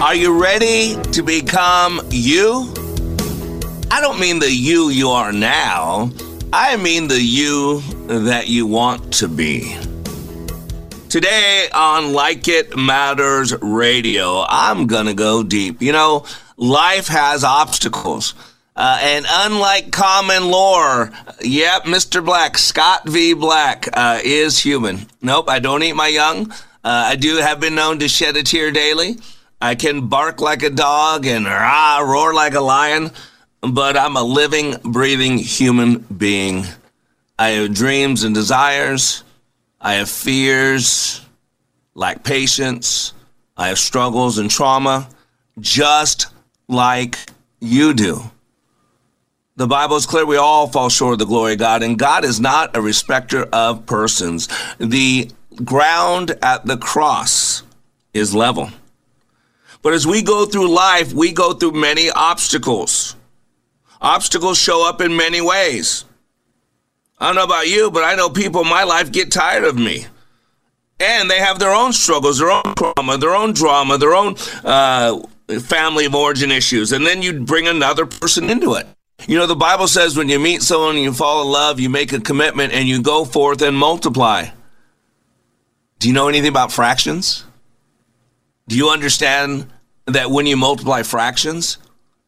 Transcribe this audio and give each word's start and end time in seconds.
Are 0.00 0.14
you 0.14 0.40
ready 0.40 0.94
to 1.10 1.22
become 1.24 2.00
you? 2.08 2.72
I 3.90 4.00
don't 4.00 4.20
mean 4.20 4.38
the 4.38 4.50
you 4.50 4.90
you 4.90 5.10
are 5.10 5.32
now. 5.32 6.12
I 6.52 6.76
mean 6.76 7.08
the 7.08 7.20
you 7.20 7.80
that 8.06 8.46
you 8.46 8.64
want 8.64 9.12
to 9.14 9.26
be. 9.26 9.76
Today 11.08 11.68
on 11.74 12.12
Like 12.12 12.46
It 12.46 12.76
Matters 12.76 13.52
Radio, 13.60 14.44
I'm 14.48 14.86
gonna 14.86 15.14
go 15.14 15.42
deep. 15.42 15.82
You 15.82 15.90
know, 15.90 16.24
life 16.56 17.08
has 17.08 17.42
obstacles. 17.42 18.34
Uh, 18.76 19.00
and 19.02 19.26
unlike 19.28 19.90
common 19.90 20.48
lore, 20.48 21.10
yep, 21.42 21.82
Mr. 21.82 22.24
Black, 22.24 22.56
Scott 22.56 23.08
V. 23.08 23.34
Black, 23.34 23.88
uh, 23.92 24.20
is 24.22 24.60
human. 24.60 25.08
Nope, 25.20 25.50
I 25.50 25.58
don't 25.58 25.82
eat 25.82 25.94
my 25.94 26.06
young. 26.06 26.52
Uh, 26.52 26.54
I 26.84 27.16
do 27.16 27.38
have 27.38 27.58
been 27.58 27.74
known 27.74 27.98
to 27.98 28.08
shed 28.08 28.36
a 28.36 28.44
tear 28.44 28.70
daily. 28.70 29.16
I 29.60 29.74
can 29.74 30.06
bark 30.06 30.40
like 30.40 30.62
a 30.62 30.70
dog 30.70 31.26
and 31.26 31.44
rah, 31.44 31.98
roar 31.98 32.32
like 32.32 32.54
a 32.54 32.60
lion, 32.60 33.10
but 33.60 33.96
I'm 33.96 34.16
a 34.16 34.22
living, 34.22 34.76
breathing 34.84 35.38
human 35.38 35.98
being. 35.98 36.64
I 37.38 37.50
have 37.50 37.74
dreams 37.74 38.22
and 38.22 38.34
desires. 38.34 39.24
I 39.80 39.94
have 39.94 40.08
fears, 40.08 41.24
lack 41.94 42.22
patience. 42.22 43.14
I 43.56 43.68
have 43.68 43.78
struggles 43.78 44.38
and 44.38 44.48
trauma, 44.48 45.08
just 45.58 46.28
like 46.68 47.18
you 47.58 47.94
do. 47.94 48.22
The 49.56 49.66
Bible 49.66 49.96
is 49.96 50.06
clear 50.06 50.24
we 50.24 50.36
all 50.36 50.68
fall 50.68 50.88
short 50.88 51.14
of 51.14 51.18
the 51.18 51.26
glory 51.26 51.54
of 51.54 51.58
God, 51.58 51.82
and 51.82 51.98
God 51.98 52.24
is 52.24 52.38
not 52.38 52.76
a 52.76 52.80
respecter 52.80 53.42
of 53.52 53.86
persons. 53.86 54.48
The 54.78 55.32
ground 55.64 56.38
at 56.42 56.64
the 56.64 56.76
cross 56.76 57.64
is 58.14 58.36
level. 58.36 58.70
But 59.82 59.94
as 59.94 60.06
we 60.06 60.22
go 60.22 60.46
through 60.46 60.68
life, 60.74 61.12
we 61.12 61.32
go 61.32 61.54
through 61.54 61.72
many 61.72 62.10
obstacles. 62.10 63.16
Obstacles 64.00 64.58
show 64.58 64.88
up 64.88 65.00
in 65.00 65.16
many 65.16 65.40
ways. 65.40 66.04
I 67.18 67.26
don't 67.26 67.36
know 67.36 67.44
about 67.44 67.68
you, 67.68 67.90
but 67.90 68.04
I 68.04 68.14
know 68.14 68.30
people 68.30 68.62
in 68.62 68.68
my 68.68 68.84
life 68.84 69.10
get 69.10 69.32
tired 69.32 69.64
of 69.64 69.76
me. 69.76 70.06
And 71.00 71.30
they 71.30 71.38
have 71.38 71.58
their 71.58 71.74
own 71.74 71.92
struggles, 71.92 72.38
their 72.38 72.50
own 72.50 72.74
trauma, 72.74 73.18
their 73.18 73.34
own 73.34 73.52
drama, 73.52 73.98
their 73.98 74.14
own 74.14 74.36
uh, 74.64 75.18
family 75.60 76.06
of 76.06 76.14
origin 76.14 76.50
issues. 76.50 76.92
And 76.92 77.06
then 77.06 77.22
you 77.22 77.40
bring 77.40 77.68
another 77.68 78.06
person 78.06 78.50
into 78.50 78.74
it. 78.74 78.86
You 79.26 79.36
know, 79.36 79.46
the 79.46 79.56
Bible 79.56 79.88
says 79.88 80.16
when 80.16 80.28
you 80.28 80.38
meet 80.38 80.62
someone 80.62 80.94
and 80.94 81.04
you 81.04 81.12
fall 81.12 81.42
in 81.42 81.48
love, 81.48 81.80
you 81.80 81.88
make 81.88 82.12
a 82.12 82.20
commitment 82.20 82.72
and 82.72 82.88
you 82.88 83.02
go 83.02 83.24
forth 83.24 83.62
and 83.62 83.76
multiply. 83.76 84.46
Do 85.98 86.08
you 86.08 86.14
know 86.14 86.28
anything 86.28 86.48
about 86.48 86.72
fractions? 86.72 87.44
Do 88.68 88.76
you 88.76 88.90
understand 88.90 89.66
that 90.06 90.30
when 90.30 90.46
you 90.46 90.56
multiply 90.56 91.02
fractions, 91.02 91.78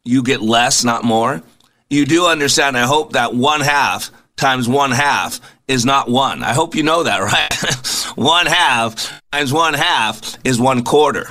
you 0.03 0.23
get 0.23 0.41
less, 0.41 0.83
not 0.83 1.03
more? 1.03 1.43
You 1.87 2.05
do 2.05 2.25
understand, 2.25 2.75
I 2.75 2.87
hope, 2.87 3.13
that 3.13 3.35
one 3.35 3.61
half 3.61 4.09
times 4.37 4.67
one 4.67 4.89
half 4.89 5.39
is 5.67 5.85
not 5.85 6.09
one. 6.09 6.41
I 6.41 6.53
hope 6.53 6.73
you 6.73 6.81
know 6.81 7.03
that, 7.03 7.19
right? 7.21 8.17
one 8.17 8.47
half 8.47 9.21
times 9.31 9.53
one 9.53 9.75
half 9.75 10.35
is 10.43 10.59
one 10.59 10.83
quarter. 10.83 11.27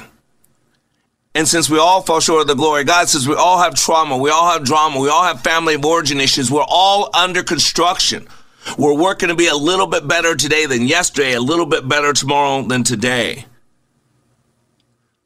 And 1.35 1.47
since 1.47 1.69
we 1.69 1.79
all 1.79 2.03
fall 2.03 2.21
short 2.21 2.43
of 2.43 2.47
the 2.47 2.55
glory 2.55 2.85
God, 2.85 3.09
says 3.09 3.27
we 3.27 3.35
all 3.35 3.59
have 3.59 3.75
trauma, 3.75 4.17
we 4.17 4.31
all 4.31 4.49
have 4.51 4.65
drama, 4.65 5.01
we 5.01 5.09
all 5.09 5.25
have 5.25 5.43
family 5.43 5.75
of 5.75 5.85
origin 5.85 6.21
issues, 6.21 6.53
we're 6.53 6.65
all 6.69 7.11
under 7.15 7.43
construction. 7.43 8.29
We're 8.79 8.97
working 8.97 9.29
to 9.29 9.35
be 9.35 9.49
a 9.49 9.57
little 9.57 9.87
bit 9.89 10.07
better 10.07 10.37
today 10.37 10.67
than 10.67 10.83
yesterday, 10.83 11.33
a 11.33 11.41
little 11.41 11.67
bit 11.67 11.89
better 11.89 12.13
tomorrow 12.13 12.63
than 12.63 12.85
today. 12.85 13.47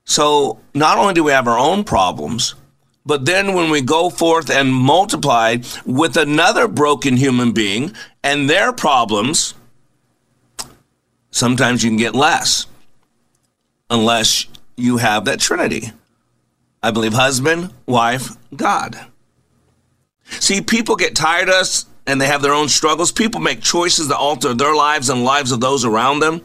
So 0.04 0.60
not 0.75 0.98
only 0.98 1.15
do 1.15 1.25
we 1.25 1.32
have 1.32 1.48
our 1.48 1.59
own 1.59 1.84
problems, 1.84 2.54
but 3.06 3.26
then 3.26 3.54
when 3.54 3.70
we 3.70 3.82
go 3.82 4.10
forth 4.10 4.50
and 4.50 4.72
multiply 4.72 5.59
with 5.84 6.16
another 6.16 6.69
broken 6.69 7.16
human 7.16 7.53
being 7.53 7.94
and 8.22 8.48
their 8.48 8.72
problems, 8.72 9.54
sometimes 11.31 11.82
you 11.82 11.91
can 11.91 11.98
get 11.98 12.14
less 12.14 12.66
unless 13.91 14.47
you 14.76 14.97
have 14.98 15.26
that 15.26 15.41
Trinity. 15.41 15.93
I 16.82 16.91
believe 16.91 17.12
husband, 17.12 17.72
wife, 17.87 18.37
God. 18.54 18.98
See, 20.25 20.60
people 20.60 20.97
get 20.97 21.14
tired 21.14 21.48
of 21.48 21.54
us 21.54 21.87
and 22.06 22.20
they 22.20 22.26
have 22.26 22.43
their 22.43 22.53
own 22.53 22.69
struggles. 22.69 23.12
People 23.12 23.41
make 23.41 23.62
choices 23.62 24.09
that 24.09 24.16
alter 24.16 24.54
their 24.54 24.75
lives 24.75 25.09
and 25.09 25.25
lives 25.25 25.53
of 25.53 25.60
those 25.60 25.84
around 25.84 26.20
them. 26.20 26.43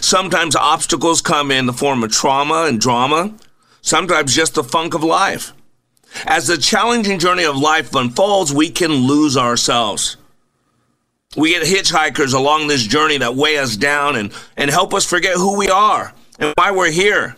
Sometimes 0.00 0.54
obstacles 0.54 1.20
come 1.20 1.50
in 1.50 1.66
the 1.66 1.72
form 1.72 2.02
of 2.02 2.12
trauma 2.12 2.64
and 2.66 2.80
drama, 2.80 3.34
sometimes 3.82 4.34
just 4.34 4.54
the 4.54 4.64
funk 4.64 4.94
of 4.94 5.02
life. 5.02 5.52
As 6.26 6.46
the 6.46 6.58
challenging 6.58 7.18
journey 7.18 7.44
of 7.44 7.56
life 7.56 7.94
unfolds, 7.94 8.52
we 8.52 8.70
can 8.70 8.90
lose 8.90 9.36
ourselves. 9.36 10.16
We 11.36 11.50
get 11.50 11.62
hitchhikers 11.62 12.34
along 12.34 12.66
this 12.66 12.84
journey 12.84 13.18
that 13.18 13.36
weigh 13.36 13.58
us 13.58 13.76
down 13.76 14.16
and, 14.16 14.32
and 14.56 14.70
help 14.70 14.94
us 14.94 15.04
forget 15.04 15.36
who 15.36 15.56
we 15.56 15.68
are 15.68 16.12
and 16.38 16.52
why 16.56 16.72
we're 16.72 16.90
here. 16.90 17.36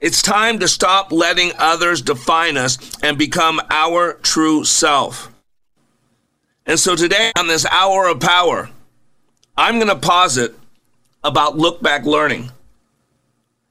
It's 0.00 0.22
time 0.22 0.58
to 0.60 0.68
stop 0.68 1.12
letting 1.12 1.52
others 1.58 2.02
define 2.02 2.56
us 2.56 2.78
and 3.02 3.18
become 3.18 3.60
our 3.70 4.14
true 4.14 4.64
self. 4.64 5.32
And 6.64 6.78
so 6.78 6.96
today, 6.96 7.32
on 7.38 7.46
this 7.46 7.66
hour 7.66 8.08
of 8.08 8.20
power, 8.20 8.70
I'm 9.56 9.76
going 9.76 9.88
to 9.88 9.96
posit 9.96 10.54
about 11.26 11.58
look 11.58 11.82
back 11.82 12.04
learning. 12.04 12.50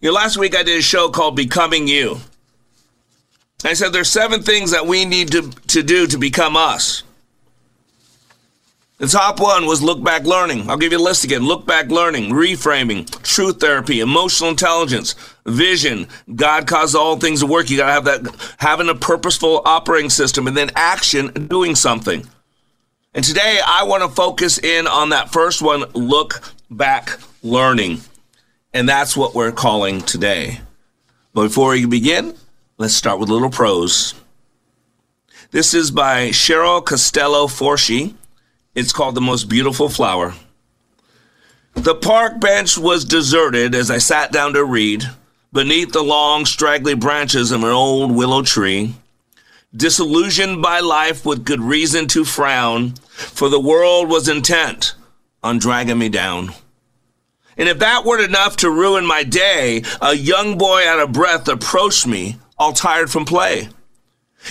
You 0.01 0.09
know, 0.09 0.15
last 0.15 0.37
week 0.37 0.55
I 0.55 0.63
did 0.63 0.77
a 0.77 0.83
show 0.83 1.09
called 1.09 1.35
Becoming 1.35 1.87
You. 1.87 2.17
I 3.63 3.73
said 3.73 3.93
there's 3.93 4.09
seven 4.09 4.43
things 4.43 4.71
that 4.71 4.85
we 4.85 5.05
need 5.05 5.31
to, 5.31 5.49
to 5.67 5.81
do 5.81 6.05
to 6.07 6.17
become 6.17 6.55
us. 6.55 7.03
The 8.97 9.07
top 9.07 9.41
one 9.41 9.65
was 9.65 9.81
look 9.81 10.01
back 10.03 10.23
learning. 10.23 10.69
I'll 10.69 10.77
give 10.77 10.93
you 10.93 10.99
a 10.99 10.99
list 10.99 11.25
again. 11.25 11.43
Look 11.43 11.65
back 11.65 11.89
learning, 11.89 12.29
reframing, 12.29 13.09
truth 13.23 13.59
therapy, 13.59 13.99
emotional 13.99 14.49
intelligence, 14.49 15.15
vision. 15.45 16.07
God 16.33 16.65
caused 16.65 16.95
all 16.95 17.17
things 17.17 17.41
to 17.41 17.45
work. 17.45 17.69
You 17.69 17.77
got 17.77 17.87
to 17.87 17.91
have 17.91 18.05
that, 18.05 18.55
having 18.57 18.87
a 18.87 18.95
purposeful 18.95 19.61
operating 19.65 20.09
system, 20.09 20.47
and 20.47 20.55
then 20.55 20.71
action, 20.75 21.27
doing 21.47 21.75
something. 21.75 22.25
And 23.13 23.25
today 23.25 23.59
I 23.65 23.83
want 23.83 24.03
to 24.03 24.09
focus 24.09 24.57
in 24.59 24.87
on 24.87 25.09
that 25.09 25.31
first 25.31 25.61
one 25.61 25.85
look 25.93 26.41
back 26.69 27.19
learning. 27.43 28.01
And 28.73 28.89
that's 28.89 29.15
what 29.15 29.35
we're 29.35 29.51
calling 29.51 30.01
today. 30.01 30.59
But 31.33 31.43
before 31.43 31.71
we 31.71 31.85
begin, 31.85 32.35
let's 32.77 32.93
start 32.93 33.19
with 33.19 33.29
a 33.29 33.33
little 33.33 33.49
prose. 33.49 34.13
This 35.51 35.73
is 35.73 35.91
by 35.91 36.29
Cheryl 36.29 36.83
Costello 36.83 37.47
Forshee. 37.47 38.15
It's 38.73 38.91
called 38.91 39.15
The 39.15 39.21
Most 39.21 39.45
Beautiful 39.45 39.89
Flower. 39.89 40.33
The 41.75 41.95
park 41.95 42.39
bench 42.39 42.77
was 42.77 43.05
deserted 43.05 43.75
as 43.75 43.91
I 43.91 43.97
sat 43.97 44.31
down 44.31 44.53
to 44.53 44.63
read 44.63 45.05
beneath 45.53 45.91
the 45.91 46.03
long, 46.03 46.45
straggly 46.45 46.95
branches 46.95 47.51
of 47.51 47.63
an 47.63 47.69
old 47.69 48.13
willow 48.13 48.41
tree. 48.41 48.93
Disillusioned 49.75 50.61
by 50.61 50.79
life 50.79 51.25
with 51.25 51.45
good 51.45 51.61
reason 51.61 52.07
to 52.07 52.25
frown, 52.25 52.95
for 53.11 53.49
the 53.49 53.59
world 53.59 54.09
was 54.09 54.27
intent 54.27 54.95
on 55.45 55.59
dragging 55.59 55.99
me 55.99 56.09
down. 56.09 56.49
And 57.55 57.69
if 57.69 57.77
that 57.79 58.03
weren't 58.03 58.27
enough 58.27 58.57
to 58.57 58.69
ruin 58.69 59.05
my 59.05 59.23
day, 59.23 59.83
a 60.01 60.15
young 60.15 60.57
boy 60.57 60.81
out 60.87 60.99
of 60.99 61.13
breath 61.13 61.47
approached 61.47 62.07
me, 62.07 62.37
all 62.57 62.73
tired 62.73 63.11
from 63.11 63.25
play. 63.25 63.69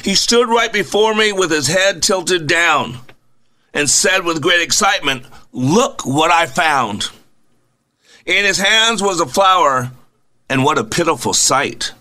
He 0.05 0.15
stood 0.15 0.49
right 0.49 0.73
before 0.73 1.15
me 1.15 1.33
with 1.33 1.51
his 1.51 1.67
head 1.67 2.01
tilted 2.01 2.47
down 2.47 2.99
and 3.75 3.91
said 3.91 4.25
with 4.25 4.41
great 4.41 4.63
excitement, 4.63 5.27
Look 5.53 6.07
what 6.07 6.31
I 6.31 6.47
found. 6.47 7.11
In 8.25 8.45
his 8.45 8.59
hands 8.59 9.03
was 9.03 9.21
a 9.21 9.27
flower, 9.27 9.91
and 10.49 10.65
what 10.65 10.79
a 10.79 10.85
pitiful 10.85 11.35
sight. 11.35 11.93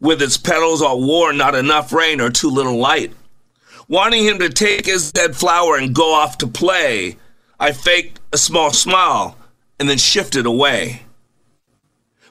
With 0.00 0.22
its 0.22 0.36
petals 0.36 0.82
all 0.82 1.04
worn, 1.04 1.36
not 1.36 1.56
enough 1.56 1.92
rain 1.92 2.20
or 2.20 2.30
too 2.30 2.50
little 2.50 2.78
light. 2.78 3.12
Wanting 3.88 4.24
him 4.24 4.38
to 4.38 4.48
take 4.48 4.86
his 4.86 5.10
dead 5.10 5.34
flower 5.34 5.76
and 5.76 5.94
go 5.94 6.14
off 6.14 6.38
to 6.38 6.46
play, 6.46 7.16
I 7.58 7.72
faked 7.72 8.19
a 8.32 8.38
small 8.38 8.72
smile 8.72 9.36
and 9.78 9.88
then 9.88 9.98
shifted 9.98 10.46
away. 10.46 11.02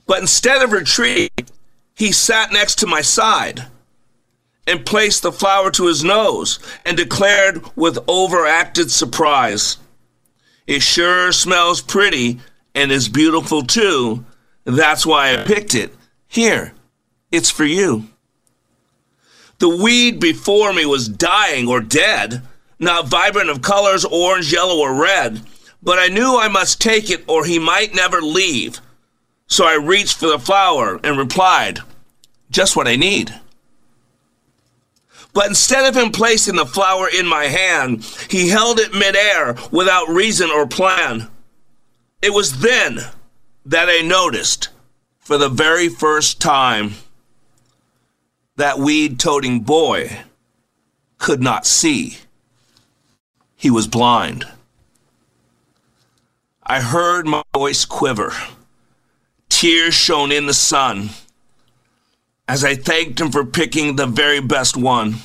But 0.06 0.20
instead 0.20 0.62
of 0.62 0.72
retreat, 0.72 1.52
he 1.96 2.12
sat 2.12 2.52
next 2.52 2.80
to 2.80 2.88
my 2.88 3.02
side 3.02 3.68
and 4.66 4.86
placed 4.86 5.24
the 5.24 5.32
flower 5.32 5.72
to 5.72 5.88
his 5.88 6.04
nose 6.04 6.60
and 6.86 6.96
declared 6.96 7.66
with 7.76 7.98
overacted 8.08 8.92
surprise, 8.92 9.78
It 10.68 10.84
sure 10.84 11.32
smells 11.32 11.82
pretty 11.82 12.40
and 12.76 12.92
is 12.92 13.10
beautiful 13.10 13.64
too. 13.64 14.26
That's 14.66 15.06
why 15.06 15.34
I 15.34 15.44
picked 15.44 15.74
it. 15.74 15.94
Here, 16.28 16.74
it's 17.32 17.50
for 17.50 17.66
you. 17.66 18.08
The 19.58 19.70
weed 19.70 20.20
before 20.20 20.72
me 20.72 20.86
was 20.86 21.10
dying 21.10 21.68
or 21.68 21.82
dead, 21.82 22.44
not 22.78 23.08
vibrant 23.08 23.50
of 23.50 23.62
colors, 23.62 24.06
orange, 24.06 24.54
yellow, 24.54 24.78
or 24.78 24.94
red, 24.94 25.42
but 25.82 26.00
I 26.00 26.08
knew 26.08 26.38
I 26.38 26.48
must 26.48 26.82
take 26.82 27.10
it 27.10 27.24
or 27.28 27.46
he 27.46 27.60
might 27.60 27.94
never 27.94 28.22
leave. 28.22 28.82
So 29.48 29.66
I 29.66 29.76
reached 29.76 30.18
for 30.18 30.28
the 30.28 30.40
flower 30.40 31.00
and 31.04 31.18
replied, 31.18 31.80
Just 32.52 32.76
what 32.76 32.88
I 32.88 32.96
need. 32.96 33.34
But 35.34 35.48
instead 35.48 35.86
of 35.86 35.96
him 35.96 36.12
placing 36.12 36.56
the 36.56 36.66
flower 36.66 37.08
in 37.08 37.28
my 37.28 37.46
hand, 37.46 38.04
he 38.30 38.50
held 38.50 38.80
it 38.80 38.94
midair 38.94 39.56
without 39.72 40.10
reason 40.10 40.50
or 40.50 40.68
plan. 40.68 41.30
It 42.22 42.34
was 42.34 42.60
then 42.60 43.00
that 43.66 43.88
I 43.90 44.02
noticed, 44.02 44.70
for 45.20 45.38
the 45.38 45.50
very 45.50 45.88
first 45.88 46.42
time, 46.42 46.96
that 48.58 48.80
weed 48.80 49.20
toting 49.20 49.62
boy 49.62 50.20
could 51.18 51.42
not 51.42 51.66
see. 51.66 52.18
He 53.56 53.70
was 53.70 53.88
blind. 53.88 54.46
I 56.72 56.82
heard 56.82 57.26
my 57.26 57.42
voice 57.56 57.84
quiver. 57.84 58.32
Tears 59.50 59.96
shone 59.96 60.32
in 60.32 60.46
the 60.46 60.54
sun 60.54 61.10
as 62.48 62.64
I 62.64 62.76
thanked 62.76 63.20
him 63.20 63.32
for 63.32 63.44
picking 63.44 63.96
the 63.96 64.06
very 64.06 64.40
best 64.40 64.78
one. 64.78 65.16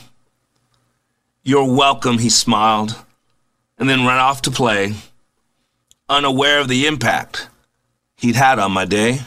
You're 1.42 1.70
welcome, 1.70 2.16
he 2.16 2.30
smiled, 2.30 2.96
and 3.76 3.90
then 3.90 4.06
ran 4.06 4.16
off 4.16 4.40
to 4.42 4.50
play, 4.50 4.94
unaware 6.08 6.60
of 6.60 6.68
the 6.68 6.86
impact 6.86 7.50
he'd 8.16 8.36
had 8.36 8.58
on 8.58 8.72
my 8.72 8.86
day. 8.86 9.20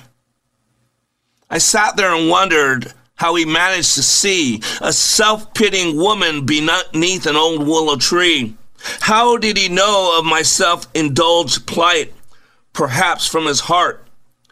I 1.52 1.60
sat 1.60 1.98
there 1.98 2.16
and 2.16 2.32
wondered 2.32 2.94
how 3.14 3.36
he 3.36 3.46
managed 3.46 3.94
to 3.94 4.02
see 4.02 4.64
a 4.82 4.92
self 4.92 5.54
pitying 5.54 5.96
woman 5.96 6.48
beneath 6.48 7.28
an 7.28 7.36
old 7.36 7.68
willow 7.68 7.96
tree. 7.96 8.56
How 9.02 9.38
did 9.38 9.58
he 9.58 9.70
know 9.70 10.18
of 10.18 10.26
my 10.26 10.42
self 10.42 10.88
indulged 10.94 11.66
plight? 11.66 12.14
Perhaps 12.74 13.28
from 13.28 13.46
his 13.46 13.62
heart, 13.62 14.08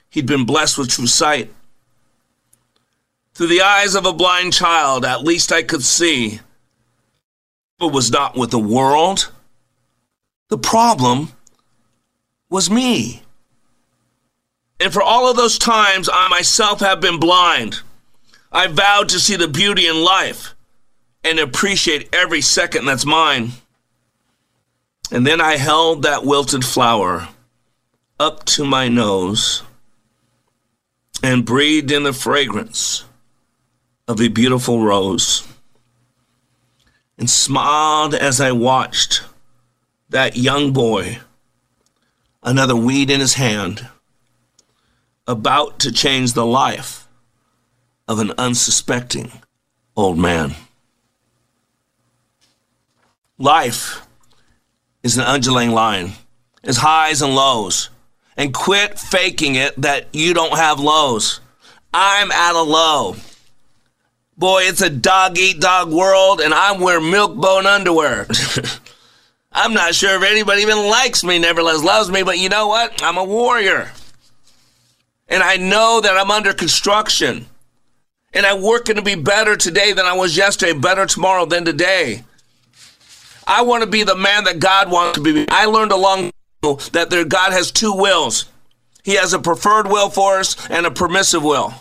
he'd 0.10 0.26
been 0.26 0.46
blessed 0.46 0.78
with 0.78 0.90
true 0.90 1.08
sight. 1.08 1.54
Through 3.34 3.48
the 3.48 3.62
eyes 3.62 3.96
of 3.96 4.06
a 4.06 4.14
blind 4.14 4.54
child, 4.54 5.06
at 5.06 5.24
least 5.24 5.52
I 5.52 5.62
could 5.62 5.84
see. 5.84 6.40
But 7.78 7.90
was 7.90 8.10
not 8.10 8.38
with 8.38 8.52
the 8.52 8.60
world. 8.60 9.32
The 10.48 10.58
problem 10.58 11.34
was 12.50 12.70
me. 12.70 13.24
And 14.80 14.94
for 14.94 15.02
all 15.02 15.30
of 15.30 15.38
those 15.38 15.58
times 15.58 16.10
I 16.12 16.28
myself 16.30 16.80
have 16.80 17.02
been 17.02 17.20
blind, 17.20 17.82
I 18.52 18.68
vowed 18.68 19.10
to 19.10 19.20
see 19.20 19.36
the 19.36 19.48
beauty 19.48 19.88
in 19.88 20.04
life 20.04 20.56
and 21.24 21.40
appreciate 21.40 22.14
every 22.14 22.42
second 22.42 22.86
that's 22.86 23.06
mine. 23.06 23.52
And 25.12 25.26
then 25.26 25.40
I 25.40 25.58
held 25.58 26.04
that 26.04 26.26
wilted 26.26 26.66
flower 26.66 27.30
up 28.20 28.46
to 28.46 28.66
my 28.66 28.88
nose 28.88 29.64
and 31.22 31.46
breathed 31.46 31.92
in 31.92 32.04
the 32.04 32.14
fragrance 32.14 33.04
of 34.08 34.22
a 34.22 34.28
beautiful 34.28 34.82
rose 34.82 35.48
and 37.18 37.30
smiled 37.30 38.14
as 38.14 38.42
I 38.42 38.52
watched 38.52 39.24
that 40.10 40.36
young 40.36 40.74
boy, 40.74 41.20
another 42.44 42.76
weed 42.76 43.10
in 43.10 43.20
his 43.20 43.36
hand, 43.36 43.88
about 45.28 45.80
to 45.80 45.92
change 45.92 46.34
the 46.34 46.46
life 46.46 47.08
of 48.08 48.20
an 48.20 48.32
unsuspecting 48.38 49.32
old 49.96 50.18
man. 50.18 50.54
Life 53.38 54.05
is 55.06 55.18
an 55.18 55.24
undulating 55.24 55.74
line, 55.74 56.14
it's 56.64 56.80
highs 56.80 57.22
and 57.22 57.36
lows. 57.36 57.90
And 58.38 58.54
quit 58.54 59.00
faking 59.00 59.56
it 59.56 59.80
that 59.82 60.08
you 60.12 60.34
don't 60.34 60.58
have 60.58 60.78
lows. 60.82 61.40
I'm 61.94 62.34
at 62.34 62.54
a 62.54 62.62
low. 62.62 63.16
Boy, 64.38 64.64
it's 64.64 64.82
a 64.82 64.90
dog 64.90 65.38
eat 65.38 65.62
dog 65.62 65.94
world, 65.94 66.42
and 66.42 66.54
I'm 66.54 66.82
wearing 66.82 67.10
milk 67.10 67.38
bone 67.38 67.66
underwear. 67.66 68.28
I'm 69.54 69.74
not 69.74 69.96
sure 69.96 70.18
if 70.18 70.30
anybody 70.30 70.64
even 70.64 70.90
likes 70.90 71.24
me, 71.24 71.40
nevertheless 71.40 71.82
loves 71.82 72.12
me, 72.12 72.24
but 72.24 72.40
you 72.40 72.50
know 72.50 72.68
what? 72.68 73.02
I'm 73.02 73.16
a 73.16 73.24
warrior. 73.24 73.92
And 75.30 75.42
I 75.42 75.56
know 75.56 76.02
that 76.02 76.18
I'm 76.18 76.32
under 76.32 76.52
construction. 76.52 77.46
And 78.34 78.46
I'm 78.46 78.62
working 78.62 78.98
to 78.98 79.02
be 79.02 79.16
better 79.16 79.56
today 79.56 79.94
than 79.94 80.06
I 80.06 80.14
was 80.14 80.36
yesterday, 80.36 80.78
better 80.78 81.06
tomorrow 81.06 81.46
than 81.46 81.64
today. 81.64 82.24
I 83.48 83.62
want 83.62 83.84
to 83.84 83.90
be 83.90 84.04
the 84.04 84.16
man 84.16 84.46
that 84.46 84.60
God 84.60 84.92
wants 84.92 85.18
to 85.18 85.24
be. 85.24 85.46
I 85.50 85.66
learned 85.66 85.92
along 85.92 86.32
that 86.62 87.10
there, 87.10 87.26
God 87.26 87.52
has 87.52 87.72
two 87.72 87.94
wills. 87.94 88.46
He 89.04 89.16
has 89.16 89.34
a 89.34 89.40
preferred 89.40 89.88
will 89.88 90.10
for 90.10 90.40
us 90.40 90.70
and 90.70 90.86
a 90.86 90.92
permissive 90.92 91.44
will. 91.44 91.74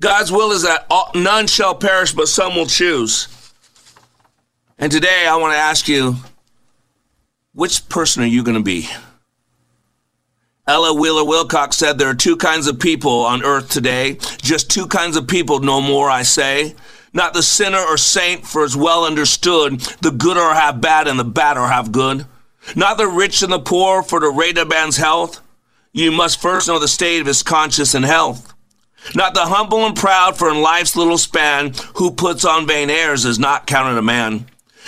God's 0.00 0.32
will 0.32 0.50
is 0.50 0.62
that 0.62 0.86
all, 0.90 1.10
none 1.14 1.46
shall 1.46 1.76
perish, 1.76 2.12
but 2.12 2.28
some 2.28 2.56
will 2.56 2.66
choose. 2.66 3.28
And 4.78 4.90
today 4.90 5.26
I 5.28 5.36
want 5.36 5.52
to 5.52 5.58
ask 5.58 5.86
you, 5.86 6.16
which 7.54 7.88
person 7.88 8.24
are 8.24 8.26
you 8.26 8.42
going 8.42 8.56
to 8.56 8.62
be? 8.62 8.88
Ella 10.66 10.94
Wheeler 10.94 11.24
Wilcox 11.24 11.76
said 11.76 11.98
there 11.98 12.08
are 12.08 12.14
two 12.14 12.36
kinds 12.36 12.66
of 12.66 12.80
people 12.80 13.20
on 13.20 13.44
earth 13.44 13.68
today. 13.68 14.18
Just 14.42 14.70
two 14.70 14.86
kinds 14.86 15.16
of 15.16 15.28
people, 15.28 15.60
no 15.60 15.80
more, 15.80 16.10
I 16.10 16.22
say. 16.22 16.74
Not 17.12 17.34
the 17.34 17.42
sinner 17.42 17.78
or 17.78 17.96
saint, 17.96 18.46
for 18.46 18.64
it's 18.64 18.76
well 18.76 19.04
understood 19.04 19.80
the 20.00 20.10
good 20.10 20.38
are 20.38 20.54
half 20.54 20.80
bad 20.80 21.08
and 21.08 21.18
the 21.18 21.24
bad 21.24 21.58
are 21.58 21.68
half 21.68 21.90
good. 21.92 22.26
Not 22.74 22.96
the 22.96 23.08
rich 23.08 23.42
and 23.42 23.52
the 23.52 23.58
poor, 23.58 24.02
for 24.02 24.20
to 24.20 24.30
rate 24.30 24.56
a 24.56 24.64
man's 24.64 24.96
health, 24.96 25.40
you 25.92 26.10
must 26.10 26.40
first 26.40 26.68
know 26.68 26.78
the 26.78 26.88
state 26.88 27.20
of 27.20 27.26
his 27.26 27.42
conscience 27.42 27.94
and 27.94 28.04
health. 28.04 28.54
Not 29.14 29.34
the 29.34 29.46
humble 29.46 29.84
and 29.84 29.96
proud, 29.96 30.38
for 30.38 30.48
in 30.48 30.62
life's 30.62 30.96
little 30.96 31.18
span, 31.18 31.74
who 31.96 32.12
puts 32.12 32.44
on 32.44 32.66
vain 32.66 32.88
airs 32.88 33.24
is 33.24 33.38
not 33.38 33.66
counted 33.66 33.98
a 33.98 34.02
man. 34.02 34.46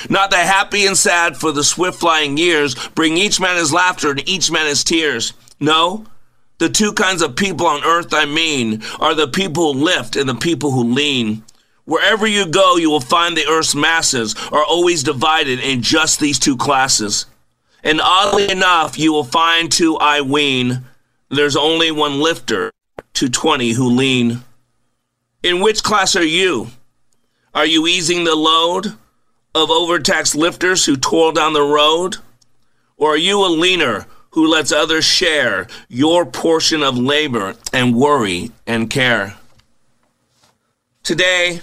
Not 0.09 0.31
the 0.31 0.39
happy 0.39 0.87
and 0.87 0.97
sad, 0.97 1.37
for 1.37 1.53
the 1.53 1.65
swift 1.65 1.99
flying 1.99 2.37
years 2.37 2.75
bring 2.91 3.17
each 3.17 3.41
man 3.41 3.57
his 3.57 3.73
laughter 3.73 4.11
and 4.11 4.29
each 4.29 4.51
man 4.51 4.67
his 4.67 4.85
tears. 4.85 5.35
No, 5.61 6.07
the 6.59 6.69
two 6.69 6.93
kinds 6.93 7.23
of 7.23 7.37
people 7.37 7.67
on 7.67 7.85
earth 7.85 8.15
I 8.15 8.25
mean 8.25 8.83
are 9.01 9.15
the 9.15 9.29
people 9.29 9.73
who 9.73 9.85
lift 9.85 10.17
and 10.17 10.29
the 10.29 10.35
people 10.35 10.71
who 10.71 10.85
lean. 10.85 11.45
Wherever 11.85 12.27
you 12.27 12.47
go, 12.47 12.77
you 12.77 12.89
will 12.91 13.01
find 13.01 13.37
the 13.37 13.47
earth's 13.47 13.75
masses 13.75 14.35
are 14.51 14.65
always 14.65 15.03
divided 15.03 15.61
in 15.61 15.83
just 15.83 16.19
these 16.19 16.39
two 16.39 16.57
classes. 16.57 17.27
And 17.83 18.01
oddly 18.01 18.51
enough, 18.51 18.99
you 18.99 19.13
will 19.13 19.25
find 19.25 19.71
too, 19.71 19.97
I 19.99 20.23
ween, 20.23 20.85
there's 21.29 21.57
only 21.57 21.91
one 21.91 22.21
lifter 22.21 22.73
to 23.15 23.29
20 23.29 23.73
who 23.73 23.91
lean. 23.91 24.43
In 25.43 25.61
which 25.61 25.83
class 25.83 26.17
are 26.17 26.25
you? 26.25 26.69
Are 27.55 27.67
you 27.67 27.87
easing 27.87 28.25
the 28.25 28.35
load 28.35 28.87
of 29.55 29.71
overtaxed 29.71 30.35
lifters 30.35 30.87
who 30.87 30.97
toil 30.97 31.33
down 31.33 31.53
the 31.53 31.63
road? 31.63 32.17
Or 32.97 33.13
are 33.13 33.19
you 33.19 33.45
a 33.45 33.49
leaner 33.49 34.07
who 34.31 34.47
lets 34.47 34.73
others 34.73 35.05
share 35.05 35.69
your 35.89 36.25
portion 36.25 36.83
of 36.83 36.97
labor 36.97 37.55
and 37.73 37.95
worry 37.95 38.51
and 38.67 38.89
care? 38.89 39.35
Today, 41.03 41.61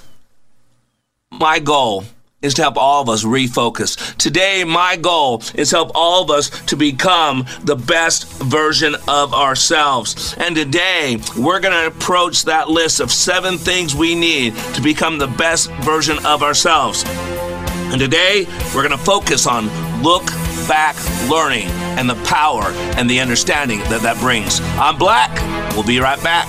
my 1.31 1.57
goal 1.57 2.03
is 2.41 2.53
to 2.55 2.61
help 2.61 2.77
all 2.77 3.01
of 3.01 3.09
us 3.09 3.23
refocus. 3.23 4.15
Today, 4.17 4.63
my 4.63 4.95
goal 4.95 5.41
is 5.55 5.69
to 5.69 5.77
help 5.77 5.91
all 5.95 6.23
of 6.23 6.29
us 6.29 6.49
to 6.65 6.75
become 6.75 7.45
the 7.63 7.75
best 7.75 8.27
version 8.43 8.95
of 9.07 9.33
ourselves. 9.33 10.35
And 10.37 10.55
today, 10.55 11.17
we're 11.37 11.59
going 11.59 11.73
to 11.73 11.87
approach 11.87 12.45
that 12.45 12.69
list 12.69 12.99
of 12.99 13.11
seven 13.11 13.57
things 13.57 13.95
we 13.95 14.13
need 14.15 14.55
to 14.75 14.81
become 14.81 15.17
the 15.17 15.27
best 15.27 15.71
version 15.81 16.23
of 16.25 16.43
ourselves. 16.43 17.03
And 17.07 17.99
today, 17.99 18.45
we're 18.75 18.87
going 18.87 18.97
to 18.97 19.03
focus 19.03 19.47
on 19.47 19.65
look 20.03 20.25
back 20.67 20.95
learning 21.29 21.67
and 21.97 22.09
the 22.09 22.21
power 22.25 22.65
and 22.97 23.09
the 23.09 23.19
understanding 23.19 23.79
that 23.89 24.01
that 24.01 24.19
brings. 24.19 24.59
I'm 24.79 24.97
Black. 24.97 25.31
We'll 25.73 25.83
be 25.85 25.99
right 25.99 26.21
back. 26.23 26.47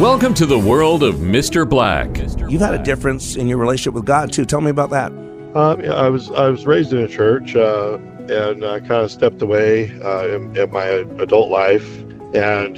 Welcome 0.00 0.32
to 0.36 0.46
the 0.46 0.58
world 0.58 1.02
of 1.02 1.16
Mr. 1.16 1.68
Black. 1.68 2.08
You've 2.50 2.62
had 2.62 2.72
a 2.72 2.82
difference 2.82 3.36
in 3.36 3.46
your 3.48 3.58
relationship 3.58 3.92
with 3.92 4.06
God 4.06 4.32
too. 4.32 4.46
Tell 4.46 4.62
me 4.62 4.70
about 4.70 4.88
that. 4.88 5.12
Uh, 5.54 5.76
yeah, 5.78 5.92
I 5.92 6.08
was 6.08 6.30
I 6.30 6.48
was 6.48 6.64
raised 6.64 6.94
in 6.94 7.00
a 7.00 7.06
church, 7.06 7.54
uh, 7.54 7.98
and 8.30 8.64
I 8.64 8.80
kind 8.80 9.04
of 9.04 9.10
stepped 9.10 9.42
away 9.42 9.90
uh, 10.00 10.26
in, 10.28 10.56
in 10.56 10.70
my 10.70 10.86
adult 10.86 11.50
life. 11.50 11.86
And 12.32 12.76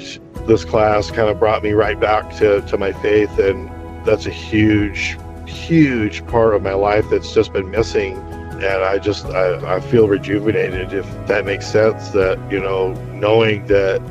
this 0.49 0.65
class 0.65 1.13
kind 1.13 1.29
of 1.29 1.39
brought 1.39 1.63
me 1.63 1.75
right 1.75 1.99
back 1.99 2.35
to, 2.39 2.61
to 2.63 2.77
my 2.77 2.91
faith. 2.91 3.39
And 3.39 3.71
that's 4.05 4.27
a 4.27 4.31
huge, 4.31 5.17
huge 5.47 6.27
part 6.27 6.57
of 6.57 6.63
my 6.63 6.75
life 6.75 7.09
that's 7.09 7.33
just 7.33 7.53
been 7.53 7.71
missing. 7.71 8.17
And 8.17 8.83
I 8.83 8.99
just, 8.99 9.27
I, 9.27 9.77
I 9.77 9.79
feel 9.79 10.09
rejuvenated, 10.09 10.93
if 10.93 11.07
that 11.29 11.45
makes 11.45 11.69
sense, 11.69 12.09
that, 12.09 12.41
you 12.51 12.59
know, 12.59 12.95
knowing 13.13 13.65
that 13.67 14.03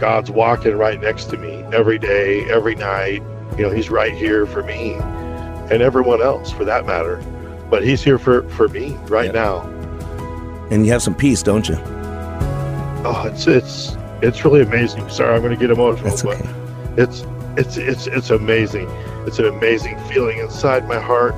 God's 0.00 0.30
walking 0.30 0.76
right 0.76 1.00
next 1.00 1.26
to 1.26 1.36
me 1.36 1.62
every 1.72 1.98
day, 1.98 2.50
every 2.50 2.74
night. 2.74 3.22
You 3.58 3.64
know, 3.64 3.70
He's 3.70 3.90
right 3.90 4.12
here 4.14 4.46
for 4.46 4.62
me 4.62 4.94
and 4.94 5.82
everyone 5.82 6.22
else 6.22 6.50
for 6.50 6.64
that 6.64 6.86
matter. 6.86 7.16
But 7.68 7.84
He's 7.84 8.02
here 8.02 8.18
for, 8.18 8.48
for 8.50 8.66
me 8.68 8.94
right 9.08 9.26
Yeah. 9.26 9.32
now. 9.60 10.66
And 10.70 10.86
you 10.86 10.92
have 10.92 11.02
some 11.02 11.14
peace, 11.14 11.42
don't 11.42 11.68
you? 11.68 11.76
Oh, 13.02 13.24
it's 13.26 13.46
it's 13.46 13.96
it's 14.22 14.44
really 14.44 14.62
amazing. 14.62 15.08
Sorry, 15.08 15.34
I'm 15.34 15.40
going 15.42 15.54
to 15.54 15.58
get 15.60 15.70
emotional, 15.70 16.10
That's 16.10 16.22
but 16.22 16.38
okay. 16.40 16.48
it's 16.96 17.24
it's 17.56 17.76
it's 17.76 18.06
it's 18.06 18.30
amazing. 18.30 18.88
It's 19.26 19.38
an 19.38 19.46
amazing 19.46 19.98
feeling 20.08 20.38
inside 20.38 20.86
my 20.88 20.98
heart. 21.00 21.34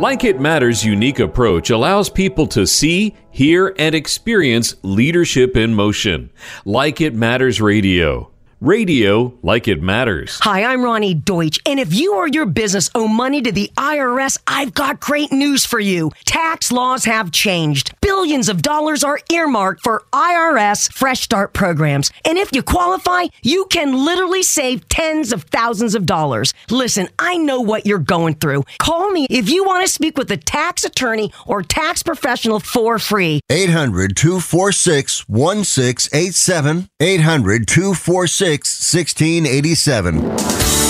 Like 0.00 0.24
It 0.24 0.40
Matters' 0.40 0.82
unique 0.82 1.18
approach 1.18 1.68
allows 1.68 2.08
people 2.08 2.46
to 2.46 2.66
see, 2.66 3.14
hear, 3.30 3.74
and 3.78 3.94
experience 3.94 4.74
leadership 4.82 5.58
in 5.58 5.74
motion. 5.74 6.30
Like 6.64 7.02
It 7.02 7.14
Matters 7.14 7.60
Radio. 7.60 8.30
Radio 8.60 9.32
like 9.42 9.68
it 9.68 9.80
matters. 9.80 10.38
Hi, 10.42 10.64
I'm 10.64 10.80
Roni 10.80 11.24
Deutch, 11.24 11.58
and 11.64 11.80
if 11.80 11.94
you 11.94 12.14
or 12.14 12.28
your 12.28 12.44
business 12.44 12.90
owe 12.94 13.08
money 13.08 13.40
to 13.40 13.50
the 13.50 13.70
IRS, 13.78 14.36
I've 14.46 14.74
got 14.74 15.00
great 15.00 15.32
news 15.32 15.64
for 15.64 15.80
you. 15.80 16.12
Tax 16.26 16.70
laws 16.70 17.06
have 17.06 17.32
changed. 17.32 17.98
Billions 18.02 18.48
of 18.48 18.62
dollars 18.62 19.04
are 19.04 19.20
earmarked 19.30 19.82
for 19.82 20.04
IRS 20.12 20.90
Fresh 20.90 21.20
Start 21.20 21.52
programs, 21.52 22.10
and 22.24 22.38
if 22.38 22.50
you 22.54 22.62
qualify, 22.62 23.24
you 23.42 23.66
can 23.66 23.92
literally 24.04 24.42
save 24.42 24.88
tens 24.88 25.32
of 25.32 25.42
thousands 25.44 25.94
of 25.94 26.06
dollars. 26.06 26.54
Listen, 26.70 27.08
I 27.18 27.36
know 27.36 27.60
what 27.60 27.84
you're 27.84 27.98
going 27.98 28.36
through. 28.36 28.64
Call 28.78 29.10
me 29.10 29.26
if 29.28 29.50
you 29.50 29.64
want 29.64 29.86
to 29.86 29.92
speak 29.92 30.16
with 30.16 30.30
a 30.30 30.38
tax 30.38 30.82
attorney 30.84 31.30
or 31.46 31.62
tax 31.62 32.02
professional 32.02 32.58
for 32.58 32.98
free. 32.98 33.40
800 33.50 34.16
246 34.16 35.28
1687. 35.28 36.88
800 37.00 37.68
246 37.68 38.94
1687. 38.94 40.89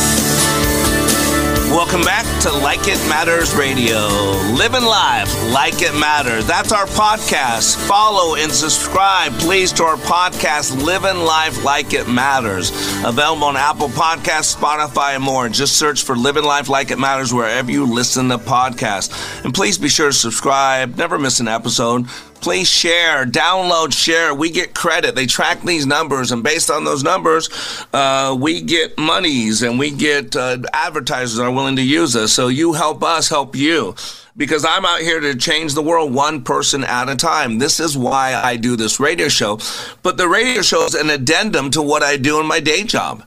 Welcome 1.70 2.02
back 2.02 2.24
to 2.42 2.50
Like 2.50 2.88
It 2.88 2.98
Matters 3.08 3.54
Radio. 3.54 4.08
Living 4.56 4.82
life 4.82 5.32
like 5.52 5.82
it 5.82 5.96
matters. 5.96 6.44
That's 6.44 6.72
our 6.72 6.86
podcast. 6.86 7.76
Follow 7.86 8.34
and 8.34 8.50
subscribe, 8.50 9.32
please, 9.34 9.72
to 9.74 9.84
our 9.84 9.96
podcast, 9.96 10.84
Living 10.84 11.22
Life 11.24 11.62
Like 11.62 11.92
It 11.94 12.08
Matters. 12.08 12.70
Available 13.04 13.44
on 13.44 13.56
Apple 13.56 13.88
Podcasts, 13.88 14.56
Spotify, 14.56 15.14
and 15.14 15.22
more. 15.22 15.48
Just 15.48 15.78
search 15.78 16.02
for 16.02 16.16
Living 16.16 16.42
Life 16.42 16.68
Like 16.68 16.90
It 16.90 16.98
Matters 16.98 17.32
wherever 17.32 17.70
you 17.70 17.86
listen 17.86 18.30
to 18.30 18.38
podcasts. 18.38 19.44
And 19.44 19.54
please 19.54 19.78
be 19.78 19.88
sure 19.88 20.08
to 20.08 20.12
subscribe. 20.12 20.96
Never 20.96 21.20
miss 21.20 21.38
an 21.38 21.46
episode. 21.46 22.06
Please 22.40 22.68
share, 22.68 23.26
download, 23.26 23.92
share. 23.92 24.34
We 24.34 24.50
get 24.50 24.74
credit. 24.74 25.14
They 25.14 25.26
track 25.26 25.62
these 25.62 25.86
numbers, 25.86 26.32
and 26.32 26.42
based 26.42 26.70
on 26.70 26.84
those 26.84 27.02
numbers, 27.02 27.50
uh, 27.92 28.36
we 28.38 28.62
get 28.62 28.98
monies 28.98 29.62
and 29.62 29.78
we 29.78 29.90
get 29.90 30.34
uh, 30.34 30.58
advertisers 30.72 31.36
that 31.36 31.44
are 31.44 31.52
willing 31.52 31.76
to 31.76 31.82
use 31.82 32.16
us. 32.16 32.32
So 32.32 32.48
you 32.48 32.72
help 32.72 33.02
us 33.02 33.28
help 33.28 33.54
you. 33.54 33.94
Because 34.36 34.64
I'm 34.64 34.86
out 34.86 35.00
here 35.00 35.20
to 35.20 35.34
change 35.36 35.74
the 35.74 35.82
world 35.82 36.14
one 36.14 36.42
person 36.42 36.82
at 36.84 37.10
a 37.10 37.16
time. 37.16 37.58
This 37.58 37.78
is 37.78 37.98
why 37.98 38.32
I 38.32 38.56
do 38.56 38.74
this 38.74 38.98
radio 38.98 39.28
show. 39.28 39.58
But 40.02 40.16
the 40.16 40.28
radio 40.28 40.62
show 40.62 40.86
is 40.86 40.94
an 40.94 41.10
addendum 41.10 41.70
to 41.72 41.82
what 41.82 42.02
I 42.02 42.16
do 42.16 42.40
in 42.40 42.46
my 42.46 42.60
day 42.60 42.84
job. 42.84 43.26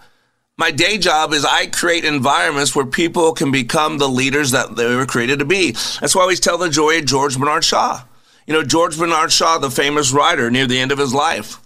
My 0.58 0.72
day 0.72 0.98
job 0.98 1.34
is 1.34 1.46
I 1.46 1.67
create 1.67 2.05
environments 2.05 2.75
where 2.75 2.86
people 2.86 3.34
can 3.34 3.51
become 3.51 3.98
the 3.98 4.08
leaders 4.08 4.51
that 4.51 4.75
they 4.75 4.96
were 4.96 5.05
created 5.05 5.39
to 5.39 5.46
be. 5.46 5.72
That's 5.72 6.15
why 6.15 6.22
I 6.22 6.24
always 6.24 6.39
tell 6.39 6.58
the 6.58 6.70
joy 6.70 7.00
of 7.00 7.05
George 7.05 7.38
Bernard 7.38 7.63
Shaw. 7.63 8.03
You 8.46 8.54
know, 8.54 8.64
George 8.64 8.98
Bernard 8.98 9.32
Shaw, 9.32 9.58
the 9.58 9.72
famous 9.72 10.12
writer, 10.12 10.52
near 10.52 10.68
the 10.68 10.80
end 10.80 10.92
of 10.92 10.98
his 10.98 11.14
life, 11.14 11.58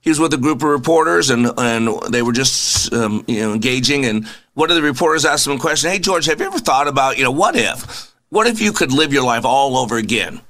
he 0.00 0.10
was 0.10 0.18
with 0.18 0.32
a 0.34 0.38
group 0.38 0.58
of 0.62 0.68
reporters, 0.68 1.30
and 1.30 1.50
and 1.58 1.88
they 2.10 2.22
were 2.22 2.32
just 2.32 2.92
um, 2.92 3.24
you 3.26 3.40
know 3.40 3.52
engaging. 3.52 4.06
And 4.06 4.26
one 4.54 4.70
of 4.70 4.76
the 4.76 4.82
reporters 4.82 5.24
asked 5.24 5.46
him 5.46 5.54
a 5.54 5.58
question: 5.58 5.90
"Hey, 5.90 5.98
George, 5.98 6.26
have 6.26 6.40
you 6.40 6.46
ever 6.46 6.58
thought 6.58 6.88
about 6.88 7.18
you 7.18 7.24
know 7.24 7.30
what 7.30 7.54
if, 7.54 8.12
what 8.30 8.46
if 8.46 8.60
you 8.60 8.72
could 8.72 8.92
live 8.92 9.12
your 9.12 9.24
life 9.24 9.44
all 9.44 9.76
over 9.76 9.96
again?" 9.96 10.40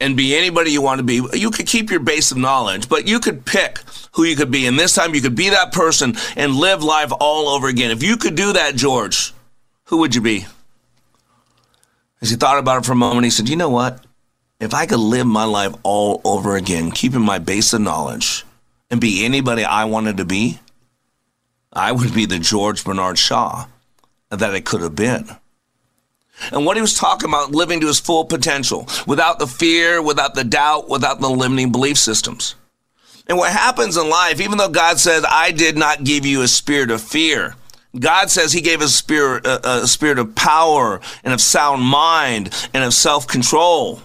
and 0.00 0.16
be 0.16 0.34
anybody 0.34 0.70
you 0.72 0.80
want 0.80 0.98
to 0.98 1.04
be. 1.04 1.20
You 1.34 1.50
could 1.50 1.66
keep 1.66 1.90
your 1.90 2.00
base 2.00 2.32
of 2.32 2.38
knowledge, 2.38 2.88
but 2.88 3.06
you 3.06 3.20
could 3.20 3.44
pick 3.44 3.80
who 4.12 4.24
you 4.24 4.34
could 4.34 4.50
be. 4.50 4.66
And 4.66 4.78
this 4.78 4.94
time 4.94 5.14
you 5.14 5.20
could 5.20 5.36
be 5.36 5.50
that 5.50 5.72
person 5.72 6.16
and 6.36 6.56
live 6.56 6.82
life 6.82 7.12
all 7.20 7.48
over 7.48 7.68
again. 7.68 7.90
If 7.90 8.02
you 8.02 8.16
could 8.16 8.34
do 8.34 8.54
that, 8.54 8.74
George, 8.74 9.34
who 9.84 9.98
would 9.98 10.14
you 10.14 10.22
be? 10.22 10.46
As 12.22 12.30
he 12.30 12.36
thought 12.36 12.58
about 12.58 12.78
it 12.78 12.86
for 12.86 12.92
a 12.92 12.96
moment, 12.96 13.24
he 13.24 13.30
said, 13.30 13.48
You 13.48 13.56
know 13.56 13.70
what? 13.70 14.04
If 14.58 14.74
I 14.74 14.86
could 14.86 15.00
live 15.00 15.26
my 15.26 15.44
life 15.44 15.74
all 15.82 16.20
over 16.24 16.56
again, 16.56 16.90
keeping 16.90 17.22
my 17.22 17.38
base 17.38 17.72
of 17.72 17.80
knowledge, 17.80 18.44
and 18.90 19.00
be 19.00 19.24
anybody 19.24 19.64
I 19.64 19.84
wanted 19.86 20.18
to 20.18 20.24
be, 20.24 20.60
I 21.72 21.92
would 21.92 22.12
be 22.12 22.26
the 22.26 22.38
George 22.38 22.84
Bernard 22.84 23.18
Shaw 23.18 23.66
that 24.28 24.54
I 24.54 24.60
could 24.60 24.82
have 24.82 24.96
been. 24.96 25.28
And 26.52 26.64
what 26.66 26.76
he 26.76 26.80
was 26.80 26.94
talking 26.94 27.28
about, 27.28 27.52
living 27.52 27.80
to 27.80 27.86
his 27.86 28.00
full 28.00 28.24
potential, 28.24 28.86
without 29.06 29.38
the 29.38 29.46
fear, 29.46 30.02
without 30.02 30.34
the 30.34 30.44
doubt, 30.44 30.88
without 30.88 31.20
the 31.20 31.28
limiting 31.28 31.70
belief 31.70 31.98
systems. 31.98 32.54
And 33.26 33.38
what 33.38 33.52
happens 33.52 33.96
in 33.96 34.08
life, 34.08 34.40
even 34.40 34.58
though 34.58 34.68
God 34.68 34.98
said, 34.98 35.24
I 35.24 35.52
did 35.52 35.76
not 35.76 36.02
give 36.02 36.26
you 36.26 36.42
a 36.42 36.48
spirit 36.48 36.90
of 36.90 37.00
fear, 37.00 37.54
God 37.98 38.30
says 38.30 38.52
He 38.52 38.60
gave 38.60 38.80
us 38.80 38.94
a 38.94 38.96
spirit, 38.96 39.46
a, 39.46 39.82
a 39.82 39.86
spirit 39.86 40.18
of 40.18 40.34
power 40.34 41.00
and 41.24 41.34
of 41.34 41.40
sound 41.40 41.82
mind 41.82 42.68
and 42.72 42.84
of 42.84 42.94
self 42.94 43.26
control. 43.26 44.00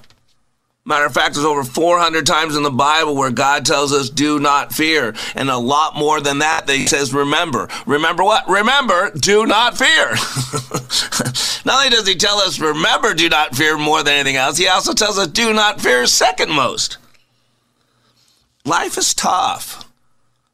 Matter 0.87 1.05
of 1.05 1.15
fact, 1.15 1.33
there's 1.33 1.45
over 1.45 1.63
400 1.63 2.27
times 2.27 2.55
in 2.55 2.61
the 2.61 2.69
Bible 2.69 3.15
where 3.15 3.31
God 3.31 3.65
tells 3.65 3.91
us, 3.91 4.07
do 4.07 4.39
not 4.39 4.71
fear. 4.71 5.15
And 5.33 5.49
a 5.49 5.57
lot 5.57 5.95
more 5.95 6.21
than 6.21 6.39
that, 6.39 6.67
that 6.67 6.75
He 6.75 6.85
says, 6.85 7.11
remember. 7.11 7.67
Remember 7.87 8.23
what? 8.23 8.47
Remember, 8.47 9.09
do 9.09 9.47
not 9.47 9.75
fear. 9.75 10.11
not 11.65 11.77
only 11.77 11.89
does 11.89 12.07
He 12.07 12.13
tell 12.13 12.37
us, 12.37 12.59
remember, 12.59 13.15
do 13.15 13.29
not 13.29 13.55
fear 13.55 13.79
more 13.79 14.03
than 14.03 14.13
anything 14.13 14.35
else, 14.35 14.57
He 14.57 14.67
also 14.67 14.93
tells 14.93 15.17
us, 15.17 15.27
do 15.27 15.53
not 15.53 15.81
fear 15.81 16.05
second 16.05 16.51
most. 16.51 16.97
Life 18.63 18.97
is 18.99 19.15
tough. 19.15 19.89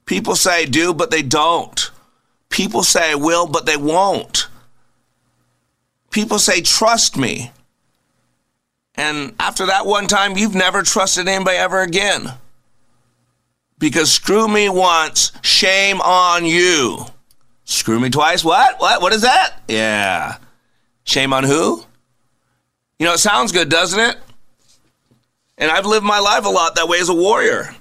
People 0.05 0.37
say 0.37 0.65
do, 0.65 0.93
but 0.93 1.11
they 1.11 1.21
don't. 1.21 1.91
People 2.51 2.83
say 2.83 3.15
will, 3.15 3.47
but 3.47 3.65
they 3.65 3.77
won't. 3.77 4.47
People 6.11 6.37
say 6.37 6.61
trust 6.61 7.17
me. 7.17 7.51
And 8.95 9.33
after 9.39 9.65
that 9.65 9.85
one 9.85 10.05
time, 10.07 10.37
you've 10.37 10.53
never 10.53 10.83
trusted 10.83 11.27
anybody 11.27 11.57
ever 11.57 11.81
again. 11.81 12.33
Because 13.79 14.11
screw 14.11 14.47
me 14.47 14.69
once, 14.69 15.31
shame 15.41 16.01
on 16.01 16.45
you. 16.45 17.05
Screw 17.63 17.99
me 17.99 18.09
twice, 18.09 18.43
what? 18.43 18.79
What? 18.79 19.01
What 19.01 19.13
is 19.13 19.21
that? 19.21 19.55
Yeah. 19.67 20.35
Shame 21.05 21.33
on 21.33 21.45
who? 21.45 21.83
You 22.99 23.07
know, 23.07 23.13
it 23.13 23.19
sounds 23.19 23.53
good, 23.53 23.69
doesn't 23.69 23.99
it? 23.99 24.17
And 25.57 25.71
I've 25.71 25.85
lived 25.85 26.05
my 26.05 26.19
life 26.19 26.45
a 26.45 26.49
lot 26.49 26.75
that 26.75 26.87
way 26.87 26.99
as 26.99 27.09
a 27.09 27.13
warrior. 27.13 27.73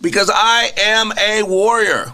Because 0.00 0.30
I 0.32 0.72
am 0.76 1.12
a 1.16 1.44
warrior. 1.44 2.12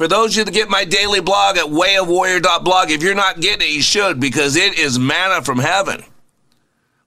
For 0.00 0.08
those 0.08 0.32
of 0.32 0.38
you 0.38 0.44
that 0.44 0.54
get 0.54 0.70
my 0.70 0.86
daily 0.86 1.20
blog 1.20 1.58
at 1.58 1.66
wayofwarrior.blog, 1.66 2.90
if 2.90 3.02
you're 3.02 3.14
not 3.14 3.38
getting 3.38 3.68
it, 3.68 3.74
you 3.74 3.82
should 3.82 4.18
because 4.18 4.56
it 4.56 4.78
is 4.78 4.98
manna 4.98 5.42
from 5.42 5.58
heaven. 5.58 6.02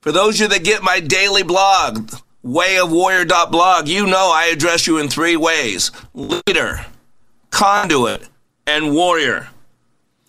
For 0.00 0.12
those 0.12 0.36
of 0.36 0.42
you 0.42 0.48
that 0.50 0.62
get 0.62 0.84
my 0.84 1.00
daily 1.00 1.42
blog, 1.42 2.12
wayofwarrior.blog, 2.44 3.88
you 3.88 4.06
know 4.06 4.30
I 4.32 4.44
address 4.52 4.86
you 4.86 4.98
in 4.98 5.08
three 5.08 5.36
ways 5.36 5.90
leader, 6.14 6.86
conduit, 7.50 8.28
and 8.64 8.94
warrior. 8.94 9.48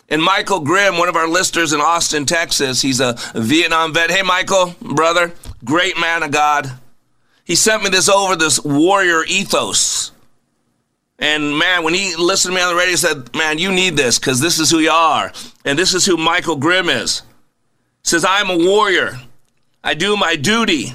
And 0.10 0.24
Michael 0.24 0.62
Grimm, 0.62 0.98
one 0.98 1.08
of 1.08 1.16
our 1.16 1.28
listeners 1.28 1.72
in 1.72 1.82
Austin, 1.82 2.26
Texas, 2.26 2.82
he's 2.82 3.00
a 3.00 3.16
Vietnam 3.36 3.94
vet. 3.94 4.10
Hey, 4.10 4.24
Michael, 4.24 4.74
brother, 4.82 5.34
great 5.64 6.00
man 6.00 6.24
of 6.24 6.32
God. 6.32 6.72
He 7.44 7.54
sent 7.54 7.84
me 7.84 7.90
this 7.90 8.10
over, 8.10 8.36
this 8.36 8.60
warrior 8.66 9.24
ethos. 9.26 10.14
And 11.18 11.58
man, 11.58 11.84
when 11.84 11.94
he 11.94 12.16
listened 12.16 12.54
to 12.54 12.56
me 12.56 12.62
on 12.62 12.74
the 12.74 12.78
radio, 12.78 12.92
he 12.92 12.98
said, 12.98 13.34
Man, 13.36 13.58
you 13.58 13.72
need 13.72 13.96
this 13.96 14.20
because 14.20 14.42
this 14.42 14.60
is 14.60 14.70
who 14.70 14.80
you 14.80 14.92
are. 14.92 15.32
And 15.64 15.80
this 15.80 15.94
is 15.94 16.06
who 16.06 16.18
Michael 16.18 16.58
Grimm 16.58 16.90
is. 16.90 17.22
He 18.04 18.10
says, 18.10 18.26
I'm 18.26 18.50
a 18.50 18.58
warrior. 18.58 19.20
I 19.84 19.94
do 19.94 20.18
my 20.18 20.36
duty. 20.36 20.94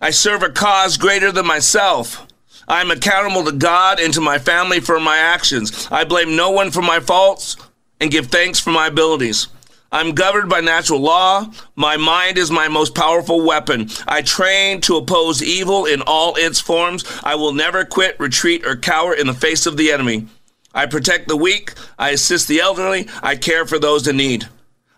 I 0.00 0.10
serve 0.10 0.42
a 0.42 0.50
cause 0.50 0.96
greater 0.96 1.32
than 1.32 1.46
myself. 1.46 2.26
I 2.68 2.82
am 2.82 2.90
accountable 2.90 3.44
to 3.44 3.52
God 3.52 3.98
and 3.98 4.12
to 4.14 4.20
my 4.20 4.38
family 4.38 4.80
for 4.80 5.00
my 5.00 5.16
actions. 5.16 5.88
I 5.90 6.04
blame 6.04 6.36
no 6.36 6.50
one 6.50 6.70
for 6.70 6.82
my 6.82 7.00
faults 7.00 7.56
and 8.00 8.10
give 8.10 8.26
thanks 8.26 8.60
for 8.60 8.70
my 8.70 8.88
abilities. 8.88 9.48
I'm 9.90 10.14
governed 10.14 10.50
by 10.50 10.60
natural 10.60 11.00
law. 11.00 11.46
My 11.74 11.96
mind 11.96 12.36
is 12.36 12.50
my 12.50 12.68
most 12.68 12.94
powerful 12.94 13.40
weapon. 13.40 13.88
I 14.06 14.20
train 14.20 14.82
to 14.82 14.96
oppose 14.96 15.42
evil 15.42 15.86
in 15.86 16.02
all 16.02 16.34
its 16.36 16.60
forms. 16.60 17.04
I 17.24 17.36
will 17.36 17.54
never 17.54 17.86
quit, 17.86 18.20
retreat, 18.20 18.66
or 18.66 18.76
cower 18.76 19.14
in 19.14 19.26
the 19.26 19.32
face 19.32 19.64
of 19.64 19.78
the 19.78 19.90
enemy. 19.90 20.26
I 20.74 20.84
protect 20.86 21.28
the 21.28 21.36
weak. 21.36 21.72
I 21.98 22.10
assist 22.10 22.48
the 22.48 22.60
elderly. 22.60 23.08
I 23.22 23.36
care 23.36 23.64
for 23.66 23.78
those 23.78 24.06
in 24.06 24.18
need. 24.18 24.46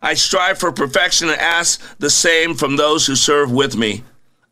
I 0.02 0.14
strive 0.14 0.58
for 0.58 0.72
perfection 0.72 1.28
and 1.28 1.40
ask 1.40 1.80
the 1.98 2.10
same 2.10 2.54
from 2.54 2.76
those 2.76 3.06
who 3.06 3.14
serve 3.14 3.52
with 3.52 3.76
me. 3.76 4.02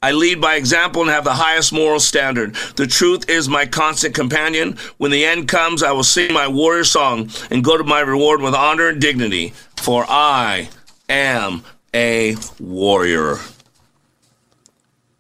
I 0.01 0.13
lead 0.13 0.41
by 0.41 0.55
example 0.55 1.03
and 1.03 1.11
have 1.11 1.25
the 1.25 1.33
highest 1.33 1.73
moral 1.73 1.99
standard. 1.99 2.55
The 2.77 2.87
truth 2.87 3.29
is 3.29 3.49
my 3.49 3.67
constant 3.67 4.15
companion. 4.15 4.79
When 4.99 5.11
the 5.11 5.25
end 5.25 5.49
comes, 5.49 5.83
I 5.83 5.91
will 5.91 6.05
sing 6.05 6.33
my 6.33 6.47
warrior 6.47 6.85
song 6.85 7.31
and 7.51 7.65
go 7.65 7.77
to 7.77 7.83
my 7.83 7.99
reward 7.99 8.41
with 8.41 8.55
honor 8.55 8.91
and 8.91 9.01
dignity, 9.01 9.55
for 9.79 10.05
I 10.09 10.69
am 11.09 11.63
a 11.95 12.37
warrior. 12.61 13.37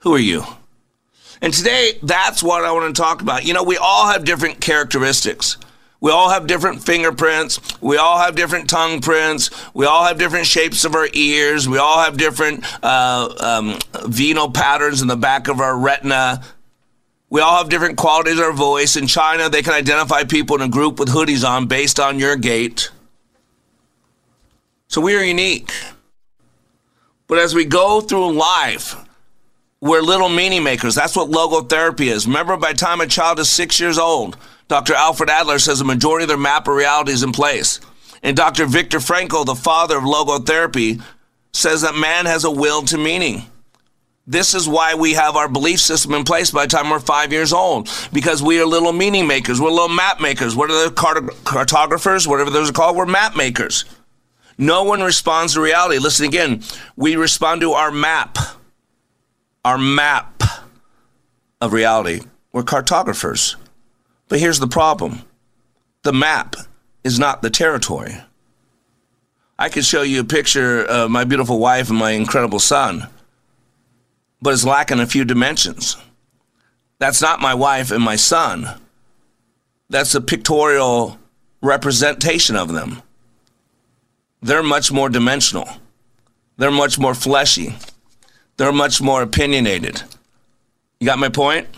Who 0.00 0.14
are 0.14 0.18
you? 0.18 0.44
And 1.40 1.52
today, 1.52 1.98
that's 2.02 2.42
what 2.42 2.64
I 2.64 2.72
want 2.72 2.94
to 2.94 3.00
talk 3.00 3.22
about. 3.22 3.44
You 3.44 3.54
know, 3.54 3.62
we 3.62 3.76
all 3.76 4.08
have 4.08 4.24
different 4.24 4.60
characteristics. 4.60 5.56
We 6.00 6.12
all 6.12 6.30
have 6.30 6.46
different 6.46 6.82
fingerprints. 6.84 7.60
We 7.80 7.96
all 7.96 8.18
have 8.18 8.36
different 8.36 8.70
tongue 8.70 9.00
prints. 9.00 9.50
We 9.74 9.86
all 9.86 10.04
have 10.04 10.18
different 10.18 10.46
shapes 10.46 10.84
of 10.84 10.94
our 10.94 11.08
ears. 11.12 11.68
We 11.68 11.78
all 11.78 11.98
have 11.98 12.16
different 12.16 12.64
uh, 12.84 13.34
um, 13.40 13.78
venal 14.06 14.50
patterns 14.50 15.02
in 15.02 15.08
the 15.08 15.16
back 15.16 15.48
of 15.48 15.60
our 15.60 15.76
retina. 15.76 16.44
We 17.30 17.40
all 17.40 17.58
have 17.58 17.68
different 17.68 17.98
qualities 17.98 18.38
of 18.38 18.44
our 18.44 18.52
voice. 18.52 18.96
In 18.96 19.06
China, 19.06 19.48
they 19.48 19.62
can 19.62 19.74
identify 19.74 20.24
people 20.24 20.56
in 20.56 20.62
a 20.62 20.68
group 20.68 21.00
with 21.00 21.08
hoodies 21.08 21.48
on 21.48 21.66
based 21.66 21.98
on 21.98 22.18
your 22.18 22.36
gait. 22.36 22.90
So 24.88 25.02
we 25.02 25.14
are 25.16 25.22
unique. 25.22 25.70
But 27.26 27.38
as 27.38 27.54
we 27.54 27.66
go 27.66 28.00
through 28.00 28.32
life, 28.32 28.96
we're 29.82 30.00
little 30.00 30.30
meaning 30.30 30.62
makers. 30.62 30.94
That's 30.94 31.14
what 31.14 31.30
logotherapy 31.30 32.10
is. 32.10 32.26
Remember, 32.26 32.56
by 32.56 32.72
the 32.72 32.78
time 32.78 33.02
a 33.02 33.06
child 33.06 33.38
is 33.38 33.50
six 33.50 33.78
years 33.78 33.98
old, 33.98 34.38
Dr. 34.66 34.94
Alfred 34.94 35.28
Adler 35.28 35.58
says 35.58 35.78
the 35.78 35.84
majority 35.84 36.24
of 36.24 36.28
their 36.28 36.38
map 36.38 36.66
of 36.66 36.74
reality 36.74 37.12
is 37.12 37.22
in 37.22 37.32
place. 37.32 37.80
And 38.22 38.36
Dr. 38.36 38.64
Viktor 38.64 38.98
Frankl, 38.98 39.44
the 39.44 39.54
father 39.54 39.98
of 39.98 40.04
logotherapy, 40.04 41.02
says 41.52 41.82
that 41.82 41.94
man 41.94 42.24
has 42.24 42.44
a 42.44 42.50
will 42.50 42.82
to 42.84 42.96
meaning. 42.96 43.42
This 44.26 44.54
is 44.54 44.68
why 44.68 44.94
we 44.94 45.14
have 45.14 45.36
our 45.36 45.48
belief 45.48 45.80
system 45.80 46.14
in 46.14 46.24
place 46.24 46.50
by 46.50 46.66
the 46.66 46.70
time 46.70 46.90
we're 46.90 46.98
five 46.98 47.32
years 47.32 47.52
old, 47.52 47.88
because 48.12 48.42
we 48.42 48.60
are 48.60 48.66
little 48.66 48.92
meaning 48.92 49.26
makers. 49.26 49.60
We're 49.60 49.70
little 49.70 49.88
map 49.88 50.20
makers. 50.20 50.56
What 50.56 50.70
are 50.70 50.88
the 50.88 50.94
cart- 50.94 51.44
cartographers? 51.44 52.26
Whatever 52.26 52.50
those 52.50 52.70
are 52.70 52.74
called, 52.74 52.96
we're 52.96 53.06
map 53.06 53.36
makers. 53.36 53.84
No 54.58 54.82
one 54.82 55.00
responds 55.00 55.54
to 55.54 55.60
reality. 55.60 55.98
Listen 55.98 56.26
again. 56.26 56.64
We 56.96 57.14
respond 57.14 57.60
to 57.60 57.72
our 57.72 57.92
map, 57.92 58.36
our 59.64 59.78
map 59.78 60.42
of 61.60 61.72
reality. 61.72 62.22
We're 62.52 62.64
cartographers. 62.64 63.56
But 64.28 64.40
here's 64.40 64.58
the 64.58 64.66
problem 64.66 65.22
the 66.02 66.12
map 66.12 66.56
is 67.04 67.18
not 67.18 67.40
the 67.40 67.50
territory. 67.50 68.16
I 69.58 69.68
could 69.68 69.84
show 69.84 70.02
you 70.02 70.20
a 70.20 70.24
picture 70.24 70.84
of 70.84 71.10
my 71.10 71.24
beautiful 71.24 71.58
wife 71.58 71.88
and 71.88 71.98
my 71.98 72.12
incredible 72.12 72.60
son, 72.60 73.08
but 74.40 74.52
it's 74.52 74.64
lacking 74.64 75.00
a 75.00 75.06
few 75.06 75.24
dimensions. 75.24 75.96
That's 76.98 77.22
not 77.22 77.40
my 77.40 77.54
wife 77.54 77.90
and 77.90 78.02
my 78.02 78.16
son. 78.16 78.68
That's 79.88 80.14
a 80.14 80.20
pictorial 80.20 81.18
representation 81.60 82.56
of 82.56 82.72
them. 82.72 83.02
They're 84.40 84.62
much 84.62 84.92
more 84.92 85.08
dimensional. 85.08 85.68
They're 86.56 86.70
much 86.70 86.98
more 86.98 87.14
fleshy. 87.14 87.76
They're 88.56 88.72
much 88.72 89.00
more 89.00 89.22
opinionated. 89.22 90.02
You 91.00 91.06
got 91.06 91.18
my 91.18 91.28
point? 91.28 91.68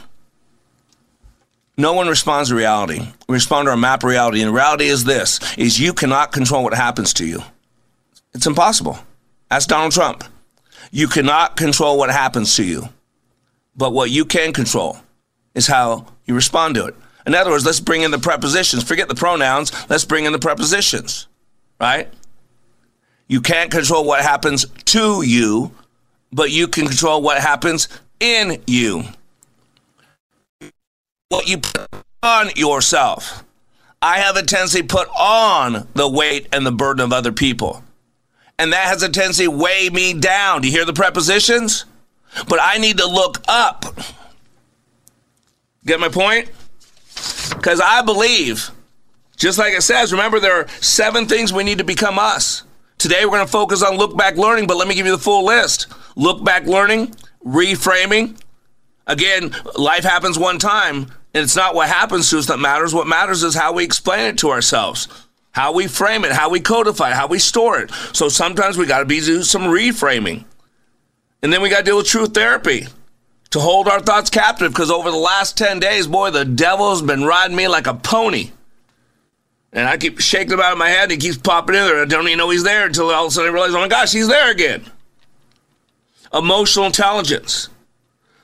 No 1.77 1.93
one 1.95 2.09
responds 2.09 2.51
to 2.51 2.55
reality. 2.55 3.01
We 3.29 3.35
respond 3.35 3.67
to 3.67 3.71
our 3.71 3.77
map 3.77 4.03
reality. 4.03 4.43
And 4.43 4.53
reality 4.53 4.87
is 4.87 5.05
this 5.05 5.41
is 5.57 5.81
you 5.81 5.95
cannot 5.95 6.33
control 6.33 6.63
what 6.63 6.75
happens 6.75 7.15
to 7.15 7.27
you. 7.27 7.43
It's 8.35 8.47
impossible. 8.47 8.99
Ask 9.51 9.69
Donald 9.69 9.93
Trump. 9.93 10.25
You 10.91 11.09
cannot 11.09 11.57
control 11.57 11.99
what 11.99 12.11
happens 12.11 12.57
to 12.57 12.65
you. 12.65 12.89
But 13.77 13.93
what 13.93 14.11
you 14.11 14.25
can 14.25 14.53
control 14.53 14.99
is 15.55 15.67
how 15.67 16.07
you 16.27 16.35
respond 16.35 16.75
to 16.75 16.87
it. 16.87 16.95
In 17.27 17.35
other 17.35 17.51
words, 17.51 17.65
let's 17.65 17.81
bring 17.81 18.03
in 18.03 18.11
the 18.11 18.19
prepositions. 18.19 18.83
Forget 18.83 19.09
the 19.09 19.15
pronouns. 19.15 19.73
Let's 19.89 20.05
bring 20.05 20.25
in 20.25 20.33
the 20.33 20.39
prepositions. 20.39 21.29
Right? 21.81 22.13
You 23.31 23.41
can't 23.41 23.71
control 23.71 24.05
what 24.05 24.21
happens 24.21 24.67
to 24.67 25.23
you, 25.23 25.73
but 26.33 26.51
you 26.51 26.69
can 26.69 26.87
control 26.87 27.23
what 27.23 27.39
happens 27.39 27.89
in 28.21 28.63
you 28.67 29.05
what 31.31 31.49
you 31.49 31.59
put 31.59 31.89
on 32.23 32.51
yourself. 32.57 33.45
I 34.03 34.19
have 34.19 34.37
a 34.37 34.43
tendency 34.43 34.83
to 34.83 34.87
put 34.87 35.09
on 35.09 35.89
the 35.95 36.09
weight 36.09 36.49
and 36.53 36.67
the 36.67 36.73
burden 36.73 37.03
of 37.05 37.13
other 37.13 37.33
people. 37.33 37.83
And 38.59 38.73
that 38.73 38.87
has 38.87 39.03
a 39.03 39.09
tendency 39.09 39.45
to 39.45 39.51
weigh 39.51 39.89
me 39.91 40.13
down. 40.13 40.61
Do 40.61 40.69
you 40.69 40.75
hear 40.75 40.85
the 40.85 40.93
prepositions? 40.93 41.87
But 42.49 42.59
I 42.61 42.79
need 42.79 42.99
to 42.99 43.07
look 43.07 43.39
up. 43.49 43.85
Get 45.87 46.01
my 46.01 46.09
point? 46.09 46.51
Because 47.51 47.81
I 47.81 48.03
believe, 48.03 48.71
just 49.37 49.59
like 49.59 49.73
it 49.75 49.83
says, 49.83 50.13
remember 50.13 50.41
there 50.41 50.61
are 50.61 50.69
seven 50.81 51.27
things 51.27 51.53
we 51.53 51.65
need 51.65 51.79
to 51.79 51.85
become 51.85 52.19
us. 52.19 52.65
Today 53.01 53.25
we're 53.25 53.31
going 53.31 53.47
to 53.47 53.51
focus 53.51 53.83
on 53.83 53.97
look 53.97 54.15
back 54.15 54.37
learning, 54.37 54.67
but 54.67 54.77
let 54.77 54.87
me 54.87 54.95
give 54.95 55.07
you 55.07 55.13
the 55.13 55.23
full 55.23 55.47
list. 55.47 55.87
Look 56.17 56.45
back 56.45 56.67
learning, 56.67 57.15
reframing. 57.43 58.39
Again, 59.07 59.57
life 59.75 60.05
happens 60.05 60.39
one 60.39 60.59
time, 60.59 61.07
and 61.33 61.43
it's 61.45 61.57
not 61.57 61.75
what 61.75 61.89
happens 61.89 62.29
to 62.29 62.39
us 62.39 62.47
that 62.49 62.59
matters. 62.59 62.93
What 62.93 63.07
matters 63.07 63.43
is 63.43 63.55
how 63.55 63.73
we 63.73 63.85
explain 63.85 64.27
it 64.27 64.37
to 64.41 64.51
ourselves, 64.51 65.09
how 65.53 65.73
we 65.73 65.87
frame 65.87 66.27
it, 66.27 66.33
how 66.33 66.51
we 66.51 66.61
codify 66.61 67.13
it, 67.13 67.17
how 67.17 67.27
we 67.27 67.39
store 67.39 67.81
it. 67.81 67.91
So 68.13 68.29
sometimes 68.29 68.77
we 68.77 68.85
got 68.85 68.99
to 68.99 69.07
be 69.07 69.21
do 69.21 69.45
some 69.45 69.63
reframing. 69.63 70.45
And 71.43 71.51
then 71.51 71.63
we 71.63 71.71
got 71.71 71.79
to 71.79 71.85
deal 71.85 71.97
with 71.97 72.07
truth 72.07 72.35
therapy 72.35 72.87
to 73.49 73.61
hold 73.61 73.89
our 73.89 74.01
thoughts 74.01 74.29
captive 74.29 74.73
because 74.73 74.91
over 74.91 75.11
the 75.11 75.17
last 75.17 75.57
10 75.57 75.81
days, 75.81 76.07
boy, 76.07 76.33
the 76.33 76.45
devil's 76.45 77.01
been 77.01 77.25
riding 77.25 77.57
me 77.57 77.67
like 77.67 77.87
a 77.87 77.95
pony. 77.95 78.51
And 79.73 79.89
I 79.89 79.97
keep 79.97 80.21
shaking 80.21 80.53
him 80.53 80.61
out 80.61 80.73
of 80.73 80.79
my 80.79 80.89
head 80.89 81.05
and 81.05 81.13
he 81.13 81.19
keeps 81.19 81.39
popping 81.39 81.77
in 81.77 81.83
there. 81.83 82.03
I 82.03 82.05
don't 82.05 82.27
even 82.27 82.39
know 82.39 82.51
he's 82.51 82.65
there 82.65 82.87
until 82.87 83.11
all 83.11 83.27
of 83.27 83.31
a 83.31 83.35
sudden 83.35 83.51
I 83.51 83.55
realize, 83.55 83.75
oh 83.75 83.81
my 83.81 83.89
gosh, 83.89 84.13
he's 84.13 84.29
there 84.29 84.51
again. 84.51 84.85
Emotional 86.33 86.87
intelligence 86.87 87.69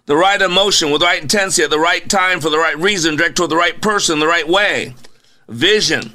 the 0.06 0.16
right 0.16 0.40
emotion 0.40 0.90
with 0.90 1.00
the 1.00 1.06
right 1.06 1.20
intensity 1.20 1.64
at 1.64 1.70
the 1.70 1.78
right 1.78 2.08
time 2.08 2.40
for 2.40 2.48
the 2.48 2.58
right 2.58 2.78
reason, 2.78 3.16
direct 3.16 3.36
toward 3.36 3.50
the 3.50 3.56
right 3.56 3.80
person 3.82 4.18
the 4.20 4.26
right 4.26 4.48
way. 4.48 4.94
Vision. 5.48 6.14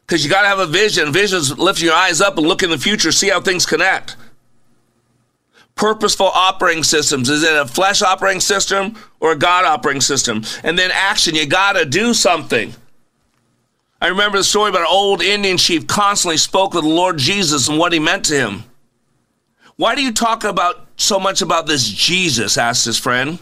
Because 0.00 0.24
you 0.24 0.30
got 0.30 0.42
to 0.42 0.48
have 0.48 0.58
a 0.58 0.66
vision. 0.66 1.12
Vision 1.12 1.38
is 1.38 1.56
lifting 1.56 1.86
your 1.86 1.94
eyes 1.94 2.20
up 2.20 2.36
and 2.36 2.46
look 2.46 2.64
in 2.64 2.70
the 2.70 2.78
future, 2.78 3.12
see 3.12 3.28
how 3.28 3.40
things 3.40 3.64
connect. 3.64 4.16
Purposeful 5.76 6.26
operating 6.26 6.82
systems. 6.82 7.30
Is 7.30 7.44
it 7.44 7.56
a 7.56 7.64
flesh 7.64 8.02
operating 8.02 8.40
system 8.40 8.96
or 9.20 9.32
a 9.32 9.36
God 9.36 9.64
operating 9.64 10.02
system? 10.02 10.42
And 10.64 10.76
then 10.76 10.90
action. 10.92 11.36
You 11.36 11.46
got 11.46 11.74
to 11.74 11.84
do 11.86 12.12
something. 12.12 12.74
I 14.00 14.08
remember 14.08 14.38
the 14.38 14.44
story 14.44 14.70
about 14.70 14.82
an 14.82 14.86
old 14.88 15.20
Indian 15.20 15.58
chief 15.58 15.86
constantly 15.86 16.38
spoke 16.38 16.74
of 16.74 16.84
the 16.84 16.88
Lord 16.88 17.18
Jesus 17.18 17.68
and 17.68 17.78
what 17.78 17.92
he 17.92 17.98
meant 17.98 18.24
to 18.26 18.34
him. 18.34 18.64
Why 19.76 19.94
do 19.94 20.02
you 20.02 20.12
talk 20.12 20.44
about 20.44 20.86
so 20.96 21.20
much 21.20 21.42
about 21.42 21.66
this 21.66 21.86
Jesus? 21.86 22.56
asked 22.56 22.86
his 22.86 22.98
friend. 22.98 23.38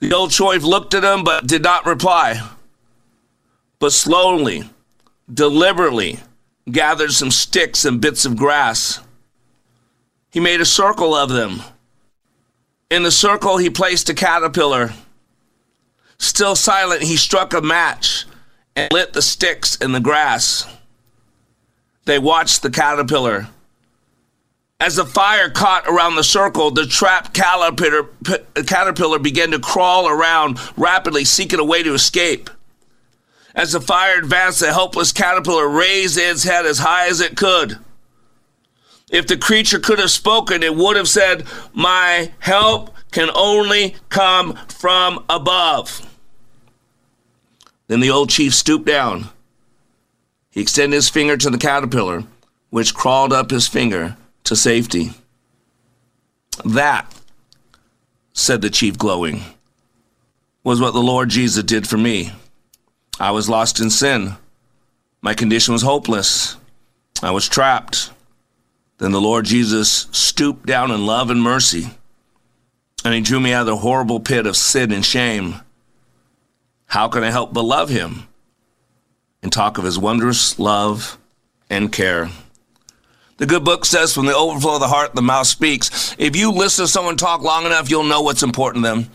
The 0.00 0.12
old 0.12 0.30
chief 0.30 0.62
looked 0.62 0.92
at 0.92 1.04
him 1.04 1.24
but 1.24 1.46
did 1.46 1.62
not 1.62 1.86
reply. 1.86 2.46
But 3.78 3.92
slowly, 3.92 4.68
deliberately, 5.32 6.20
gathered 6.70 7.12
some 7.12 7.30
sticks 7.30 7.86
and 7.86 8.02
bits 8.02 8.26
of 8.26 8.36
grass. 8.36 9.00
He 10.30 10.40
made 10.40 10.60
a 10.60 10.66
circle 10.66 11.14
of 11.14 11.30
them. 11.30 11.62
In 12.90 13.02
the 13.02 13.10
circle, 13.10 13.56
he 13.56 13.70
placed 13.70 14.10
a 14.10 14.14
caterpillar. 14.14 14.92
Still 16.18 16.56
silent, 16.56 17.02
he 17.02 17.16
struck 17.16 17.54
a 17.54 17.62
match 17.62 18.26
and 18.76 18.92
lit 18.92 19.12
the 19.12 19.22
sticks 19.22 19.76
in 19.76 19.92
the 19.92 20.00
grass. 20.00 20.66
They 22.04 22.18
watched 22.18 22.62
the 22.62 22.70
caterpillar 22.70 23.48
as 24.80 24.96
the 24.96 25.06
fire 25.06 25.48
caught 25.48 25.86
around 25.86 26.16
the 26.16 26.24
circle, 26.24 26.70
the 26.70 26.86
trapped 26.86 27.32
caterpillar, 27.32 28.08
caterpillar 28.66 29.18
began 29.18 29.50
to 29.52 29.58
crawl 29.58 30.08
around 30.08 30.58
rapidly, 30.76 31.24
seeking 31.24 31.60
a 31.60 31.64
way 31.64 31.82
to 31.82 31.94
escape. 31.94 32.50
As 33.54 33.72
the 33.72 33.80
fire 33.80 34.18
advanced, 34.18 34.60
the 34.60 34.72
helpless 34.72 35.12
caterpillar 35.12 35.68
raised 35.68 36.18
its 36.18 36.42
head 36.42 36.66
as 36.66 36.80
high 36.80 37.06
as 37.08 37.20
it 37.20 37.36
could. 37.36 37.78
If 39.10 39.26
the 39.26 39.36
creature 39.36 39.78
could 39.78 40.00
have 40.00 40.10
spoken, 40.10 40.62
it 40.62 40.74
would 40.74 40.96
have 40.96 41.08
said, 41.08 41.46
My 41.72 42.32
help 42.40 42.94
can 43.12 43.30
only 43.34 43.94
come 44.08 44.54
from 44.68 45.24
above. 45.30 46.13
Then 47.86 48.00
the 48.00 48.10
old 48.10 48.30
chief 48.30 48.54
stooped 48.54 48.86
down. 48.86 49.28
He 50.50 50.60
extended 50.60 50.96
his 50.96 51.08
finger 51.08 51.36
to 51.36 51.50
the 51.50 51.58
caterpillar 51.58 52.24
which 52.74 52.92
crawled 52.92 53.32
up 53.32 53.50
his 53.50 53.68
finger 53.68 54.16
to 54.42 54.56
safety. 54.56 55.12
That, 56.64 57.12
said 58.32 58.62
the 58.62 58.70
chief, 58.70 58.98
glowing, 58.98 59.42
was 60.64 60.80
what 60.80 60.92
the 60.92 60.98
Lord 60.98 61.28
Jesus 61.28 61.62
did 61.62 61.86
for 61.86 61.96
me. 61.96 62.32
I 63.20 63.30
was 63.30 63.48
lost 63.48 63.78
in 63.78 63.90
sin. 63.90 64.34
My 65.22 65.34
condition 65.34 65.72
was 65.72 65.82
hopeless. 65.82 66.56
I 67.22 67.30
was 67.30 67.48
trapped. 67.48 68.10
Then 68.98 69.12
the 69.12 69.20
Lord 69.20 69.44
Jesus 69.44 70.08
stooped 70.10 70.66
down 70.66 70.90
in 70.90 71.06
love 71.06 71.30
and 71.30 71.40
mercy, 71.40 71.90
and 73.04 73.14
he 73.14 73.20
drew 73.20 73.38
me 73.38 73.52
out 73.52 73.62
of 73.62 73.66
the 73.66 73.76
horrible 73.76 74.18
pit 74.18 74.46
of 74.46 74.56
sin 74.56 74.90
and 74.90 75.04
shame. 75.04 75.60
How 76.94 77.08
can 77.08 77.24
I 77.24 77.30
help 77.32 77.52
but 77.52 77.64
love 77.64 77.88
him 77.88 78.28
and 79.42 79.52
talk 79.52 79.78
of 79.78 79.84
his 79.84 79.98
wondrous 79.98 80.60
love 80.60 81.18
and 81.68 81.90
care? 81.90 82.30
The 83.38 83.46
good 83.46 83.64
book 83.64 83.84
says, 83.84 84.14
from 84.14 84.26
the 84.26 84.36
overflow 84.36 84.74
of 84.74 84.80
the 84.80 84.86
heart, 84.86 85.12
the 85.12 85.20
mouth 85.20 85.48
speaks. 85.48 86.14
If 86.20 86.36
you 86.36 86.52
listen 86.52 86.84
to 86.84 86.88
someone 86.88 87.16
talk 87.16 87.42
long 87.42 87.66
enough, 87.66 87.90
you'll 87.90 88.04
know 88.04 88.22
what's 88.22 88.44
important 88.44 88.84
to 88.84 88.90
them. 88.90 89.10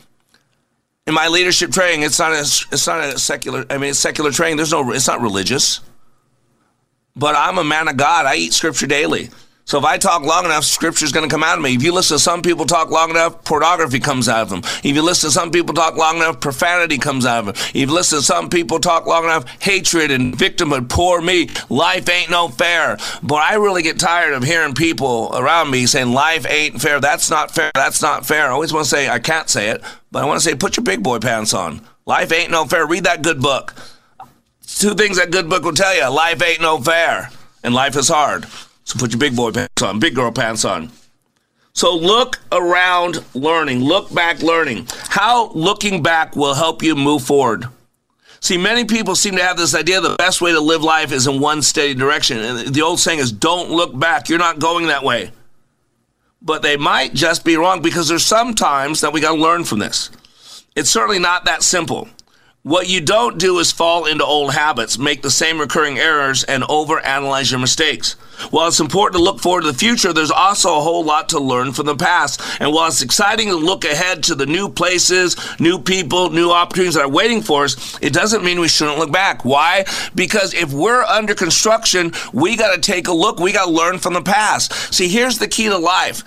In 1.08 1.14
my 1.14 1.30
leadership 1.30 1.72
training, 1.72 2.02
it's 2.02 2.20
not 2.20 2.34
a, 2.34 2.42
it's 2.42 2.86
not 2.86 3.00
a 3.02 3.18
secular, 3.18 3.66
I 3.70 3.78
mean, 3.78 3.92
it's 3.92 4.00
secular 4.00 4.32
training. 4.32 4.58
There's 4.58 4.74
no, 4.74 4.92
it's 4.92 5.08
not 5.08 5.22
religious. 5.22 5.80
But 7.16 7.38
I'm 7.38 7.60
a 7.60 7.64
man 7.64 7.88
of 7.88 7.96
God. 7.96 8.26
I 8.26 8.36
eat 8.36 8.52
scripture 8.52 8.88
daily. 8.88 9.30
So 9.70 9.78
if 9.78 9.86
I 9.86 10.00
talk 10.00 10.24
long 10.24 10.46
enough, 10.46 10.64
scripture's 10.64 11.12
going 11.12 11.30
to 11.30 11.32
come 11.32 11.44
out 11.44 11.60
of 11.60 11.64
me. 11.64 11.76
If 11.76 11.84
you 11.84 11.94
listen 11.94 12.16
to 12.16 12.20
some 12.20 12.42
people 12.42 12.66
talk 12.66 12.90
long 12.90 13.12
enough, 13.12 13.44
pornography 13.44 14.00
comes 14.00 14.28
out 14.28 14.42
of 14.42 14.50
them. 14.50 14.62
If 14.64 14.96
you 14.96 15.04
listen 15.04 15.28
to 15.30 15.32
some 15.32 15.52
people 15.52 15.76
talk 15.76 15.96
long 15.96 16.16
enough, 16.16 16.40
profanity 16.40 16.98
comes 16.98 17.24
out 17.24 17.42
of 17.42 17.46
them. 17.46 17.56
If 17.56 17.76
you 17.76 17.86
listen 17.86 18.18
to 18.18 18.26
some 18.26 18.50
people 18.50 18.80
talk 18.80 19.06
long 19.06 19.26
enough, 19.26 19.46
hatred 19.62 20.10
and 20.10 20.36
victimhood, 20.36 20.90
poor 20.90 21.22
me, 21.22 21.50
life 21.70 22.10
ain't 22.10 22.32
no 22.32 22.48
fair. 22.48 22.98
But 23.22 23.44
I 23.44 23.58
really 23.58 23.84
get 23.84 24.00
tired 24.00 24.34
of 24.34 24.42
hearing 24.42 24.74
people 24.74 25.30
around 25.36 25.70
me 25.70 25.86
saying 25.86 26.14
life 26.14 26.48
ain't 26.50 26.82
fair. 26.82 27.00
That's 27.00 27.30
not 27.30 27.52
fair. 27.52 27.70
That's 27.76 28.02
not 28.02 28.26
fair. 28.26 28.48
I 28.48 28.50
always 28.50 28.74
want 28.74 28.86
to 28.86 28.90
say, 28.90 29.08
I 29.08 29.20
can't 29.20 29.52
say 29.52 29.70
it, 29.70 29.84
but 30.12 30.24
I 30.24 30.26
want 30.26 30.40
to 30.40 30.44
say, 30.44 30.56
put 30.56 30.78
your 30.78 30.84
big 30.84 31.04
boy 31.04 31.20
pants 31.20 31.54
on. 31.54 31.82
Life 32.08 32.32
ain't 32.32 32.50
no 32.50 32.66
fair. 32.66 32.88
Read 32.88 33.04
that 33.04 33.22
good 33.22 33.40
book. 33.40 33.76
Two 34.66 34.96
things 34.96 35.18
that 35.18 35.30
good 35.30 35.48
book 35.48 35.62
will 35.62 35.74
tell 35.74 35.96
you. 35.96 36.10
Life 36.10 36.42
ain't 36.42 36.60
no 36.60 36.80
fair. 36.80 37.30
And 37.64 37.76
life 37.76 37.96
is 37.96 38.08
hard. 38.08 38.48
So 38.90 38.98
put 38.98 39.12
your 39.12 39.20
big 39.20 39.36
boy 39.36 39.52
pants 39.52 39.84
on, 39.84 40.00
big 40.00 40.16
girl 40.16 40.32
pants 40.32 40.66
on. 40.66 40.90
So 41.74 41.96
look 41.96 42.40
around 42.52 43.24
learning, 43.36 43.82
look 43.82 44.12
back 44.12 44.42
learning. 44.42 44.88
How 45.10 45.52
looking 45.52 46.02
back 46.02 46.36
will 46.36 46.56
help 46.56 46.82
you 46.82 46.96
move 46.96 47.22
forward. 47.22 47.68
See, 48.40 48.58
many 48.58 48.86
people 48.86 49.14
seem 49.14 49.36
to 49.36 49.44
have 49.44 49.58
this 49.58 49.76
idea 49.76 50.02
the 50.02 50.16
best 50.16 50.42
way 50.42 50.54
to 50.54 50.60
live 50.60 50.82
life 50.82 51.12
is 51.12 51.28
in 51.28 51.40
one 51.40 51.62
steady 51.62 51.94
direction. 51.94 52.40
And 52.40 52.74
the 52.74 52.82
old 52.82 53.00
saying 53.00 53.20
is, 53.20 53.32
don't 53.32 53.70
look 53.70 53.98
back. 53.98 54.28
You're 54.28 54.40
not 54.40 54.58
going 54.58 54.88
that 54.88 55.04
way. 55.04 55.34
But 56.42 56.64
they 56.64 56.76
might 56.76 57.14
just 57.14 57.46
be 57.46 57.58
wrong 57.58 57.84
because 57.84 58.08
there's 58.08 58.26
some 58.26 58.56
times 58.56 59.02
that 59.02 59.14
we 59.14 59.22
got 59.22 59.36
to 59.36 59.42
learn 59.42 59.66
from 59.66 59.78
this. 59.78 60.10
It's 60.76 60.90
certainly 60.90 61.20
not 61.20 61.46
that 61.46 61.62
simple. 61.62 62.08
What 62.64 62.90
you 62.90 63.00
don't 63.00 63.38
do 63.38 63.58
is 63.60 63.72
fall 63.72 64.06
into 64.06 64.26
old 64.26 64.54
habits, 64.54 64.98
make 64.98 65.22
the 65.22 65.32
same 65.32 65.62
recurring 65.62 65.98
errors, 65.98 66.44
and 66.44 66.62
overanalyze 66.64 67.52
your 67.52 67.60
mistakes. 67.62 68.14
While 68.52 68.68
it's 68.68 68.82
important 68.82 69.18
to 69.18 69.24
look 69.24 69.40
forward 69.40 69.62
to 69.62 69.72
the 69.72 69.78
future, 69.78 70.12
there's 70.12 70.30
also 70.30 70.78
a 70.78 70.82
whole 70.82 71.06
lot 71.06 71.30
to 71.30 71.40
learn 71.40 71.72
from 71.72 71.86
the 71.86 71.96
past. 71.96 72.42
And 72.60 72.74
while 72.74 72.90
it's 72.90 73.02
exciting 73.02 73.48
to 73.48 73.56
look 73.56 73.86
ahead 73.86 74.24
to 74.24 74.36
the 74.36 74.46
new 74.46 74.68
places, 74.68 75.38
new 75.58 75.80
people, 75.80 76.32
new 76.32 76.52
opportunities 76.52 76.96
that 76.96 77.06
are 77.06 77.10
waiting 77.10 77.42
for 77.42 77.64
us, 77.64 77.98
it 78.02 78.12
doesn't 78.12 78.44
mean 78.44 78.60
we 78.60 78.68
shouldn't 78.68 79.00
look 79.00 79.12
back. 79.12 79.46
Why? 79.46 79.86
Because 80.14 80.54
if 80.54 80.74
we're 80.74 81.04
under 81.04 81.36
construction, 81.36 82.12
we 82.34 82.58
got 82.58 82.76
to 82.76 82.82
take 82.82 83.08
a 83.08 83.14
look. 83.14 83.40
We 83.40 83.54
got 83.54 83.68
to 83.68 83.72
learn 83.72 84.00
from 84.00 84.16
the 84.16 84.22
past. 84.22 84.94
See, 84.94 85.08
here's 85.08 85.38
the 85.38 85.48
key 85.48 85.70
to 85.70 85.78
life. 85.78 86.26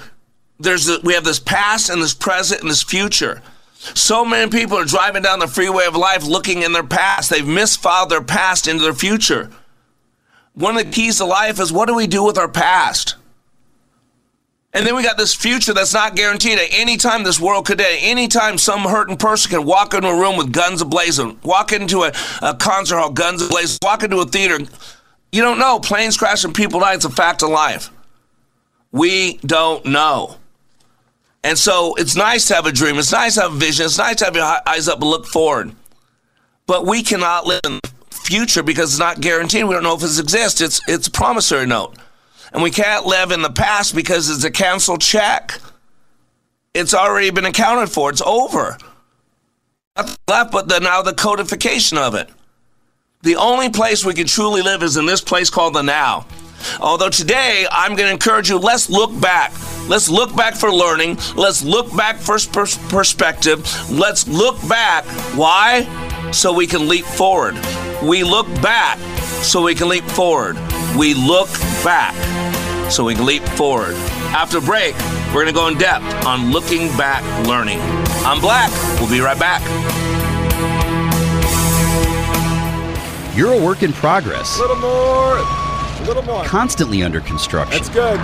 There's 0.59 0.89
a, 0.89 0.99
we 1.01 1.13
have 1.13 1.25
this 1.25 1.41
past 1.41 1.91
and 1.91 2.01
this 2.01 2.15
present 2.15 2.63
and 2.63 2.71
this 2.71 2.83
future. 2.83 3.43
So 3.95 4.25
many 4.25 4.51
people 4.51 4.79
are 4.79 4.85
driving 4.85 5.23
down 5.23 5.41
the 5.41 5.49
freeway 5.49 5.87
of 5.87 5.97
life 5.97 6.25
looking 6.25 6.63
in 6.63 6.73
their 6.73 6.85
past. 6.85 7.31
They've 7.31 7.45
misfiled 7.45 8.11
their 8.11 8.23
past 8.23 8.69
into 8.69 8.83
their 8.83 8.95
future. 8.95 9.51
One 10.55 10.77
of 10.77 10.85
the 10.85 10.91
keys 10.91 11.19
to 11.19 11.25
life 11.25 11.59
is 11.59 11.73
what 11.73 11.87
do 11.87 11.95
we 11.95 12.07
do 12.07 12.23
with 12.25 12.39
our 12.39 12.49
past? 12.49 13.17
And 14.75 14.87
then 14.87 14.97
we 14.97 15.03
got 15.03 15.19
this 15.19 15.35
future 15.35 15.75
that's 15.75 15.93
not 15.93 16.17
guaranteed. 16.17 16.59
At 16.59 16.69
any 16.71 16.97
time 16.97 17.25
this 17.25 17.41
world 17.41 17.67
could 17.67 17.81
end, 17.81 17.99
any 18.01 18.29
time 18.29 18.57
some 18.57 18.83
hurting 18.83 19.19
person 19.19 19.51
can 19.51 19.67
walk 19.67 19.93
into 19.95 20.09
a 20.09 20.19
room 20.19 20.37
with 20.37 20.53
guns 20.53 20.83
ablazing, 20.83 21.43
walk 21.45 21.73
into 21.73 22.05
a, 22.05 22.13
a 22.41 22.55
concert 22.55 22.97
hall, 22.97 23.11
guns 23.11 23.43
ablazing, 23.43 23.79
walk 23.83 24.03
into 24.03 24.19
a 24.21 24.25
theater. 24.25 24.61
You 25.31 25.43
don't 25.43 25.59
know. 25.59 25.81
Planes 25.81 26.17
crashing, 26.17 26.53
people 26.53 26.81
die. 26.81 26.95
It's 26.95 27.05
a 27.05 27.11
fact 27.11 27.43
of 27.43 27.51
life. 27.51 27.91
We 28.93 29.39
don't 29.39 29.85
know. 29.85 30.37
And 31.45 31.59
so 31.59 31.95
it's 31.97 32.17
nice 32.17 32.47
to 32.49 32.55
have 32.55 32.67
a 32.67 32.73
dream. 32.73 32.99
It's 32.99 33.13
nice 33.13 33.35
to 33.35 33.43
have 33.43 33.53
a 33.53 33.57
vision. 33.57 33.87
It's 33.87 33.99
nice 33.99 34.17
to 34.17 34.27
have 34.27 34.37
your 34.37 34.45
eyes 34.67 34.89
up 34.89 35.01
and 35.01 35.11
look 35.11 35.27
forward. 35.27 35.75
But 36.67 36.87
we 36.87 37.03
cannot 37.03 37.47
live 37.47 37.61
in 37.65 37.81
the 37.83 37.91
future 38.11 38.63
because 38.63 38.93
it's 38.93 39.01
not 39.01 39.21
guaranteed. 39.21 39.65
We 39.65 39.75
don't 39.75 39.83
know 39.83 39.97
if 39.97 40.03
it 40.03 40.19
exists. 40.19 40.61
It's 40.61 40.81
it's 40.87 41.09
a 41.09 41.11
promissory 41.11 41.67
note. 41.67 41.97
And 42.53 42.63
we 42.63 42.71
can't 42.71 43.07
live 43.07 43.33
in 43.33 43.43
the 43.43 43.51
past 43.51 43.95
because 43.95 44.29
it's 44.29 44.45
a 44.45 44.51
canceled 44.51 45.01
check. 45.01 45.59
It's 46.75 46.95
already 46.95 47.31
been 47.31 47.45
accounted 47.45 47.91
for. 47.91 48.11
It's 48.11 48.23
over. 48.23 48.79
Nothing 49.97 50.17
left 50.29 50.53
but 50.53 50.69
the, 50.69 50.79
now 50.79 51.03
the 51.03 51.15
codification 51.15 51.99
of 51.99 52.15
it. 52.15 52.31
The 53.23 53.37
only 53.37 53.71
place 53.71 54.05
we 54.05 54.15
can 54.15 54.27
truly 54.27 54.63
live 54.63 54.83
is 54.83 54.97
in 54.97 55.07
this 55.07 55.21
place 55.21 55.51
called 55.51 55.75
the 55.75 55.83
now. 55.83 56.27
Although 56.81 57.11
today 57.11 57.67
I'm 57.71 57.95
going 57.95 58.09
to 58.09 58.13
encourage 58.13 58.49
you, 58.49 58.59
let's 58.59 58.91
look 58.91 59.19
back. 59.21 59.53
Let's 59.89 60.09
look 60.09 60.35
back 60.37 60.55
for 60.55 60.73
learning. 60.73 61.19
Let's 61.35 61.63
look 61.63 61.95
back 61.97 62.17
for 62.17 62.39
pers- 62.39 62.79
perspective. 62.89 63.61
Let's 63.91 64.29
look 64.29 64.57
back. 64.69 65.05
Why? 65.35 65.87
So 66.33 66.53
we 66.53 66.67
can 66.67 66.89
leap 66.89 67.05
forward. 67.05 67.55
We 68.03 68.25
look 68.25 68.47
back 68.63 68.99
so 69.43 69.63
we 69.63 69.75
can 69.75 69.89
leap 69.89 70.05
forward. 70.05 70.57
We 70.97 71.15
look 71.15 71.51
back 71.83 72.15
so 72.91 73.05
we 73.05 73.15
can 73.15 73.27
leap 73.27 73.43
forward. 73.43 73.95
After 74.35 74.61
break, 74.61 74.95
we're 75.35 75.45
going 75.45 75.47
to 75.47 75.53
go 75.53 75.69
in 75.69 75.79
depth 75.79 76.27
on 76.27 76.53
looking 76.53 76.89
back 76.97 77.23
learning. 77.47 77.81
I'm 78.25 78.41
Black. 78.41 78.71
We'll 79.01 79.11
be 79.11 79.21
right 79.21 79.39
back. 79.39 79.63
You're 83.37 83.55
a 83.55 83.65
work 83.65 83.83
in 83.83 83.93
progress. 83.93 84.59
A 84.59 84.61
little 84.61 84.77
more. 84.77 85.62
A 86.03 86.05
little 86.05 86.23
more. 86.25 86.45
Constantly 86.45 87.05
under 87.05 87.21
construction. 87.21 87.71
That's 87.71 87.89
good. 87.89 88.19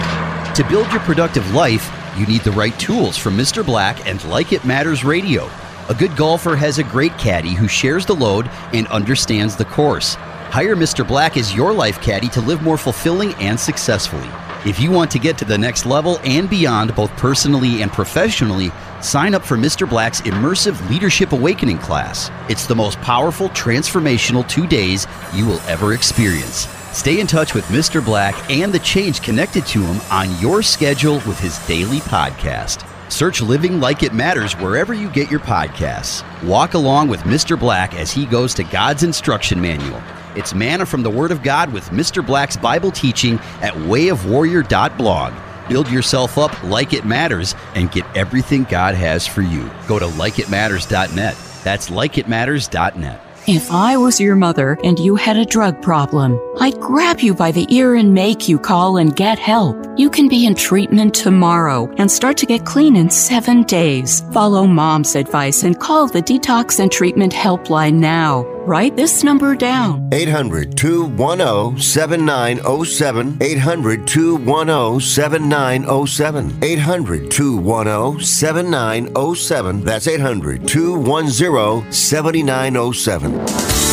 To 0.56 0.68
build 0.68 0.90
your 0.90 1.00
productive 1.00 1.48
life, 1.54 1.88
you 2.16 2.26
need 2.26 2.40
the 2.40 2.50
right 2.50 2.76
tools 2.80 3.16
from 3.16 3.36
Mr. 3.36 3.64
Black 3.64 4.04
and 4.04 4.22
Like 4.24 4.52
It 4.52 4.64
Matters 4.64 5.04
Radio. 5.04 5.48
A 5.88 5.94
good 5.94 6.16
golfer 6.16 6.56
has 6.56 6.78
a 6.78 6.82
great 6.82 7.16
caddy 7.18 7.54
who 7.54 7.68
shares 7.68 8.04
the 8.04 8.16
load 8.16 8.50
and 8.72 8.88
understands 8.88 9.54
the 9.54 9.64
course. 9.64 10.16
Hire 10.50 10.74
Mr. 10.74 11.06
Black 11.06 11.36
as 11.36 11.54
your 11.54 11.72
life 11.72 12.00
caddy 12.00 12.28
to 12.30 12.40
live 12.40 12.62
more 12.62 12.78
fulfilling 12.78 13.32
and 13.34 13.60
successfully. 13.60 14.28
If 14.66 14.80
you 14.80 14.90
want 14.90 15.12
to 15.12 15.20
get 15.20 15.38
to 15.38 15.44
the 15.44 15.56
next 15.56 15.86
level 15.86 16.18
and 16.24 16.50
beyond, 16.50 16.96
both 16.96 17.12
personally 17.12 17.82
and 17.82 17.92
professionally, 17.92 18.72
sign 19.00 19.34
up 19.34 19.44
for 19.44 19.56
Mr. 19.56 19.88
Black's 19.88 20.20
immersive 20.22 20.90
Leadership 20.90 21.30
Awakening 21.30 21.78
class. 21.78 22.28
It's 22.50 22.66
the 22.66 22.74
most 22.74 23.00
powerful, 23.02 23.50
transformational 23.50 24.46
two 24.48 24.66
days 24.66 25.06
you 25.32 25.46
will 25.46 25.60
ever 25.60 25.94
experience. 25.94 26.66
Stay 26.92 27.20
in 27.20 27.26
touch 27.26 27.54
with 27.54 27.64
Mr. 27.66 28.04
Black 28.04 28.50
and 28.50 28.72
the 28.72 28.78
change 28.78 29.22
connected 29.22 29.64
to 29.66 29.82
him 29.82 30.00
on 30.10 30.38
your 30.40 30.62
schedule 30.62 31.16
with 31.26 31.38
his 31.38 31.58
daily 31.66 31.98
podcast. 32.00 32.84
Search 33.10 33.40
Living 33.40 33.80
Like 33.80 34.02
It 34.02 34.12
Matters 34.12 34.54
wherever 34.54 34.92
you 34.92 35.10
get 35.10 35.30
your 35.30 35.40
podcasts. 35.40 36.22
Walk 36.42 36.74
along 36.74 37.08
with 37.08 37.20
Mr. 37.20 37.58
Black 37.58 37.94
as 37.94 38.10
he 38.10 38.26
goes 38.26 38.52
to 38.54 38.64
God's 38.64 39.02
instruction 39.02 39.60
manual. 39.60 40.02
It's 40.36 40.54
manna 40.54 40.84
from 40.86 41.02
the 41.02 41.10
Word 41.10 41.30
of 41.30 41.42
God 41.42 41.72
with 41.72 41.88
Mr. 41.90 42.24
Black's 42.24 42.56
Bible 42.56 42.90
teaching 42.90 43.34
at 43.62 43.74
wayofwarrior.blog. 43.74 45.32
Build 45.68 45.90
yourself 45.90 46.38
up 46.38 46.62
like 46.64 46.92
it 46.92 47.04
matters 47.04 47.54
and 47.74 47.90
get 47.90 48.04
everything 48.16 48.64
God 48.64 48.94
has 48.94 49.26
for 49.26 49.42
you. 49.42 49.70
Go 49.86 49.98
to 49.98 50.06
likeitmatters.net. 50.06 51.36
That's 51.64 51.90
likeitmatters.net. 51.90 53.27
If 53.48 53.72
I 53.72 53.96
was 53.96 54.20
your 54.20 54.36
mother 54.36 54.76
and 54.84 54.98
you 54.98 55.16
had 55.16 55.38
a 55.38 55.44
drug 55.46 55.80
problem, 55.80 56.38
I'd 56.60 56.78
grab 56.78 57.20
you 57.20 57.32
by 57.32 57.50
the 57.50 57.66
ear 57.74 57.94
and 57.94 58.12
make 58.12 58.46
you 58.46 58.58
call 58.58 58.98
and 58.98 59.16
get 59.16 59.38
help. 59.38 59.86
You 59.96 60.10
can 60.10 60.28
be 60.28 60.44
in 60.44 60.54
treatment 60.54 61.14
tomorrow 61.14 61.90
and 61.96 62.10
start 62.10 62.36
to 62.38 62.46
get 62.46 62.66
clean 62.66 62.94
in 62.94 63.08
seven 63.08 63.62
days. 63.62 64.20
Follow 64.34 64.66
mom's 64.66 65.16
advice 65.16 65.62
and 65.62 65.80
call 65.80 66.08
the 66.08 66.20
Detox 66.20 66.78
and 66.78 66.92
Treatment 66.92 67.32
Helpline 67.32 67.94
now. 67.94 68.57
Write 68.68 68.96
this 68.96 69.24
number 69.24 69.54
down 69.54 70.10
800 70.12 70.76
210 70.76 71.80
7907. 71.80 73.38
800 73.40 74.06
210 74.06 75.00
7907. 75.00 76.58
800 76.62 77.30
210 77.30 78.20
7907. 78.22 79.84
That's 79.84 80.06
800 80.06 80.68
210 80.68 81.90
7907. 81.90 83.87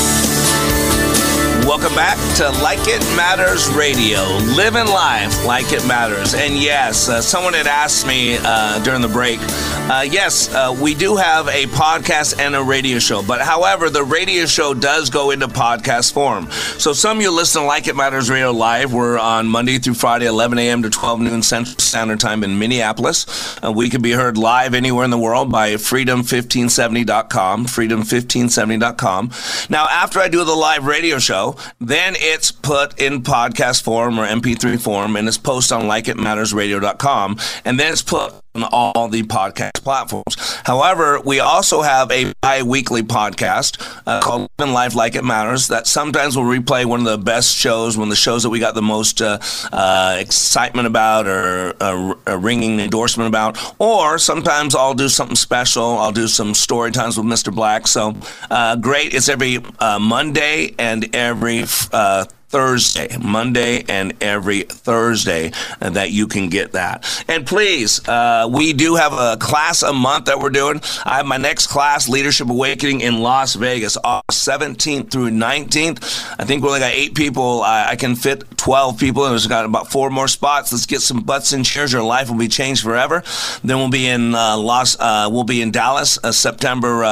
Welcome 1.75 1.95
back 1.95 2.37
to 2.37 2.49
Like 2.63 2.79
It 2.83 3.01
Matters 3.17 3.67
Radio, 3.67 4.21
living 4.55 4.85
life 4.85 5.45
like 5.45 5.73
it 5.73 5.85
matters. 5.85 6.33
And 6.33 6.57
yes, 6.57 7.09
uh, 7.09 7.21
someone 7.21 7.53
had 7.53 7.67
asked 7.67 8.07
me 8.07 8.37
uh, 8.39 8.81
during 8.81 9.01
the 9.01 9.09
break. 9.09 9.39
Uh, 9.41 10.05
yes, 10.09 10.51
uh, 10.55 10.73
we 10.81 10.95
do 10.95 11.17
have 11.17 11.49
a 11.49 11.65
podcast 11.65 12.39
and 12.39 12.55
a 12.55 12.63
radio 12.63 12.97
show, 12.97 13.21
but 13.21 13.41
however, 13.41 13.89
the 13.89 14.05
radio 14.05 14.45
show 14.45 14.73
does 14.73 15.09
go 15.09 15.31
into 15.31 15.49
podcast 15.49 16.13
form. 16.13 16.49
So 16.79 16.93
some 16.93 17.17
of 17.17 17.23
you 17.23 17.29
listen 17.29 17.63
to 17.63 17.67
Like 17.67 17.89
It 17.89 17.95
Matters 17.97 18.29
Radio 18.29 18.51
live. 18.51 18.93
We're 18.93 19.19
on 19.19 19.45
Monday 19.45 19.77
through 19.77 19.95
Friday, 19.95 20.27
11 20.27 20.57
a.m. 20.57 20.81
to 20.83 20.89
12 20.89 21.19
noon 21.19 21.43
Central 21.43 21.77
Standard 21.77 22.21
Time 22.21 22.45
in 22.45 22.57
Minneapolis. 22.57 23.57
Uh, 23.61 23.73
we 23.73 23.89
can 23.89 24.01
be 24.01 24.11
heard 24.11 24.37
live 24.37 24.73
anywhere 24.73 25.03
in 25.03 25.11
the 25.11 25.17
world 25.17 25.51
by 25.51 25.73
freedom1570.com, 25.73 27.65
freedom1570.com. 27.65 29.31
Now, 29.69 29.87
after 29.89 30.19
I 30.19 30.29
do 30.29 30.45
the 30.45 30.55
live 30.55 30.85
radio 30.85 31.19
show, 31.19 31.57
then 31.79 32.13
it's 32.17 32.51
put 32.51 32.99
in 32.99 33.23
podcast 33.23 33.83
form 33.83 34.19
or 34.19 34.25
MP3 34.27 34.81
form 34.81 35.15
and 35.15 35.27
it's 35.27 35.37
posted 35.37 35.77
on 35.77 35.83
likeitmattersradio.com. 35.83 37.37
And 37.63 37.79
then 37.79 37.91
it's 37.91 38.01
put 38.01 38.33
on 38.55 38.63
all 38.71 39.07
the 39.07 39.23
podcast 39.23 39.83
platforms. 39.83 40.35
However, 40.63 41.19
we 41.19 41.39
also 41.39 41.81
have 41.81 42.11
a 42.11 42.33
bi-weekly 42.41 43.03
podcast 43.03 43.81
uh, 44.07 44.21
called 44.21 44.49
Living 44.57 44.73
Life 44.73 44.95
Like 44.95 45.15
It 45.15 45.23
Matters 45.23 45.67
that 45.67 45.87
sometimes 45.87 46.37
will 46.37 46.43
replay 46.43 46.85
one 46.85 47.01
of 47.01 47.05
the 47.05 47.17
best 47.17 47.55
shows, 47.55 47.97
one 47.97 48.07
of 48.07 48.09
the 48.09 48.15
shows 48.15 48.43
that 48.43 48.49
we 48.49 48.59
got 48.59 48.75
the 48.75 48.81
most 48.81 49.21
uh, 49.21 49.39
uh, 49.71 50.17
excitement 50.19 50.87
about 50.87 51.27
or 51.27 51.75
a, 51.79 52.15
a 52.27 52.37
ringing 52.37 52.79
endorsement 52.79 53.27
about, 53.27 53.57
or 53.79 54.17
sometimes 54.17 54.75
I'll 54.75 54.93
do 54.93 55.09
something 55.09 55.35
special. 55.35 55.97
I'll 55.97 56.11
do 56.11 56.27
some 56.27 56.53
story 56.53 56.91
times 56.91 57.17
with 57.17 57.25
Mr. 57.25 57.53
Black. 57.53 57.87
So 57.87 58.15
uh, 58.49 58.75
great. 58.77 59.13
It's 59.13 59.29
every 59.29 59.59
uh, 59.79 59.99
Monday 59.99 60.73
and 60.79 61.13
every 61.15 61.65
uh, 61.91 62.25
Thursday, 62.55 63.17
Monday, 63.21 63.83
and 63.89 64.13
every 64.23 64.61
Thursday 64.61 65.51
uh, 65.81 65.89
that 65.89 66.11
you 66.11 66.25
can 66.25 66.47
get 66.47 66.71
that. 66.71 67.03
And 67.27 67.45
please, 67.45 68.07
uh, 68.07 68.47
we 68.49 68.71
do 68.71 68.95
have 68.95 69.11
a 69.11 69.35
class 69.35 69.83
a 69.83 69.91
month 69.91 70.27
that 70.27 70.39
we're 70.39 70.51
doing. 70.51 70.79
I 71.03 71.17
have 71.17 71.25
my 71.25 71.35
next 71.35 71.67
class, 71.67 72.07
Leadership 72.07 72.49
Awakening, 72.49 73.01
in 73.01 73.19
Las 73.19 73.55
Vegas, 73.55 73.97
August 74.01 74.47
17th 74.47 75.11
through 75.11 75.31
19th. 75.31 75.97
I 76.39 76.45
think 76.45 76.63
we 76.63 76.69
only 76.69 76.79
got 76.79 76.93
eight 76.93 77.13
people. 77.13 77.61
I, 77.61 77.89
I 77.89 77.95
can 77.97 78.15
fit 78.15 78.57
12 78.57 78.99
people, 78.99 79.25
and 79.25 79.31
there's 79.31 79.47
got 79.47 79.65
about 79.65 79.91
four 79.91 80.09
more 80.09 80.29
spots. 80.29 80.71
Let's 80.71 80.85
get 80.85 81.01
some 81.01 81.23
butts 81.23 81.51
in 81.51 81.65
chairs. 81.65 81.91
Your 81.91 82.03
life 82.03 82.29
will 82.29 82.37
be 82.37 82.47
changed 82.47 82.83
forever. 82.83 83.21
Then 83.65 83.79
we'll 83.79 83.89
be 83.89 84.07
in 84.07 84.33
uh, 84.33 84.55
Los, 84.55 84.97
uh, 84.97 85.27
we'll 85.29 85.43
be 85.43 85.61
in 85.61 85.71
Dallas, 85.71 86.17
uh, 86.23 86.31
September 86.31 87.03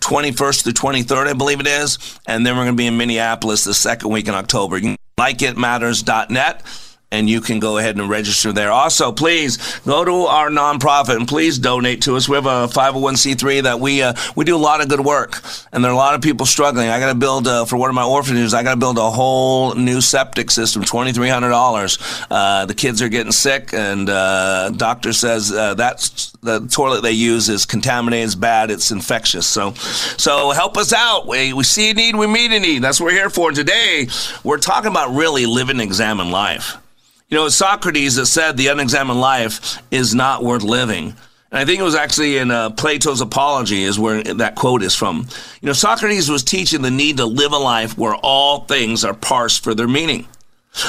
21st 0.00 0.62
through 0.62 0.72
23rd, 0.72 1.26
I 1.26 1.32
believe 1.34 1.60
it 1.60 1.66
is, 1.66 1.98
and 2.26 2.46
then 2.46 2.56
we're 2.56 2.64
going 2.64 2.74
to 2.74 2.80
be 2.80 2.86
in 2.86 2.96
Minneapolis 2.96 3.64
the 3.64 3.74
second 3.74 4.10
week 4.10 4.28
in 4.28 4.34
October. 4.34 4.77
You 4.78 4.82
can 4.82 4.96
likeitmatters.net 5.18 6.62
and 7.10 7.28
you 7.28 7.40
can 7.40 7.58
go 7.58 7.78
ahead 7.78 7.96
and 7.96 8.08
register 8.08 8.52
there. 8.52 8.70
Also, 8.70 9.12
please 9.12 9.80
go 9.80 10.04
to 10.04 10.12
our 10.26 10.50
nonprofit 10.50 11.16
and 11.16 11.26
please 11.26 11.58
donate 11.58 12.02
to 12.02 12.16
us. 12.16 12.28
We 12.28 12.34
have 12.34 12.46
a 12.46 12.68
501c3 12.68 13.62
that 13.62 13.80
we 13.80 14.02
uh, 14.02 14.14
we 14.36 14.44
do 14.44 14.56
a 14.56 14.58
lot 14.58 14.82
of 14.82 14.88
good 14.88 15.00
work, 15.00 15.42
and 15.72 15.82
there 15.82 15.90
are 15.90 15.94
a 15.94 15.96
lot 15.98 16.14
of 16.14 16.20
people 16.20 16.46
struggling. 16.46 16.88
I 16.88 17.00
got 17.00 17.12
to 17.12 17.18
build 17.18 17.48
uh, 17.48 17.64
for 17.64 17.76
one 17.76 17.88
of 17.88 17.94
my 17.94 18.04
orphanages. 18.04 18.52
I 18.52 18.62
got 18.62 18.74
to 18.74 18.80
build 18.80 18.98
a 18.98 19.10
whole 19.10 19.74
new 19.74 20.00
septic 20.00 20.50
system, 20.50 20.82
twenty 20.82 21.12
three 21.12 21.28
hundred 21.28 21.50
dollars. 21.50 21.98
Uh, 22.30 22.66
the 22.66 22.74
kids 22.74 23.00
are 23.00 23.08
getting 23.08 23.32
sick, 23.32 23.72
and 23.72 24.08
uh, 24.10 24.70
doctor 24.70 25.12
says 25.12 25.50
uh, 25.50 25.74
that's 25.74 26.32
the 26.42 26.60
toilet 26.68 27.02
they 27.02 27.12
use 27.12 27.48
is 27.48 27.66
contaminated, 27.66 28.26
it's 28.26 28.34
bad, 28.34 28.70
it's 28.70 28.90
infectious. 28.90 29.46
So, 29.46 29.72
so 29.72 30.50
help 30.50 30.76
us 30.76 30.92
out. 30.92 31.26
We, 31.26 31.52
we 31.52 31.64
see 31.64 31.90
a 31.90 31.94
need, 31.94 32.14
we 32.14 32.26
meet 32.26 32.52
a 32.52 32.60
need. 32.60 32.82
That's 32.82 33.00
what 33.00 33.06
we're 33.06 33.18
here 33.18 33.30
for. 33.30 33.50
Today, 33.50 34.08
we're 34.44 34.58
talking 34.58 34.90
about 34.90 35.14
really 35.14 35.46
living, 35.46 35.80
examine 35.80 36.30
life. 36.30 36.76
You 37.30 37.36
know, 37.36 37.50
Socrates 37.50 38.16
that 38.16 38.24
said 38.24 38.56
the 38.56 38.68
unexamined 38.68 39.20
life 39.20 39.82
is 39.90 40.14
not 40.14 40.42
worth 40.42 40.62
living. 40.62 41.14
And 41.50 41.58
I 41.58 41.66
think 41.66 41.78
it 41.78 41.82
was 41.82 41.94
actually 41.94 42.38
in 42.38 42.50
uh, 42.50 42.70
Plato's 42.70 43.20
Apology 43.20 43.82
is 43.82 43.98
where 43.98 44.22
that 44.22 44.54
quote 44.54 44.82
is 44.82 44.94
from. 44.94 45.28
You 45.60 45.66
know, 45.66 45.74
Socrates 45.74 46.30
was 46.30 46.42
teaching 46.42 46.80
the 46.80 46.90
need 46.90 47.18
to 47.18 47.26
live 47.26 47.52
a 47.52 47.58
life 47.58 47.98
where 47.98 48.14
all 48.14 48.60
things 48.60 49.04
are 49.04 49.12
parsed 49.12 49.62
for 49.62 49.74
their 49.74 49.86
meaning. 49.86 50.26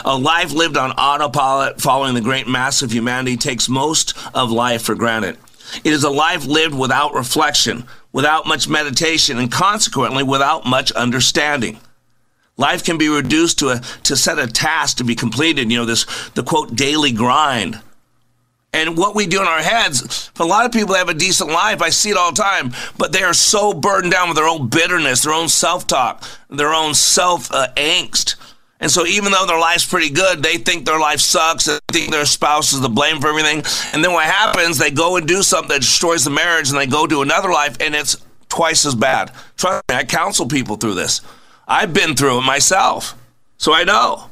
A 0.05 0.17
life 0.17 0.53
lived 0.53 0.77
on 0.77 0.91
autopilot 0.91 1.81
following 1.81 2.13
the 2.13 2.21
great 2.21 2.47
mass 2.47 2.81
of 2.81 2.93
humanity 2.93 3.35
takes 3.35 3.67
most 3.67 4.13
of 4.33 4.49
life 4.49 4.83
for 4.83 4.95
granted. 4.95 5.37
It 5.83 5.91
is 5.91 6.05
a 6.05 6.09
life 6.09 6.45
lived 6.45 6.73
without 6.73 7.13
reflection, 7.13 7.83
without 8.13 8.47
much 8.47 8.69
meditation, 8.69 9.39
and 9.39 9.51
consequently 9.51 10.23
without 10.23 10.65
much 10.65 10.93
understanding. 10.93 11.81
Life 12.59 12.83
can 12.83 12.97
be 12.97 13.07
reduced 13.07 13.57
to 13.59 13.69
a 13.69 13.79
to 14.03 14.17
set 14.17 14.37
a 14.37 14.45
task 14.45 14.97
to 14.97 15.05
be 15.05 15.15
completed. 15.15 15.71
You 15.71 15.79
know, 15.79 15.85
this 15.85 16.05
the 16.31 16.43
quote 16.43 16.75
daily 16.75 17.13
grind. 17.13 17.81
And 18.71 18.97
what 18.97 19.15
we 19.15 19.25
do 19.25 19.41
in 19.41 19.47
our 19.47 19.63
heads, 19.63 20.29
a 20.39 20.45
lot 20.45 20.65
of 20.65 20.71
people 20.71 20.93
have 20.93 21.09
a 21.09 21.13
decent 21.15 21.49
life, 21.49 21.81
I 21.81 21.89
see 21.89 22.11
it 22.11 22.17
all 22.17 22.31
the 22.31 22.41
time, 22.41 22.71
but 22.99 23.11
they 23.11 23.23
are 23.23 23.33
so 23.33 23.73
burdened 23.73 24.11
down 24.11 24.27
with 24.27 24.37
their 24.37 24.47
own 24.47 24.67
bitterness, 24.67 25.23
their 25.23 25.33
own 25.33 25.49
self 25.49 25.87
talk, 25.87 26.23
their 26.49 26.71
own 26.71 26.93
self 26.93 27.51
uh, 27.51 27.69
angst. 27.75 28.35
And 28.81 28.91
so, 28.91 29.05
even 29.05 29.31
though 29.31 29.45
their 29.45 29.59
life's 29.59 29.85
pretty 29.85 30.09
good, 30.09 30.43
they 30.43 30.57
think 30.57 30.85
their 30.85 30.99
life 30.99 31.19
sucks. 31.19 31.65
They 31.65 31.79
think 31.91 32.11
their 32.11 32.25
spouse 32.25 32.73
is 32.73 32.81
to 32.81 32.89
blame 32.89 33.21
for 33.21 33.29
everything. 33.29 33.63
And 33.93 34.03
then 34.03 34.13
what 34.13 34.25
happens, 34.25 34.77
they 34.77 34.91
go 34.91 35.15
and 35.15 35.27
do 35.27 35.41
something 35.43 35.69
that 35.69 35.81
destroys 35.81 36.23
the 36.23 36.29
marriage 36.29 36.69
and 36.69 36.77
they 36.77 36.87
go 36.87 37.07
to 37.07 37.21
another 37.21 37.51
life 37.51 37.77
and 37.79 37.95
it's 37.95 38.17
twice 38.49 38.85
as 38.85 38.95
bad. 38.95 39.31
Trust 39.57 39.83
me, 39.89 39.95
I 39.95 40.03
counsel 40.03 40.47
people 40.47 40.75
through 40.75 40.95
this. 40.95 41.21
I've 41.71 41.93
been 41.93 42.15
through 42.15 42.39
it 42.39 42.41
myself, 42.41 43.15
so 43.57 43.71
I 43.71 43.83
know. 43.83 44.31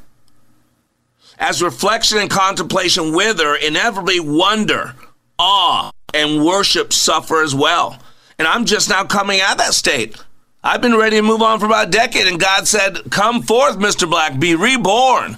As 1.38 1.62
reflection 1.62 2.17
and 2.17 2.32
contemplation 2.32 3.13
wither, 3.13 3.54
inevitably 3.54 4.19
wonder, 4.19 4.95
awe, 5.38 5.91
and 6.15 6.43
worship 6.43 6.91
suffer 6.91 7.43
as 7.43 7.54
well. 7.54 8.00
And 8.39 8.47
I'm 8.47 8.65
just 8.65 8.89
now 8.89 9.04
coming 9.04 9.39
out 9.39 9.52
of 9.52 9.58
that 9.60 9.76
state. 9.76 10.17
I've 10.63 10.82
been 10.82 10.95
ready 10.95 11.17
to 11.17 11.21
move 11.21 11.43
on 11.43 11.60
for 11.60 11.67
about 11.67 11.89
a 11.89 11.91
decade, 11.91 12.26
and 12.26 12.39
God 12.39 12.67
said, 12.67 13.12
Come 13.12 13.43
forth, 13.43 13.78
Mr. 13.78 14.10
Black, 14.10 14.39
be 14.39 14.56
reborn. 14.56 15.38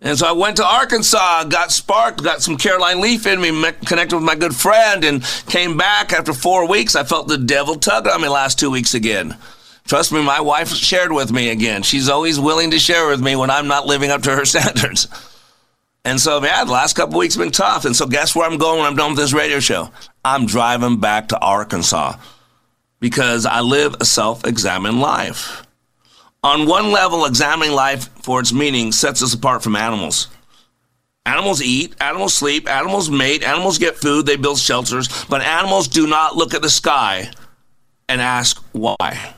And 0.00 0.18
so 0.18 0.26
I 0.26 0.32
went 0.32 0.56
to 0.56 0.66
Arkansas, 0.66 1.44
got 1.44 1.70
sparked, 1.70 2.24
got 2.24 2.42
some 2.42 2.56
Caroline 2.56 3.00
Leaf 3.00 3.24
in 3.24 3.40
me, 3.40 3.52
met, 3.52 3.86
connected 3.86 4.16
with 4.16 4.24
my 4.24 4.34
good 4.34 4.54
friend, 4.54 5.04
and 5.04 5.22
came 5.46 5.76
back 5.76 6.12
after 6.12 6.32
four 6.32 6.68
weeks. 6.68 6.96
I 6.96 7.04
felt 7.04 7.28
the 7.28 7.38
devil 7.38 7.76
tug 7.76 8.08
on 8.08 8.20
me 8.20 8.28
last 8.28 8.58
two 8.58 8.70
weeks 8.70 8.94
again. 8.94 9.36
Trust 9.88 10.12
me, 10.12 10.22
my 10.22 10.42
wife 10.42 10.68
shared 10.68 11.12
with 11.12 11.32
me 11.32 11.48
again. 11.48 11.82
She's 11.82 12.10
always 12.10 12.38
willing 12.38 12.72
to 12.72 12.78
share 12.78 13.08
with 13.08 13.22
me 13.22 13.36
when 13.36 13.48
I'm 13.48 13.68
not 13.68 13.86
living 13.86 14.10
up 14.10 14.20
to 14.24 14.36
her 14.36 14.44
standards. 14.44 15.08
And 16.04 16.20
so, 16.20 16.44
yeah, 16.44 16.62
the 16.64 16.72
last 16.72 16.94
couple 16.94 17.18
weeks 17.18 17.34
have 17.36 17.42
been 17.42 17.50
tough. 17.50 17.86
And 17.86 17.96
so, 17.96 18.06
guess 18.06 18.36
where 18.36 18.48
I'm 18.48 18.58
going 18.58 18.78
when 18.78 18.86
I'm 18.86 18.96
done 18.96 19.12
with 19.12 19.18
this 19.18 19.32
radio 19.32 19.60
show? 19.60 19.90
I'm 20.22 20.44
driving 20.44 21.00
back 21.00 21.28
to 21.28 21.38
Arkansas 21.38 22.16
because 23.00 23.46
I 23.46 23.60
live 23.62 23.96
a 23.98 24.04
self 24.04 24.46
examined 24.46 25.00
life. 25.00 25.62
On 26.44 26.66
one 26.66 26.92
level, 26.92 27.24
examining 27.24 27.74
life 27.74 28.08
for 28.22 28.40
its 28.40 28.52
meaning 28.52 28.92
sets 28.92 29.22
us 29.22 29.32
apart 29.32 29.62
from 29.62 29.74
animals. 29.74 30.28
Animals 31.24 31.62
eat, 31.62 31.94
animals 31.98 32.34
sleep, 32.34 32.68
animals 32.68 33.08
mate, 33.10 33.42
animals 33.42 33.78
get 33.78 33.96
food, 33.96 34.26
they 34.26 34.36
build 34.36 34.58
shelters, 34.58 35.08
but 35.26 35.40
animals 35.40 35.88
do 35.88 36.06
not 36.06 36.36
look 36.36 36.52
at 36.52 36.60
the 36.60 36.70
sky 36.70 37.30
and 38.08 38.20
ask 38.20 38.62
why. 38.72 39.34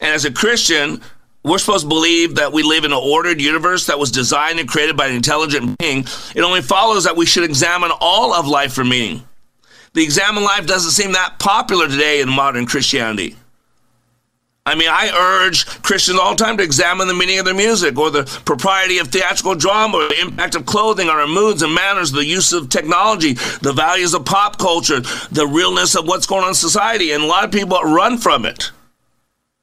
And 0.00 0.14
as 0.14 0.24
a 0.24 0.32
Christian, 0.32 1.00
we're 1.42 1.58
supposed 1.58 1.84
to 1.84 1.88
believe 1.88 2.34
that 2.36 2.52
we 2.52 2.62
live 2.62 2.84
in 2.84 2.92
an 2.92 3.00
ordered 3.02 3.40
universe 3.40 3.86
that 3.86 3.98
was 3.98 4.10
designed 4.10 4.60
and 4.60 4.68
created 4.68 4.96
by 4.96 5.06
an 5.06 5.14
intelligent 5.14 5.78
being. 5.78 6.00
It 6.34 6.42
only 6.42 6.62
follows 6.62 7.04
that 7.04 7.16
we 7.16 7.26
should 7.26 7.44
examine 7.44 7.90
all 8.00 8.34
of 8.34 8.46
life 8.46 8.72
for 8.72 8.84
meaning. 8.84 9.22
The 9.92 10.02
examine 10.04 10.44
life 10.44 10.66
doesn't 10.66 10.92
seem 10.92 11.12
that 11.12 11.38
popular 11.38 11.88
today 11.88 12.20
in 12.20 12.28
modern 12.28 12.66
Christianity. 12.66 13.36
I 14.66 14.74
mean, 14.74 14.88
I 14.90 15.10
urge 15.10 15.66
Christians 15.82 16.18
all 16.18 16.36
the 16.36 16.44
time 16.44 16.58
to 16.58 16.62
examine 16.62 17.08
the 17.08 17.14
meaning 17.14 17.38
of 17.38 17.46
their 17.46 17.54
music 17.54 17.98
or 17.98 18.10
the 18.10 18.24
propriety 18.44 18.98
of 18.98 19.08
theatrical 19.08 19.54
drama 19.54 19.96
or 19.98 20.08
the 20.08 20.20
impact 20.20 20.54
of 20.54 20.66
clothing 20.66 21.08
on 21.08 21.16
our 21.16 21.26
moods 21.26 21.62
and 21.62 21.74
manners, 21.74 22.12
the 22.12 22.24
use 22.24 22.52
of 22.52 22.68
technology, 22.68 23.32
the 23.62 23.72
values 23.72 24.12
of 24.12 24.26
pop 24.26 24.58
culture, 24.58 25.00
the 25.32 25.46
realness 25.46 25.96
of 25.96 26.06
what's 26.06 26.26
going 26.26 26.42
on 26.42 26.50
in 26.50 26.54
society. 26.54 27.10
And 27.12 27.24
a 27.24 27.26
lot 27.26 27.44
of 27.44 27.50
people 27.50 27.80
run 27.80 28.18
from 28.18 28.44
it. 28.44 28.70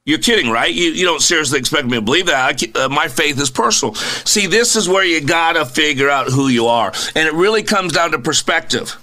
You're 0.07 0.19
kidding, 0.19 0.49
right? 0.49 0.73
You, 0.73 0.91
you 0.91 1.03
don't 1.03 1.21
seriously 1.21 1.59
expect 1.59 1.85
me 1.85 1.97
to 1.97 2.01
believe 2.01 2.27
that. 2.27 2.63
I, 2.77 2.79
uh, 2.79 2.87
my 2.87 3.09
faith 3.09 3.37
is 3.41 3.51
personal. 3.51 3.93
See, 3.93 4.47
this 4.47 4.77
is 4.77 4.87
where 4.87 5.03
you 5.03 5.19
gotta 5.19 5.65
figure 5.65 6.09
out 6.09 6.29
who 6.29 6.47
you 6.47 6.67
are. 6.67 6.93
And 7.13 7.27
it 7.27 7.33
really 7.33 7.61
comes 7.61 7.91
down 7.91 8.11
to 8.11 8.19
perspective. 8.19 8.97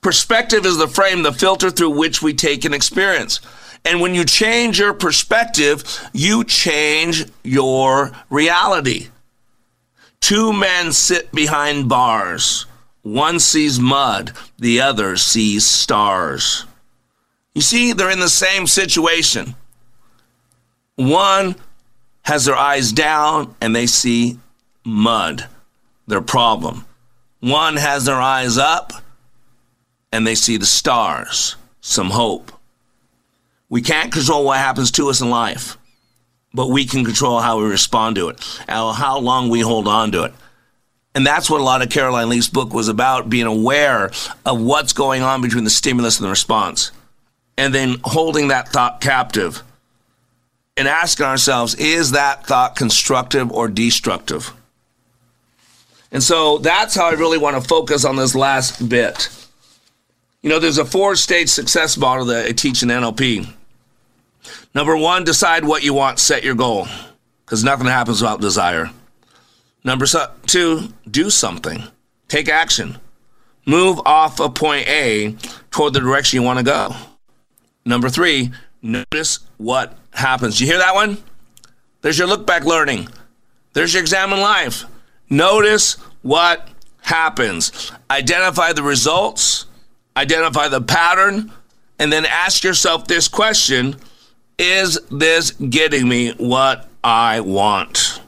Perspective 0.00 0.64
is 0.64 0.78
the 0.78 0.88
frame, 0.88 1.22
the 1.22 1.34
filter 1.34 1.70
through 1.70 1.90
which 1.90 2.22
we 2.22 2.32
take 2.32 2.64
an 2.64 2.72
experience. 2.72 3.40
And 3.84 4.00
when 4.00 4.14
you 4.14 4.24
change 4.24 4.78
your 4.78 4.94
perspective, 4.94 5.84
you 6.14 6.44
change 6.44 7.26
your 7.44 8.12
reality. 8.30 9.08
Two 10.22 10.54
men 10.54 10.92
sit 10.92 11.30
behind 11.32 11.90
bars. 11.90 12.64
One 13.02 13.38
sees 13.38 13.78
mud, 13.78 14.32
the 14.58 14.80
other 14.80 15.18
sees 15.18 15.66
stars. 15.66 16.64
You 17.54 17.60
see, 17.60 17.92
they're 17.92 18.10
in 18.10 18.20
the 18.20 18.30
same 18.30 18.66
situation. 18.66 19.56
One 20.96 21.56
has 22.22 22.44
their 22.44 22.56
eyes 22.56 22.92
down 22.92 23.54
and 23.60 23.74
they 23.74 23.86
see 23.86 24.38
mud, 24.84 25.48
their 26.06 26.20
problem. 26.20 26.84
One 27.40 27.76
has 27.76 28.04
their 28.04 28.20
eyes 28.20 28.58
up 28.58 28.92
and 30.12 30.26
they 30.26 30.34
see 30.34 30.56
the 30.56 30.66
stars, 30.66 31.56
some 31.80 32.10
hope. 32.10 32.52
We 33.68 33.80
can't 33.80 34.12
control 34.12 34.44
what 34.44 34.58
happens 34.58 34.90
to 34.92 35.08
us 35.08 35.20
in 35.22 35.30
life, 35.30 35.78
but 36.52 36.68
we 36.68 36.84
can 36.84 37.04
control 37.04 37.40
how 37.40 37.58
we 37.58 37.64
respond 37.64 38.16
to 38.16 38.28
it, 38.28 38.38
how 38.68 39.18
long 39.18 39.48
we 39.48 39.60
hold 39.60 39.88
on 39.88 40.12
to 40.12 40.24
it. 40.24 40.34
And 41.14 41.26
that's 41.26 41.50
what 41.50 41.60
a 41.60 41.64
lot 41.64 41.82
of 41.82 41.90
Caroline 41.90 42.28
Leaf's 42.28 42.48
book 42.48 42.72
was 42.72 42.88
about 42.88 43.30
being 43.30 43.46
aware 43.46 44.10
of 44.46 44.60
what's 44.60 44.92
going 44.92 45.22
on 45.22 45.40
between 45.40 45.64
the 45.64 45.70
stimulus 45.70 46.18
and 46.18 46.26
the 46.26 46.30
response, 46.30 46.90
and 47.56 47.74
then 47.74 47.96
holding 48.04 48.48
that 48.48 48.68
thought 48.68 49.00
captive 49.00 49.62
and 50.76 50.88
asking 50.88 51.26
ourselves 51.26 51.74
is 51.74 52.12
that 52.12 52.46
thought 52.46 52.76
constructive 52.76 53.50
or 53.52 53.68
destructive? 53.68 54.52
And 56.10 56.22
so 56.22 56.58
that's 56.58 56.94
how 56.94 57.08
I 57.08 57.12
really 57.12 57.38
want 57.38 57.60
to 57.60 57.66
focus 57.66 58.04
on 58.04 58.16
this 58.16 58.34
last 58.34 58.88
bit. 58.88 59.28
You 60.42 60.50
know, 60.50 60.58
there's 60.58 60.78
a 60.78 60.84
four 60.84 61.16
stage 61.16 61.48
success 61.48 61.96
model 61.96 62.26
that 62.26 62.46
I 62.46 62.52
teach 62.52 62.82
in 62.82 62.88
NLP. 62.90 63.48
Number 64.74 64.96
one, 64.96 65.24
decide 65.24 65.64
what 65.64 65.82
you 65.82 65.94
want, 65.94 66.18
set 66.18 66.44
your 66.44 66.54
goal, 66.54 66.86
because 67.44 67.62
nothing 67.62 67.86
happens 67.86 68.20
without 68.20 68.40
desire. 68.40 68.90
Number 69.84 70.06
two, 70.46 70.92
do 71.10 71.30
something, 71.30 71.82
take 72.28 72.48
action, 72.48 72.98
move 73.66 74.00
off 74.04 74.40
of 74.40 74.54
point 74.54 74.88
A 74.88 75.36
toward 75.70 75.92
the 75.92 76.00
direction 76.00 76.40
you 76.40 76.42
want 76.42 76.58
to 76.58 76.64
go. 76.64 76.94
Number 77.84 78.08
three, 78.08 78.52
notice 78.80 79.40
what 79.58 79.96
happens. 80.12 80.60
You 80.60 80.66
hear 80.66 80.78
that 80.78 80.94
one? 80.94 81.18
There's 82.00 82.18
your 82.18 82.28
look 82.28 82.46
back 82.46 82.64
learning. 82.64 83.08
There's 83.72 83.94
your 83.94 84.02
examine 84.02 84.40
life. 84.40 84.84
Notice 85.30 85.94
what 86.22 86.68
happens. 87.02 87.92
Identify 88.10 88.72
the 88.72 88.82
results, 88.82 89.66
identify 90.16 90.68
the 90.68 90.80
pattern, 90.80 91.52
and 91.98 92.12
then 92.12 92.26
ask 92.26 92.64
yourself 92.64 93.06
this 93.06 93.28
question 93.28 93.96
Is 94.58 94.98
this 95.10 95.52
getting 95.52 96.08
me 96.08 96.32
what 96.32 96.88
I 97.02 97.40
want? 97.40 98.20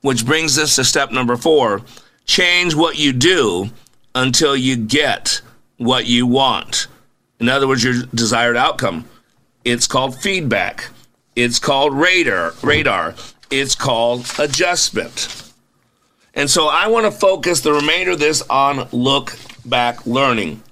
Which 0.00 0.24
brings 0.24 0.58
us 0.58 0.76
to 0.76 0.84
step 0.84 1.10
number 1.10 1.36
four 1.36 1.82
change 2.26 2.76
what 2.76 2.96
you 2.96 3.12
do 3.12 3.68
until 4.14 4.56
you 4.56 4.76
get 4.76 5.40
what 5.78 6.06
you 6.06 6.26
want. 6.26 6.86
In 7.40 7.48
other 7.48 7.66
words, 7.66 7.82
your 7.82 8.02
desired 8.14 8.56
outcome. 8.56 9.04
It's 9.64 9.86
called 9.86 10.20
feedback. 10.20 10.88
It's 11.42 11.58
called 11.58 11.94
radar. 11.94 12.50
Mm-hmm. 12.50 12.66
Radar. 12.66 13.14
It's 13.50 13.74
called 13.74 14.30
adjustment. 14.38 15.52
And 16.34 16.48
so 16.50 16.68
I 16.68 16.88
want 16.88 17.06
to 17.06 17.10
focus 17.10 17.62
the 17.62 17.72
remainder 17.72 18.12
of 18.12 18.18
this 18.18 18.42
on 18.48 18.88
look 18.92 19.36
back 19.64 20.06
learning. 20.06 20.62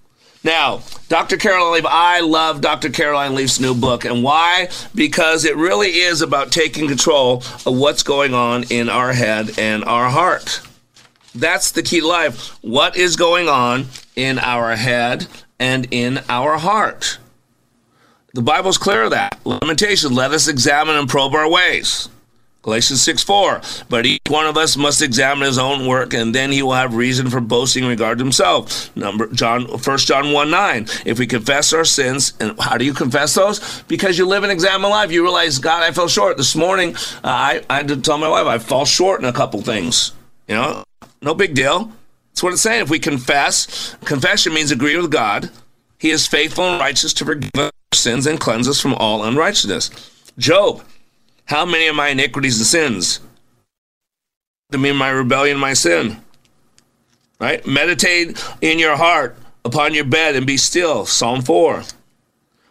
Now, 0.44 0.82
Dr. 1.08 1.36
Caroline 1.36 1.72
Leaf, 1.72 1.86
I 1.86 2.20
love 2.20 2.60
Dr. 2.60 2.90
Caroline 2.90 3.34
Leaf's 3.34 3.58
new 3.58 3.74
book. 3.74 4.04
And 4.04 4.22
why? 4.22 4.68
Because 4.94 5.44
it 5.44 5.56
really 5.56 5.88
is 5.88 6.22
about 6.22 6.52
taking 6.52 6.86
control 6.86 7.42
of 7.66 7.76
what's 7.76 8.02
going 8.02 8.34
on 8.34 8.64
in 8.70 8.88
our 8.88 9.12
head 9.12 9.58
and 9.58 9.84
our 9.84 10.10
heart. 10.10 10.60
That's 11.34 11.72
the 11.72 11.82
key 11.82 12.00
to 12.00 12.06
life. 12.06 12.56
What 12.62 12.96
is 12.96 13.16
going 13.16 13.48
on 13.48 13.86
in 14.16 14.38
our 14.38 14.76
head 14.76 15.26
and 15.58 15.88
in 15.90 16.20
our 16.28 16.58
heart? 16.58 17.18
The 18.34 18.42
Bible's 18.42 18.78
clear 18.78 19.04
of 19.04 19.10
that. 19.12 19.38
Lamentation, 19.44 20.14
let 20.14 20.32
us 20.32 20.48
examine 20.48 20.96
and 20.96 21.08
probe 21.08 21.34
our 21.34 21.50
ways. 21.50 22.08
Galatians 22.60 23.00
6 23.00 23.22
4. 23.22 23.62
But 23.88 24.04
each 24.04 24.20
one 24.28 24.44
of 24.44 24.58
us 24.58 24.76
must 24.76 25.00
examine 25.00 25.46
his 25.46 25.56
own 25.56 25.86
work, 25.86 26.12
and 26.12 26.34
then 26.34 26.52
he 26.52 26.62
will 26.62 26.74
have 26.74 26.94
reason 26.94 27.30
for 27.30 27.40
boasting 27.40 27.84
in 27.84 27.88
regard 27.88 28.18
to 28.18 28.24
himself. 28.24 28.94
Number 28.94 29.28
John 29.28 29.64
1 29.64 29.98
John 29.98 30.32
1 30.32 30.50
9. 30.50 30.86
If 31.06 31.18
we 31.18 31.26
confess 31.26 31.72
our 31.72 31.86
sins, 31.86 32.34
and 32.38 32.60
how 32.60 32.76
do 32.76 32.84
you 32.84 32.92
confess 32.92 33.34
those? 33.34 33.82
Because 33.84 34.18
you 34.18 34.26
live 34.26 34.42
and 34.42 34.52
examine 34.52 34.90
life. 34.90 35.10
You 35.10 35.22
realize, 35.22 35.58
God, 35.58 35.82
I 35.82 35.92
fell 35.92 36.08
short. 36.08 36.36
This 36.36 36.54
morning, 36.54 36.94
uh, 36.96 37.20
I, 37.24 37.64
I 37.70 37.76
had 37.78 37.88
to 37.88 37.96
tell 37.96 38.18
my 38.18 38.28
wife 38.28 38.46
I 38.46 38.58
fall 38.58 38.84
short 38.84 39.20
in 39.20 39.26
a 39.26 39.32
couple 39.32 39.62
things. 39.62 40.12
You 40.46 40.56
know, 40.56 40.84
no 41.22 41.34
big 41.34 41.54
deal. 41.54 41.90
That's 42.32 42.42
what 42.42 42.52
it's 42.52 42.62
saying. 42.62 42.82
If 42.82 42.90
we 42.90 42.98
confess, 42.98 43.96
confession 44.04 44.52
means 44.52 44.70
agree 44.70 44.96
with 44.98 45.10
God. 45.10 45.50
He 45.98 46.10
is 46.10 46.26
faithful 46.26 46.64
and 46.64 46.78
righteous 46.78 47.14
to 47.14 47.24
forgive 47.24 47.50
our 47.56 47.70
sins 47.92 48.26
and 48.26 48.40
cleanse 48.40 48.68
us 48.68 48.80
from 48.80 48.94
all 48.94 49.24
unrighteousness. 49.24 49.90
Job 50.38 50.82
how 51.48 51.64
many 51.64 51.86
of 51.86 51.96
my 51.96 52.08
iniquities 52.08 52.58
and 52.58 52.66
sins? 52.66 53.20
To 54.70 54.76
me, 54.76 54.92
my 54.92 55.08
rebellion, 55.08 55.58
my 55.58 55.72
sin. 55.72 56.18
Right? 57.40 57.66
Meditate 57.66 58.44
in 58.60 58.78
your 58.78 58.96
heart 58.96 59.38
upon 59.64 59.94
your 59.94 60.04
bed 60.04 60.36
and 60.36 60.46
be 60.46 60.58
still. 60.58 61.06
Psalm 61.06 61.40
4. 61.40 61.84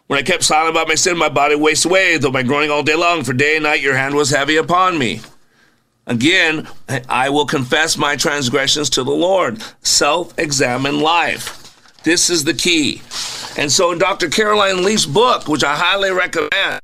When 0.06 0.18
I 0.18 0.22
kept 0.22 0.44
silent 0.44 0.70
about 0.70 0.86
my 0.86 0.94
sin, 0.94 1.18
my 1.18 1.28
body 1.28 1.56
wasted 1.56 1.90
away, 1.90 2.18
though 2.18 2.30
my 2.30 2.44
groaning 2.44 2.70
all 2.70 2.84
day 2.84 2.94
long, 2.94 3.24
for 3.24 3.32
day 3.32 3.56
and 3.56 3.64
night 3.64 3.80
your 3.80 3.96
hand 3.96 4.14
was 4.14 4.30
heavy 4.30 4.56
upon 4.56 4.96
me. 4.96 5.22
Again, 6.06 6.68
I 7.08 7.30
will 7.30 7.46
confess 7.46 7.98
my 7.98 8.14
transgressions 8.14 8.88
to 8.90 9.02
the 9.02 9.10
Lord. 9.10 9.60
Self 9.82 10.38
examine 10.38 11.00
life. 11.00 12.00
This 12.04 12.30
is 12.30 12.44
the 12.44 12.54
key. 12.54 13.02
And 13.58 13.72
so, 13.72 13.90
in 13.90 13.98
Dr. 13.98 14.28
Caroline 14.28 14.84
Leaf's 14.84 15.04
book, 15.04 15.48
which 15.48 15.64
I 15.64 15.74
highly 15.74 16.12
recommend, 16.12 16.80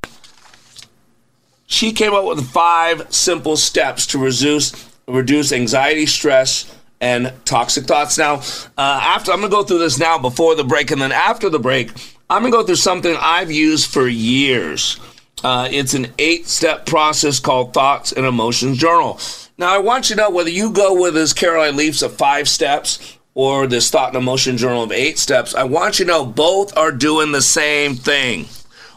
she 1.67 1.93
came 1.93 2.13
up 2.13 2.25
with 2.25 2.51
five 2.51 3.15
simple 3.15 3.57
steps 3.57 4.09
to 4.09 4.19
reduce 4.19 4.91
reduce 5.07 5.53
anxiety, 5.53 6.05
stress, 6.05 6.75
and 7.01 7.33
toxic 7.45 7.85
thoughts. 7.85 8.19
Now, 8.19 8.41
uh, 8.77 9.01
after 9.03 9.31
I'm 9.31 9.41
gonna 9.41 9.51
go 9.51 9.63
through 9.63 9.79
this 9.79 10.01
now 10.01 10.19
before 10.19 10.57
the 10.57 10.65
break, 10.65 10.91
and 10.91 11.01
then 11.01 11.13
after 11.13 11.49
the 11.49 11.61
break, 11.61 11.93
I'm 12.29 12.43
gonna 12.43 12.51
go 12.51 12.65
through 12.65 12.75
something 12.75 13.17
I've 13.21 13.53
used 13.53 13.93
for 13.93 14.09
years. 14.09 14.99
Uh, 15.45 15.69
it's 15.71 15.95
an 15.95 16.09
eight-step 16.19 16.87
process 16.87 17.39
called 17.39 17.73
Thoughts 17.73 18.11
and 18.11 18.27
Emotions 18.27 18.79
Journal. 18.79 19.21
Now, 19.59 19.73
I 19.73 19.79
want 19.79 20.11
you 20.11 20.17
to 20.17 20.23
know 20.23 20.31
whether 20.31 20.51
you 20.51 20.73
go 20.73 21.01
with 21.01 21.15
this 21.15 21.33
Caroline 21.33 21.77
Leafs 21.77 22.03
of 22.03 22.17
five 22.17 22.49
steps 22.49 23.17
or 23.35 23.67
this 23.67 23.91
Thought 23.91 24.09
and 24.09 24.17
Emotion 24.17 24.57
Journal 24.57 24.85
of 24.85 24.93
eight 24.93 25.19
steps. 25.19 25.55
I 25.55 25.65
want 25.65 25.99
you 25.99 26.05
to 26.05 26.11
know 26.11 26.27
both 26.27 26.77
are 26.77 26.93
doing 26.93 27.33
the 27.33 27.43
same 27.43 27.97
thing. 27.97 28.47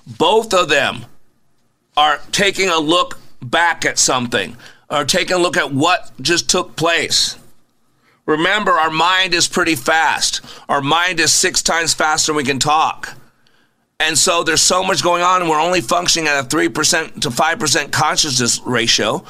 Both 0.06 0.54
of 0.54 0.70
them 0.70 1.06
are 1.96 2.22
taking 2.32 2.70
a 2.70 2.78
look 2.78 3.20
back 3.42 3.86
at 3.86 3.98
something 3.98 4.56
or 4.90 5.06
taking 5.06 5.36
a 5.36 5.40
look 5.40 5.58
at 5.58 5.74
what 5.74 6.12
just 6.22 6.50
took 6.50 6.76
place. 6.76 7.38
Remember, 8.26 8.72
our 8.72 8.92
mind 8.92 9.34
is 9.34 9.48
pretty 9.48 9.76
fast. 9.76 10.42
Our 10.68 10.82
mind 10.82 11.20
is 11.20 11.32
six 11.32 11.62
times 11.62 11.94
faster 11.94 12.32
than 12.32 12.38
we 12.38 12.44
can 12.44 12.60
talk. 12.60 13.16
And 14.00 14.18
so 14.18 14.44
there's 14.44 14.62
so 14.62 14.84
much 14.84 15.02
going 15.02 15.24
on, 15.24 15.42
and 15.42 15.50
we're 15.50 15.60
only 15.60 15.82
functioning 15.82 16.28
at 16.28 16.46
a 16.46 16.48
3% 16.48 17.22
to 17.22 17.30
5% 17.30 17.92
consciousness 17.92 18.62
ratio. 18.64 19.24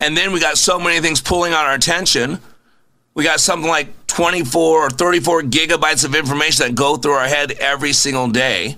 And 0.00 0.16
then 0.16 0.32
we 0.32 0.40
got 0.40 0.58
so 0.58 0.78
many 0.78 1.00
things 1.00 1.20
pulling 1.20 1.52
on 1.52 1.66
our 1.66 1.74
attention. 1.74 2.40
We 3.16 3.24
got 3.24 3.40
something 3.40 3.68
like 3.68 4.06
24 4.08 4.86
or 4.86 4.90
34 4.90 5.40
gigabytes 5.44 6.04
of 6.04 6.14
information 6.14 6.66
that 6.66 6.74
go 6.74 6.98
through 6.98 7.12
our 7.12 7.26
head 7.26 7.52
every 7.52 7.94
single 7.94 8.28
day. 8.28 8.76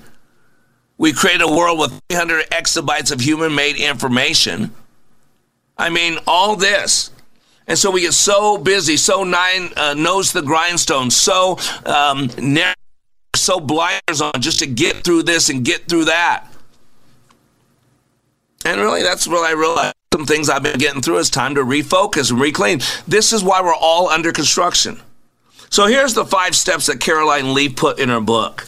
We 0.96 1.12
create 1.12 1.40
a 1.40 1.48
world 1.48 1.80
with 1.80 2.00
300 2.08 2.48
exabytes 2.50 3.10
of 3.10 3.20
human 3.20 3.52
made 3.52 3.74
information. 3.74 4.72
I 5.76 5.90
mean, 5.90 6.18
all 6.28 6.54
this. 6.54 7.10
And 7.66 7.76
so 7.76 7.90
we 7.90 8.02
get 8.02 8.12
so 8.12 8.58
busy, 8.58 8.96
so 8.96 9.24
nine 9.24 9.70
uh, 9.76 9.94
nose 9.94 10.30
the 10.30 10.42
grindstone, 10.42 11.10
so 11.10 11.58
um, 11.84 12.30
narrow, 12.38 12.74
so 13.34 13.58
blinders 13.58 14.20
on 14.20 14.40
just 14.40 14.60
to 14.60 14.66
get 14.68 15.02
through 15.02 15.24
this 15.24 15.50
and 15.50 15.64
get 15.64 15.88
through 15.88 16.04
that. 16.04 16.46
And 18.64 18.80
really, 18.80 19.02
that's 19.02 19.26
what 19.26 19.44
I 19.44 19.52
realized. 19.54 19.97
Some 20.14 20.24
things 20.24 20.48
I've 20.48 20.62
been 20.62 20.78
getting 20.78 21.02
through. 21.02 21.18
It's 21.18 21.28
time 21.28 21.54
to 21.56 21.60
refocus 21.60 22.30
and 22.30 22.40
reclaim. 22.40 22.80
This 23.06 23.34
is 23.34 23.44
why 23.44 23.60
we're 23.60 23.74
all 23.74 24.08
under 24.08 24.32
construction. 24.32 25.02
So 25.68 25.84
here's 25.84 26.14
the 26.14 26.24
five 26.24 26.56
steps 26.56 26.86
that 26.86 26.98
Caroline 26.98 27.52
Leaf 27.52 27.76
put 27.76 27.98
in 27.98 28.08
her 28.08 28.20
book. 28.20 28.66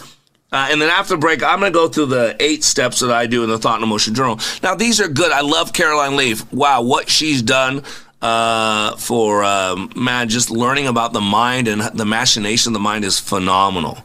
Uh, 0.53 0.69
and 0.71 0.83
then 0.83 0.91
after 0.91 1.15
the 1.15 1.19
break, 1.19 1.43
I'm 1.43 1.61
going 1.61 1.73
to 1.73 1.77
go 1.77 1.89
through 1.89 2.07
the 2.07 2.37
eight 2.41 2.63
steps 2.63 3.01
that 3.01 3.11
I 3.11 3.27
do 3.27 3.43
in 3.43 3.49
the 3.49 3.57
Thought 3.57 3.77
and 3.77 3.85
Emotion 3.85 4.15
Journal. 4.15 4.39
Now, 4.63 4.75
these 4.75 5.01
are 5.01 5.09
good. 5.09 5.33
I 5.33 5.41
love 5.41 5.73
Caroline 5.73 6.17
Leaf. 6.17 6.53
Wow, 6.53 6.83
what 6.83 7.09
she's 7.09 7.41
done 7.41 7.85
uh, 8.21 8.97
for, 8.97 9.43
um, 9.43 9.91
man, 9.97 10.29
just 10.29 10.51
learning 10.51 10.89
about 10.89 11.15
the 11.15 11.23
mind 11.23 11.69
and 11.69 11.81
the 11.81 12.05
machination 12.05 12.71
of 12.71 12.75
the 12.75 12.81
mind 12.81 13.07
is 13.07 13.19
phenomenal. 13.19 13.97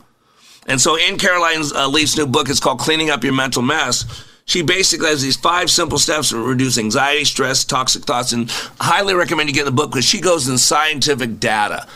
And 0.68 0.80
so, 0.80 0.98
in 0.98 1.18
Caroline 1.18 1.64
uh, 1.76 1.90
Leaf's 1.90 2.16
new 2.16 2.28
book, 2.28 2.48
it's 2.48 2.62
called 2.62 2.80
Cleaning 2.80 3.10
Up 3.10 3.26
Your 3.26 3.34
Mental 3.34 3.62
Mess. 3.62 4.06
She 4.46 4.62
basically 4.62 5.10
has 5.10 5.24
these 5.24 5.38
five 5.38 5.72
simple 5.72 5.98
steps 5.98 6.30
to 6.30 6.38
reduce 6.38 6.78
anxiety, 6.78 7.26
stress, 7.26 7.64
toxic 7.64 8.04
thoughts, 8.04 8.32
and 8.32 8.50
highly 8.80 9.16
recommend 9.16 9.50
you 9.50 9.56
get 9.56 9.66
the 9.66 9.72
book 9.72 9.92
because 9.92 10.06
she 10.06 10.22
goes 10.22 10.48
in 10.48 10.58
scientific 10.60 11.40
data 11.40 11.88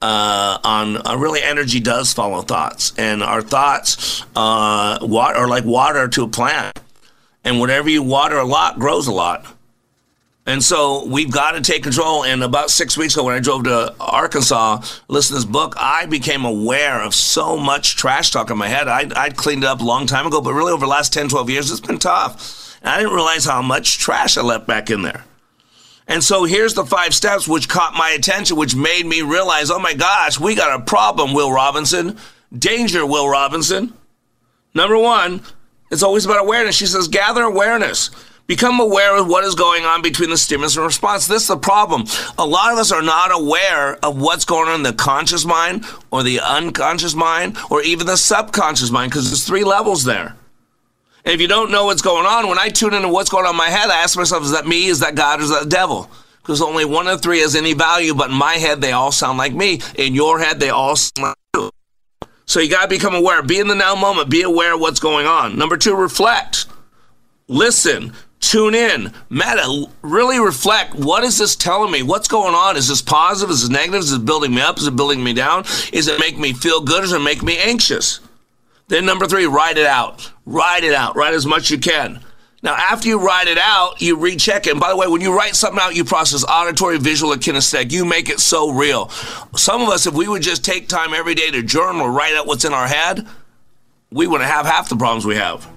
uh, 0.00 0.58
on 0.64 1.06
uh, 1.06 1.16
really 1.16 1.42
energy 1.42 1.78
does 1.78 2.12
follow 2.12 2.40
thoughts, 2.40 2.94
and 2.96 3.22
our 3.22 3.42
thoughts 3.42 4.24
uh, 4.34 4.98
water, 5.02 5.36
are 5.36 5.48
like 5.48 5.64
water 5.64 6.08
to 6.08 6.24
a 6.24 6.28
plant, 6.28 6.80
and 7.44 7.60
whatever 7.60 7.90
you 7.90 8.02
water 8.02 8.38
a 8.38 8.46
lot 8.46 8.78
grows 8.78 9.06
a 9.06 9.12
lot. 9.12 9.44
And 10.46 10.62
so 10.62 11.04
we've 11.06 11.30
got 11.30 11.52
to 11.52 11.60
take 11.60 11.82
control. 11.82 12.24
And 12.24 12.42
about 12.42 12.70
six 12.70 12.96
weeks 12.96 13.14
ago, 13.14 13.24
when 13.24 13.34
I 13.34 13.40
drove 13.40 13.64
to 13.64 13.94
Arkansas, 14.00 14.82
listen 15.08 15.34
to 15.36 15.42
this 15.42 15.44
book, 15.44 15.74
I 15.78 16.06
became 16.06 16.44
aware 16.44 17.02
of 17.02 17.14
so 17.14 17.56
much 17.56 17.96
trash 17.96 18.30
talk 18.30 18.50
in 18.50 18.56
my 18.56 18.68
head. 18.68 18.88
I'd, 18.88 19.12
I'd 19.12 19.36
cleaned 19.36 19.64
it 19.64 19.66
up 19.66 19.80
a 19.80 19.84
long 19.84 20.06
time 20.06 20.26
ago, 20.26 20.40
but 20.40 20.54
really 20.54 20.72
over 20.72 20.86
the 20.86 20.90
last 20.90 21.12
10, 21.12 21.28
12 21.28 21.50
years, 21.50 21.70
it's 21.70 21.80
been 21.80 21.98
tough. 21.98 22.78
And 22.82 22.90
I 22.90 22.98
didn't 22.98 23.14
realize 23.14 23.44
how 23.44 23.62
much 23.62 23.98
trash 23.98 24.36
I 24.38 24.42
left 24.42 24.66
back 24.66 24.90
in 24.90 25.02
there. 25.02 25.24
And 26.08 26.24
so 26.24 26.44
here's 26.44 26.74
the 26.74 26.84
five 26.84 27.14
steps 27.14 27.46
which 27.46 27.68
caught 27.68 27.94
my 27.94 28.10
attention, 28.10 28.56
which 28.56 28.74
made 28.74 29.06
me 29.06 29.22
realize, 29.22 29.70
oh 29.70 29.78
my 29.78 29.94
gosh, 29.94 30.40
we 30.40 30.56
got 30.56 30.80
a 30.80 30.82
problem, 30.82 31.34
Will 31.34 31.52
Robinson. 31.52 32.18
Danger, 32.56 33.06
Will 33.06 33.28
Robinson. 33.28 33.92
Number 34.74 34.98
one, 34.98 35.42
it's 35.90 36.02
always 36.02 36.24
about 36.24 36.40
awareness. 36.40 36.74
She 36.74 36.86
says, 36.86 37.06
gather 37.06 37.42
awareness. 37.42 38.10
Become 38.50 38.80
aware 38.80 39.16
of 39.16 39.28
what 39.28 39.44
is 39.44 39.54
going 39.54 39.84
on 39.84 40.02
between 40.02 40.30
the 40.30 40.36
stimulus 40.36 40.74
and 40.76 40.84
response. 40.84 41.28
This 41.28 41.42
is 41.42 41.48
the 41.48 41.56
problem. 41.56 42.06
A 42.36 42.44
lot 42.44 42.72
of 42.72 42.80
us 42.80 42.90
are 42.90 43.00
not 43.00 43.30
aware 43.30 43.96
of 44.04 44.20
what's 44.20 44.44
going 44.44 44.68
on 44.68 44.74
in 44.74 44.82
the 44.82 44.92
conscious 44.92 45.44
mind 45.44 45.84
or 46.10 46.24
the 46.24 46.40
unconscious 46.40 47.14
mind 47.14 47.56
or 47.70 47.80
even 47.80 48.08
the 48.08 48.16
subconscious 48.16 48.90
mind 48.90 49.12
because 49.12 49.30
there's 49.30 49.44
three 49.44 49.62
levels 49.62 50.02
there. 50.02 50.34
And 51.24 51.32
if 51.32 51.40
you 51.40 51.46
don't 51.46 51.70
know 51.70 51.84
what's 51.84 52.02
going 52.02 52.26
on, 52.26 52.48
when 52.48 52.58
I 52.58 52.70
tune 52.70 52.92
into 52.92 53.06
what's 53.06 53.30
going 53.30 53.44
on 53.44 53.52
in 53.52 53.56
my 53.56 53.70
head, 53.70 53.88
I 53.88 54.02
ask 54.02 54.16
myself, 54.16 54.42
is 54.42 54.50
that 54.50 54.66
me? 54.66 54.86
Is 54.86 54.98
that 54.98 55.14
God? 55.14 55.40
Is 55.40 55.50
that 55.50 55.62
the 55.62 55.70
devil? 55.70 56.10
Because 56.42 56.60
only 56.60 56.84
one 56.84 57.06
of 57.06 57.22
three 57.22 57.42
has 57.42 57.54
any 57.54 57.74
value, 57.74 58.14
but 58.14 58.30
in 58.30 58.36
my 58.36 58.54
head, 58.54 58.80
they 58.80 58.90
all 58.90 59.12
sound 59.12 59.38
like 59.38 59.52
me. 59.52 59.80
In 59.94 60.12
your 60.16 60.40
head, 60.40 60.58
they 60.58 60.70
all 60.70 60.96
sound 60.96 61.22
like 61.22 61.36
you. 61.54 61.70
So 62.46 62.58
you 62.58 62.68
got 62.68 62.82
to 62.82 62.88
become 62.88 63.14
aware. 63.14 63.44
Be 63.44 63.60
in 63.60 63.68
the 63.68 63.76
now 63.76 63.94
moment. 63.94 64.28
Be 64.28 64.42
aware 64.42 64.74
of 64.74 64.80
what's 64.80 64.98
going 64.98 65.28
on. 65.28 65.56
Number 65.56 65.76
two, 65.76 65.94
reflect. 65.94 66.66
Listen. 67.46 68.12
Tune 68.40 68.74
in. 68.74 69.12
Meta, 69.28 69.62
uh, 69.62 69.84
really 70.02 70.40
reflect. 70.40 70.94
What 70.94 71.22
is 71.24 71.38
this 71.38 71.54
telling 71.54 71.92
me? 71.92 72.02
What's 72.02 72.26
going 72.26 72.54
on? 72.54 72.76
Is 72.76 72.88
this 72.88 73.02
positive? 73.02 73.50
Is 73.50 73.60
this 73.60 73.70
negative? 73.70 74.00
Is 74.00 74.12
it 74.12 74.24
building 74.24 74.54
me 74.54 74.62
up? 74.62 74.78
Is 74.78 74.86
it 74.86 74.96
building 74.96 75.22
me 75.22 75.34
down? 75.34 75.64
Is 75.92 76.08
it 76.08 76.18
making 76.18 76.40
me 76.40 76.54
feel 76.54 76.80
good? 76.80 77.04
Is 77.04 77.12
it 77.12 77.20
making 77.20 77.44
me 77.44 77.58
anxious? 77.58 78.20
Then 78.88 79.06
number 79.06 79.26
three, 79.26 79.46
write 79.46 79.76
it 79.76 79.86
out. 79.86 80.32
Write 80.46 80.84
it 80.84 80.94
out. 80.94 81.14
Write 81.16 81.34
as 81.34 81.46
much 81.46 81.64
as 81.64 81.70
you 81.70 81.78
can. 81.78 82.20
Now, 82.62 82.74
after 82.74 83.08
you 83.08 83.20
write 83.20 83.46
it 83.46 83.58
out, 83.58 84.02
you 84.02 84.16
recheck 84.16 84.66
it. 84.66 84.72
And 84.72 84.80
by 84.80 84.88
the 84.88 84.96
way, 84.96 85.06
when 85.06 85.20
you 85.20 85.34
write 85.34 85.54
something 85.54 85.80
out, 85.80 85.94
you 85.94 86.04
process 86.04 86.44
auditory, 86.44 86.98
visual, 86.98 87.32
and 87.32 87.40
kinesthetic. 87.40 87.92
You 87.92 88.04
make 88.04 88.28
it 88.28 88.40
so 88.40 88.70
real. 88.70 89.10
Some 89.54 89.80
of 89.82 89.88
us, 89.88 90.06
if 90.06 90.14
we 90.14 90.28
would 90.28 90.42
just 90.42 90.64
take 90.64 90.88
time 90.88 91.14
every 91.14 91.34
day 91.34 91.50
to 91.50 91.62
journal 91.62 92.08
write 92.08 92.34
out 92.34 92.46
what's 92.46 92.64
in 92.64 92.74
our 92.74 92.88
head, 92.88 93.26
we 94.10 94.26
wouldn't 94.26 94.50
have 94.50 94.66
half 94.66 94.88
the 94.88 94.96
problems 94.96 95.24
we 95.24 95.36
have. 95.36 95.69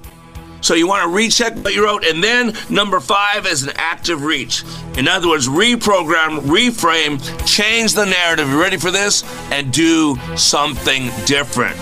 So 0.64 0.76
you 0.76 0.88
want 0.88 1.04
to 1.04 1.10
recheck 1.10 1.56
what 1.58 1.76
you 1.76 1.84
wrote. 1.84 2.06
And 2.06 2.24
then 2.24 2.54
number 2.70 3.00
five 3.02 3.46
is 3.46 3.64
an 3.64 3.74
active 3.76 4.24
reach. 4.24 4.64
In 4.98 5.08
other 5.08 5.28
words, 5.28 5.48
reprogram, 5.48 6.40
reframe, 6.40 7.20
change 7.46 7.94
the 7.94 8.06
narrative. 8.06 8.48
You 8.48 8.60
ready 8.60 8.78
for 8.78 8.90
this? 8.90 9.24
And 9.52 9.72
do 9.74 10.18
something 10.38 11.12
different. 11.26 11.82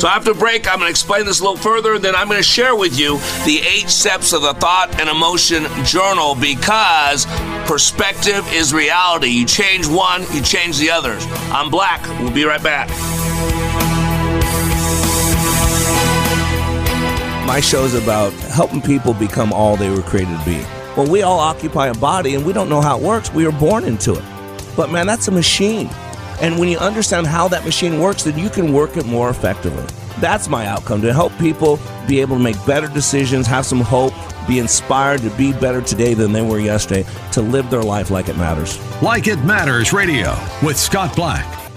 So 0.00 0.08
after 0.08 0.34
break, 0.34 0.68
I'm 0.68 0.78
going 0.78 0.86
to 0.86 0.90
explain 0.90 1.24
this 1.24 1.40
a 1.40 1.42
little 1.42 1.56
further. 1.56 1.98
Then 1.98 2.14
I'm 2.14 2.28
going 2.28 2.38
to 2.38 2.44
share 2.44 2.76
with 2.76 2.98
you 2.98 3.16
the 3.44 3.60
eight 3.66 3.88
steps 3.88 4.32
of 4.32 4.42
the 4.42 4.54
thought 4.54 5.00
and 5.00 5.08
emotion 5.08 5.64
journal 5.84 6.34
because 6.34 7.26
perspective 7.66 8.46
is 8.52 8.72
reality. 8.72 9.28
You 9.28 9.46
change 9.46 9.86
one, 9.86 10.22
you 10.32 10.42
change 10.42 10.78
the 10.78 10.90
others. 10.90 11.26
I'm 11.50 11.70
Black. 11.70 12.06
We'll 12.20 12.30
be 12.30 12.44
right 12.44 12.62
back. 12.62 12.88
My 17.46 17.60
show 17.60 17.84
is 17.84 17.94
about 17.94 18.32
helping 18.32 18.82
people 18.82 19.14
become 19.14 19.52
all 19.52 19.76
they 19.76 19.88
were 19.88 20.02
created 20.02 20.36
to 20.36 20.44
be. 20.44 20.58
Well, 20.96 21.08
we 21.08 21.22
all 21.22 21.38
occupy 21.38 21.86
a 21.86 21.94
body 21.94 22.34
and 22.34 22.44
we 22.44 22.52
don't 22.52 22.68
know 22.68 22.80
how 22.80 22.98
it 22.98 23.02
works. 23.04 23.32
We 23.32 23.46
are 23.46 23.52
born 23.52 23.84
into 23.84 24.14
it. 24.14 24.24
But 24.76 24.90
man, 24.90 25.06
that's 25.06 25.28
a 25.28 25.30
machine. 25.30 25.88
And 26.40 26.58
when 26.58 26.68
you 26.68 26.76
understand 26.78 27.28
how 27.28 27.46
that 27.48 27.64
machine 27.64 28.00
works, 28.00 28.24
then 28.24 28.36
you 28.36 28.50
can 28.50 28.72
work 28.72 28.96
it 28.96 29.06
more 29.06 29.30
effectively. 29.30 29.84
That's 30.18 30.48
my 30.48 30.66
outcome 30.66 31.00
to 31.02 31.12
help 31.12 31.38
people 31.38 31.78
be 32.08 32.20
able 32.20 32.36
to 32.36 32.42
make 32.42 32.56
better 32.66 32.88
decisions, 32.88 33.46
have 33.46 33.64
some 33.64 33.80
hope, 33.80 34.12
be 34.48 34.58
inspired 34.58 35.20
to 35.20 35.30
be 35.30 35.52
better 35.52 35.80
today 35.80 36.14
than 36.14 36.32
they 36.32 36.42
were 36.42 36.58
yesterday, 36.58 37.08
to 37.30 37.42
live 37.42 37.70
their 37.70 37.82
life 37.82 38.10
like 38.10 38.28
it 38.28 38.36
matters. 38.36 38.80
Like 39.00 39.28
It 39.28 39.38
Matters 39.44 39.92
Radio 39.92 40.36
with 40.64 40.76
Scott 40.76 41.14
Black. 41.14 41.65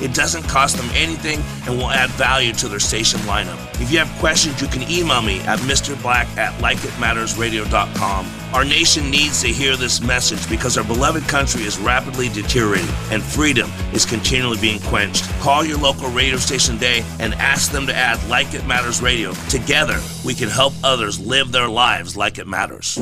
It 0.00 0.14
doesn't 0.14 0.44
cost 0.44 0.76
them 0.76 0.88
anything 0.94 1.40
and 1.66 1.78
will 1.78 1.90
add 1.90 2.10
value 2.10 2.52
to 2.54 2.68
their 2.68 2.80
station 2.80 3.20
lineup. 3.20 3.58
If 3.80 3.90
you 3.90 3.98
have 3.98 4.10
questions, 4.18 4.60
you 4.60 4.68
can 4.68 4.82
email 4.90 5.22
me 5.22 5.40
at 5.40 5.58
mrblack 5.60 6.36
at 6.36 6.52
likeitmattersradio.com. 6.60 8.26
Our 8.52 8.64
nation 8.64 9.10
needs 9.10 9.42
to 9.42 9.48
hear 9.48 9.76
this 9.76 10.00
message 10.00 10.48
because 10.48 10.76
our 10.76 10.84
beloved 10.84 11.28
country 11.28 11.62
is 11.62 11.78
rapidly 11.78 12.28
deteriorating 12.28 12.88
and 13.10 13.22
freedom 13.22 13.70
is 13.92 14.04
continually 14.04 14.58
being 14.60 14.80
quenched. 14.80 15.28
Call 15.40 15.64
your 15.64 15.78
local 15.78 16.10
radio 16.10 16.36
station 16.36 16.74
today 16.74 17.04
and 17.20 17.34
ask 17.34 17.70
them 17.70 17.86
to 17.86 17.94
add 17.94 18.22
Like 18.28 18.52
It 18.54 18.66
Matters 18.66 19.00
Radio. 19.00 19.32
Together, 19.48 20.00
we 20.24 20.34
can 20.34 20.48
help 20.48 20.72
others 20.82 21.20
live 21.20 21.52
their 21.52 21.68
lives 21.68 22.16
like 22.16 22.38
it 22.38 22.46
matters. 22.48 22.98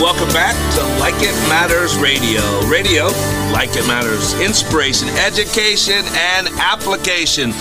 Welcome 0.00 0.28
back 0.28 0.56
to 0.74 1.00
Like 1.00 1.14
It 1.18 1.34
Matters 1.48 1.96
Radio. 1.96 2.40
Radio, 2.68 3.04
like 3.52 3.70
it 3.76 3.86
matters, 3.86 4.38
inspiration, 4.40 5.08
education, 5.10 6.04
and 6.14 6.48
application. 6.58 7.52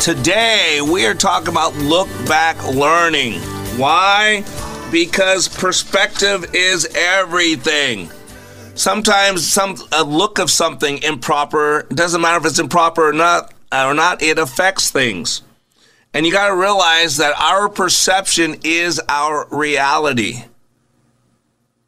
Today, 0.00 0.80
we 0.80 1.04
are 1.06 1.14
talking 1.14 1.48
about 1.48 1.74
look 1.76 2.08
back 2.26 2.62
learning. 2.72 3.40
Why? 3.78 4.44
Because 4.90 5.48
perspective 5.48 6.54
is 6.54 6.86
everything. 6.94 8.10
Sometimes 8.74 9.46
some 9.46 9.76
a 9.92 10.04
look 10.04 10.38
of 10.38 10.50
something 10.50 11.02
improper, 11.02 11.82
doesn't 11.90 12.20
matter 12.20 12.38
if 12.38 12.46
it's 12.50 12.58
improper 12.58 13.08
or 13.08 13.12
not, 13.12 13.52
or 13.72 13.92
not, 13.92 14.22
it 14.22 14.38
affects 14.38 14.90
things. 14.90 15.42
And 16.14 16.24
you 16.24 16.32
got 16.32 16.48
to 16.48 16.56
realize 16.56 17.18
that 17.18 17.38
our 17.38 17.68
perception 17.68 18.56
is 18.64 19.00
our 19.08 19.46
reality. 19.50 20.44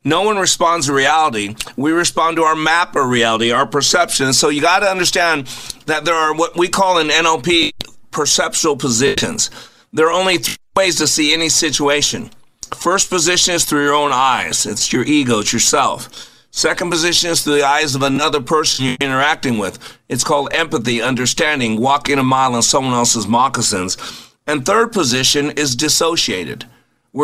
No 0.09 0.23
one 0.23 0.39
responds 0.39 0.87
to 0.87 0.95
reality. 0.95 1.55
We 1.77 1.93
respond 1.93 2.39
to 2.39 2.43
our 2.43 2.57
map 2.57 2.97
of 2.97 3.11
reality, 3.11 3.51
our 3.51 3.67
perception. 3.67 4.33
So 4.33 4.49
you 4.49 4.63
got 4.63 4.79
to 4.79 4.87
understand 4.87 5.49
that 5.85 6.07
there 6.07 6.15
are 6.15 6.35
what 6.35 6.57
we 6.57 6.67
call 6.67 6.97
in 6.97 7.09
NLP 7.09 7.73
perceptual 8.11 8.79
positions. 8.79 9.51
There 9.93 10.07
are 10.07 10.19
only 10.19 10.39
three 10.39 10.57
ways 10.75 10.97
to 10.97 11.07
see 11.07 11.35
any 11.35 11.51
situation. 11.51 12.31
First 12.75 13.11
position 13.11 13.53
is 13.53 13.67
through 13.67 13.85
your 13.85 13.93
own 13.93 14.11
eyes. 14.11 14.65
It's 14.65 14.91
your 14.95 15.05
ego, 15.05 15.41
it's 15.41 15.53
yourself. 15.53 16.09
Second 16.53 16.89
position 16.89 17.29
is 17.29 17.45
through 17.45 17.57
the 17.57 17.67
eyes 17.67 17.95
of 17.95 18.01
another 18.01 18.41
person 18.41 18.87
you're 18.87 18.97
interacting 19.03 19.59
with. 19.59 19.79
It's 20.09 20.25
called 20.25 20.55
empathy, 20.55 21.03
understanding, 21.03 21.79
walking 21.79 22.19
a 22.19 22.23
mile 22.23 22.57
in 22.57 22.63
someone 22.63 22.95
else's 22.95 23.27
moccasins. 23.27 23.99
And 24.47 24.65
third 24.65 24.91
position 24.91 25.51
is 25.51 25.77
dissociated 25.77 26.65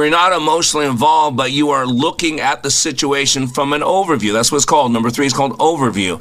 you're 0.03 0.11
not 0.11 0.33
emotionally 0.33 0.87
involved, 0.87 1.37
but 1.37 1.53
you 1.53 1.71
are 1.71 1.87
looking 1.87 2.41
at 2.41 2.65
the 2.65 2.71
situation 2.71 3.47
from 3.47 3.73
an 3.73 3.83
overview. 3.83 4.33
That's 4.33 4.51
what's 4.51 4.65
called. 4.65 4.93
Number 4.93 5.11
three 5.11 5.27
is 5.27 5.33
called 5.33 5.59
overview. 5.59 6.21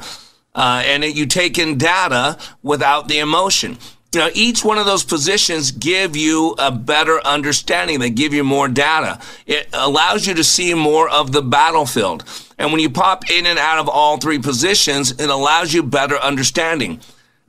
Uh, 0.54 0.82
and 0.86 1.02
it, 1.02 1.16
you 1.16 1.26
take 1.26 1.58
in 1.58 1.76
data 1.76 2.38
without 2.62 3.08
the 3.08 3.18
emotion. 3.18 3.76
Now, 4.14 4.28
each 4.32 4.64
one 4.64 4.78
of 4.78 4.86
those 4.86 5.02
positions 5.02 5.72
give 5.72 6.14
you 6.14 6.54
a 6.58 6.70
better 6.70 7.20
understanding. 7.26 7.98
They 7.98 8.10
give 8.10 8.32
you 8.32 8.44
more 8.44 8.68
data. 8.68 9.18
It 9.46 9.68
allows 9.72 10.26
you 10.26 10.34
to 10.34 10.44
see 10.44 10.72
more 10.74 11.08
of 11.08 11.32
the 11.32 11.42
battlefield. 11.42 12.24
And 12.58 12.70
when 12.70 12.80
you 12.80 12.90
pop 12.90 13.28
in 13.28 13.46
and 13.46 13.58
out 13.58 13.78
of 13.78 13.88
all 13.88 14.18
three 14.18 14.38
positions, 14.38 15.10
it 15.10 15.30
allows 15.30 15.74
you 15.74 15.82
better 15.82 16.16
understanding. 16.16 17.00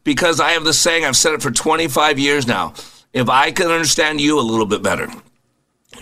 Because 0.03 0.39
I 0.39 0.51
have 0.51 0.63
the 0.63 0.73
saying, 0.73 1.05
I've 1.05 1.15
said 1.15 1.33
it 1.33 1.43
for 1.43 1.51
25 1.51 2.17
years 2.17 2.47
now. 2.47 2.73
If 3.13 3.29
I 3.29 3.51
can 3.51 3.67
understand 3.67 4.19
you 4.19 4.39
a 4.39 4.41
little 4.41 4.65
bit 4.65 4.81
better, 4.81 5.07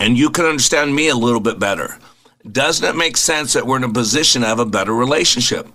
and 0.00 0.16
you 0.16 0.30
can 0.30 0.44
understand 0.44 0.94
me 0.94 1.08
a 1.08 1.16
little 1.16 1.40
bit 1.40 1.58
better. 1.58 1.98
Doesn't 2.50 2.86
it 2.86 2.96
make 2.96 3.16
sense 3.16 3.54
that 3.54 3.66
we're 3.66 3.78
in 3.78 3.84
a 3.84 3.92
position 3.92 4.42
to 4.42 4.48
have 4.48 4.58
a 4.58 4.66
better 4.66 4.94
relationship? 4.94 5.66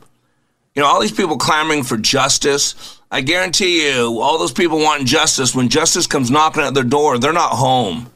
You 0.76 0.84
know, 0.84 0.88
all 0.88 1.02
these 1.02 1.12
people 1.12 1.38
clamoring 1.38 1.84
for 1.84 1.98
justice. 1.98 3.00
I 3.12 3.22
guarantee 3.22 3.90
you, 3.90 4.20
all 4.22 4.38
those 4.38 4.52
people 4.54 4.80
wanting 4.80 5.08
justice, 5.08 5.56
when 5.56 5.70
justice 5.70 6.06
comes 6.06 6.30
knocking 6.30 6.64
at 6.64 6.76
their 6.76 6.84
door, 6.84 7.18
they're 7.18 7.34
not 7.34 7.54
home. 7.54 8.12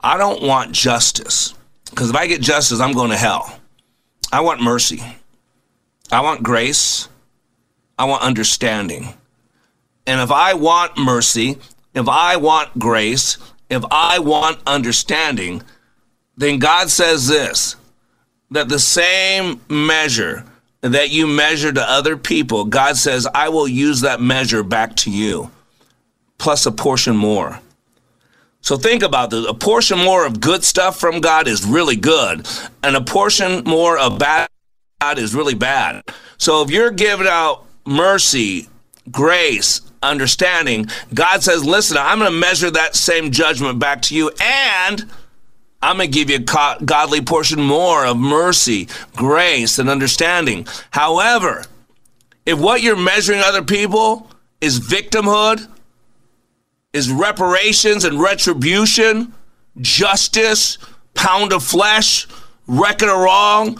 I 0.00 0.16
don't 0.16 0.42
want 0.42 0.72
justice. 0.72 1.54
Because 1.90 2.10
if 2.10 2.16
I 2.16 2.26
get 2.26 2.40
justice, 2.40 2.80
I'm 2.80 2.92
going 2.92 3.10
to 3.10 3.16
hell. 3.16 3.60
I 4.32 4.40
want 4.40 4.62
mercy. 4.62 5.02
I 6.10 6.20
want 6.22 6.42
grace. 6.42 7.08
I 7.98 8.04
want 8.04 8.22
understanding. 8.22 9.14
And 10.06 10.20
if 10.20 10.30
I 10.30 10.54
want 10.54 10.96
mercy, 10.96 11.58
if 11.94 12.08
I 12.08 12.36
want 12.36 12.78
grace, 12.78 13.38
if 13.68 13.84
I 13.90 14.18
want 14.18 14.60
understanding, 14.66 15.62
then 16.36 16.58
God 16.58 16.90
says 16.90 17.28
this 17.28 17.76
that 18.50 18.68
the 18.68 18.78
same 18.78 19.60
measure 19.68 20.44
that 20.80 21.10
you 21.10 21.26
measure 21.26 21.72
to 21.72 21.90
other 21.90 22.16
people, 22.16 22.64
God 22.64 22.96
says, 22.96 23.26
I 23.34 23.48
will 23.48 23.66
use 23.66 24.02
that 24.02 24.20
measure 24.20 24.62
back 24.62 24.94
to 24.96 25.10
you, 25.10 25.50
plus 26.38 26.64
a 26.64 26.70
portion 26.70 27.16
more. 27.16 27.60
So 28.60 28.76
think 28.76 29.02
about 29.02 29.30
this. 29.30 29.46
A 29.48 29.54
portion 29.54 29.98
more 29.98 30.26
of 30.26 30.40
good 30.40 30.64
stuff 30.64 30.98
from 30.98 31.20
God 31.20 31.48
is 31.48 31.64
really 31.64 31.96
good, 31.96 32.46
and 32.82 32.96
a 32.96 33.00
portion 33.00 33.64
more 33.64 33.98
of 33.98 34.18
bad 34.18 34.48
God 35.00 35.18
is 35.18 35.34
really 35.34 35.54
bad. 35.54 36.02
So 36.38 36.62
if 36.62 36.70
you're 36.70 36.90
giving 36.90 37.26
out 37.28 37.66
mercy, 37.86 38.68
grace, 39.10 39.80
understanding, 40.02 40.86
God 41.14 41.42
says, 41.42 41.64
listen, 41.64 41.96
I'm 41.96 42.18
going 42.18 42.30
to 42.30 42.38
measure 42.38 42.70
that 42.70 42.96
same 42.96 43.30
judgment 43.30 43.78
back 43.78 44.02
to 44.02 44.14
you, 44.14 44.30
and 44.40 45.04
I'm 45.82 45.98
going 45.98 46.10
to 46.10 46.14
give 46.14 46.30
you 46.30 46.36
a 46.36 46.84
godly 46.84 47.20
portion 47.20 47.60
more 47.60 48.06
of 48.06 48.16
mercy, 48.16 48.88
grace, 49.14 49.78
and 49.78 49.88
understanding. 49.88 50.66
However, 50.90 51.64
if 52.44 52.58
what 52.58 52.82
you're 52.82 52.96
measuring 52.96 53.40
other 53.40 53.62
people 53.62 54.30
is 54.60 54.80
victimhood, 54.80 55.68
is 56.92 57.10
reparations 57.10 58.04
and 58.04 58.20
retribution, 58.20 59.34
justice, 59.78 60.78
pound 61.14 61.52
of 61.52 61.62
flesh, 61.62 62.26
record 62.66 63.08
of 63.08 63.18
wrong, 63.18 63.78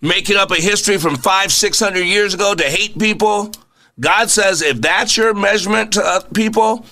making 0.00 0.36
up 0.36 0.50
a 0.50 0.56
history 0.56 0.98
from 0.98 1.16
five, 1.16 1.50
six 1.50 1.80
hundred 1.80 2.04
years 2.04 2.34
ago 2.34 2.54
to 2.54 2.64
hate 2.64 2.98
people, 2.98 3.50
God 3.98 4.30
says 4.30 4.62
if 4.62 4.80
that's 4.80 5.16
your 5.16 5.34
measurement 5.34 5.92
to 5.92 6.26
people, 6.34 6.84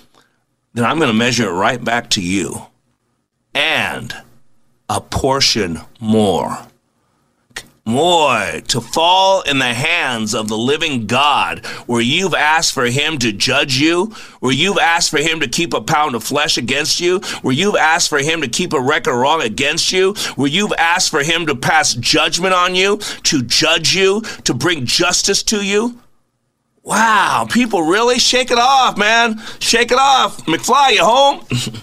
then 0.75 0.85
I'm 0.85 0.99
going 0.99 1.11
to 1.11 1.17
measure 1.17 1.49
it 1.49 1.53
right 1.53 1.83
back 1.83 2.11
to 2.11 2.23
you. 2.23 2.67
And 3.55 4.15
a 4.89 5.01
portion 5.01 5.81
more. 6.01 6.59
More 7.85 8.61
to 8.69 8.81
fall 8.81 9.43
in 9.43 9.59
the 9.59 9.75
hands 9.75 10.35
of 10.35 10.47
the 10.47 10.57
living 10.57 11.09
God, 11.09 11.67
where 11.87 12.01
you've 12.01 12.35
asked 12.35 12.73
for 12.73 12.87
Him 12.87 13.19
to 13.19 13.33
judge 13.33 13.77
you, 13.77 14.15
where 14.39 14.53
you've 14.53 14.79
asked 14.79 15.11
for 15.11 15.19
Him 15.19 15.41
to 15.41 15.49
keep 15.49 15.75
a 15.75 15.81
pound 15.81 16.15
of 16.15 16.23
flesh 16.23 16.57
against 16.57 17.01
you, 17.01 17.19
where 17.43 17.55
you've 17.55 17.75
asked 17.75 18.09
for 18.09 18.21
Him 18.21 18.41
to 18.43 18.49
keep 18.49 18.73
a 18.73 18.81
record 18.81 19.17
wrong 19.17 19.43
against 19.43 19.91
you, 19.91 20.15
where 20.37 20.49
you've 20.49 20.73
asked 20.79 21.11
for 21.11 21.25
Him 21.25 21.45
to 21.47 21.57
pass 21.57 21.95
judgment 21.95 22.55
on 22.55 22.77
you, 22.77 22.99
to 23.25 23.43
judge 23.43 23.97
you, 23.97 24.21
to 24.45 24.55
bring 24.55 24.87
justice 24.87 25.43
to 25.45 25.65
you. 25.67 25.99
Wow, 26.83 27.47
people 27.49 27.83
really 27.83 28.19
shake 28.19 28.51
it 28.51 28.59
off, 28.59 28.97
man. 28.97 29.41
Shake 29.61 29.93
it 29.93 29.99
off. 29.99 30.45
McFly, 30.47 30.93
you 30.93 31.05
home? 31.05 31.47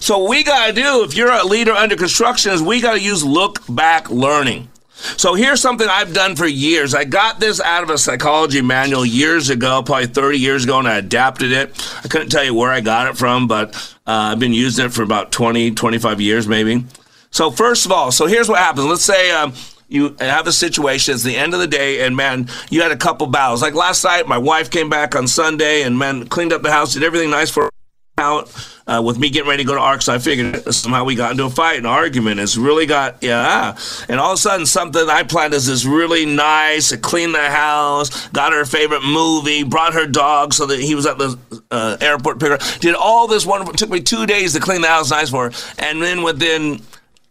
So 0.00 0.28
we 0.28 0.42
got 0.42 0.68
to 0.68 0.72
do, 0.72 1.04
if 1.04 1.14
you're 1.14 1.30
a 1.30 1.44
leader 1.44 1.72
under 1.72 1.96
construction, 1.96 2.50
is 2.52 2.62
we 2.62 2.80
got 2.80 2.94
to 2.94 3.00
use 3.00 3.22
look 3.22 3.60
back 3.68 4.10
learning. 4.10 4.68
So 5.16 5.34
here's 5.34 5.60
something 5.60 5.86
I've 5.88 6.14
done 6.14 6.36
for 6.36 6.46
years. 6.46 6.94
I 6.94 7.04
got 7.04 7.40
this 7.40 7.60
out 7.60 7.82
of 7.82 7.90
a 7.90 7.98
psychology 7.98 8.62
manual 8.62 9.04
years 9.04 9.50
ago, 9.50 9.82
probably 9.82 10.06
30 10.06 10.38
years 10.38 10.64
ago, 10.64 10.78
and 10.78 10.88
I 10.88 10.96
adapted 10.98 11.52
it. 11.52 11.96
I 12.04 12.08
couldn't 12.08 12.30
tell 12.30 12.44
you 12.44 12.54
where 12.54 12.70
I 12.70 12.80
got 12.80 13.08
it 13.08 13.16
from, 13.16 13.48
but 13.48 13.74
uh, 14.06 14.32
I've 14.32 14.38
been 14.38 14.52
using 14.52 14.86
it 14.86 14.92
for 14.92 15.02
about 15.02 15.32
20, 15.32 15.72
25 15.72 16.20
years 16.20 16.48
maybe. 16.48 16.84
So 17.30 17.50
first 17.50 17.86
of 17.86 17.92
all, 17.92 18.12
so 18.12 18.26
here's 18.26 18.48
what 18.48 18.58
happens. 18.58 18.86
Let's 18.86 19.04
say 19.04 19.30
um, 19.32 19.52
you 19.92 20.16
have 20.20 20.46
a 20.46 20.52
situation. 20.52 21.14
It's 21.14 21.22
the 21.22 21.36
end 21.36 21.54
of 21.54 21.60
the 21.60 21.66
day, 21.66 22.04
and 22.04 22.16
man, 22.16 22.48
you 22.70 22.82
had 22.82 22.92
a 22.92 22.96
couple 22.96 23.26
battles. 23.26 23.62
Like 23.62 23.74
last 23.74 24.04
night, 24.04 24.26
my 24.26 24.38
wife 24.38 24.70
came 24.70 24.88
back 24.88 25.14
on 25.14 25.26
Sunday, 25.26 25.82
and 25.82 25.98
man, 25.98 26.26
cleaned 26.28 26.52
up 26.52 26.62
the 26.62 26.70
house, 26.70 26.94
did 26.94 27.02
everything 27.02 27.30
nice 27.30 27.50
for 27.50 27.70
out 28.18 28.52
uh, 28.86 29.02
with 29.04 29.18
me 29.18 29.30
getting 29.30 29.48
ready 29.48 29.62
to 29.62 29.66
go 29.66 29.74
to 29.74 29.80
ARC. 29.80 30.02
So 30.02 30.14
I 30.14 30.18
figured 30.18 30.72
somehow 30.74 31.04
we 31.04 31.14
got 31.14 31.32
into 31.32 31.44
a 31.44 31.50
fight, 31.50 31.78
an 31.78 31.86
argument. 31.86 32.40
It's 32.40 32.56
really 32.56 32.84
got, 32.86 33.22
yeah. 33.22 33.76
And 34.08 34.20
all 34.20 34.32
of 34.32 34.34
a 34.34 34.40
sudden, 34.40 34.66
something 34.66 35.08
I 35.08 35.22
planned 35.22 35.54
is 35.54 35.66
this 35.66 35.84
really 35.84 36.26
nice, 36.26 36.94
clean 36.96 37.32
the 37.32 37.50
house, 37.50 38.28
got 38.28 38.52
her 38.52 38.64
favorite 38.64 39.02
movie, 39.02 39.62
brought 39.62 39.94
her 39.94 40.06
dog 40.06 40.52
so 40.52 40.66
that 40.66 40.80
he 40.80 40.94
was 40.94 41.06
at 41.06 41.18
the 41.18 41.38
uh, 41.70 41.96
airport, 42.00 42.38
picker, 42.38 42.58
did 42.80 42.94
all 42.94 43.26
this 43.26 43.46
wonderful, 43.46 43.74
took 43.74 43.90
me 43.90 44.00
two 44.00 44.26
days 44.26 44.52
to 44.52 44.60
clean 44.60 44.82
the 44.82 44.88
house 44.88 45.10
nice 45.10 45.30
for 45.30 45.50
her. 45.50 45.56
And 45.78 46.02
then 46.02 46.22
within 46.22 46.82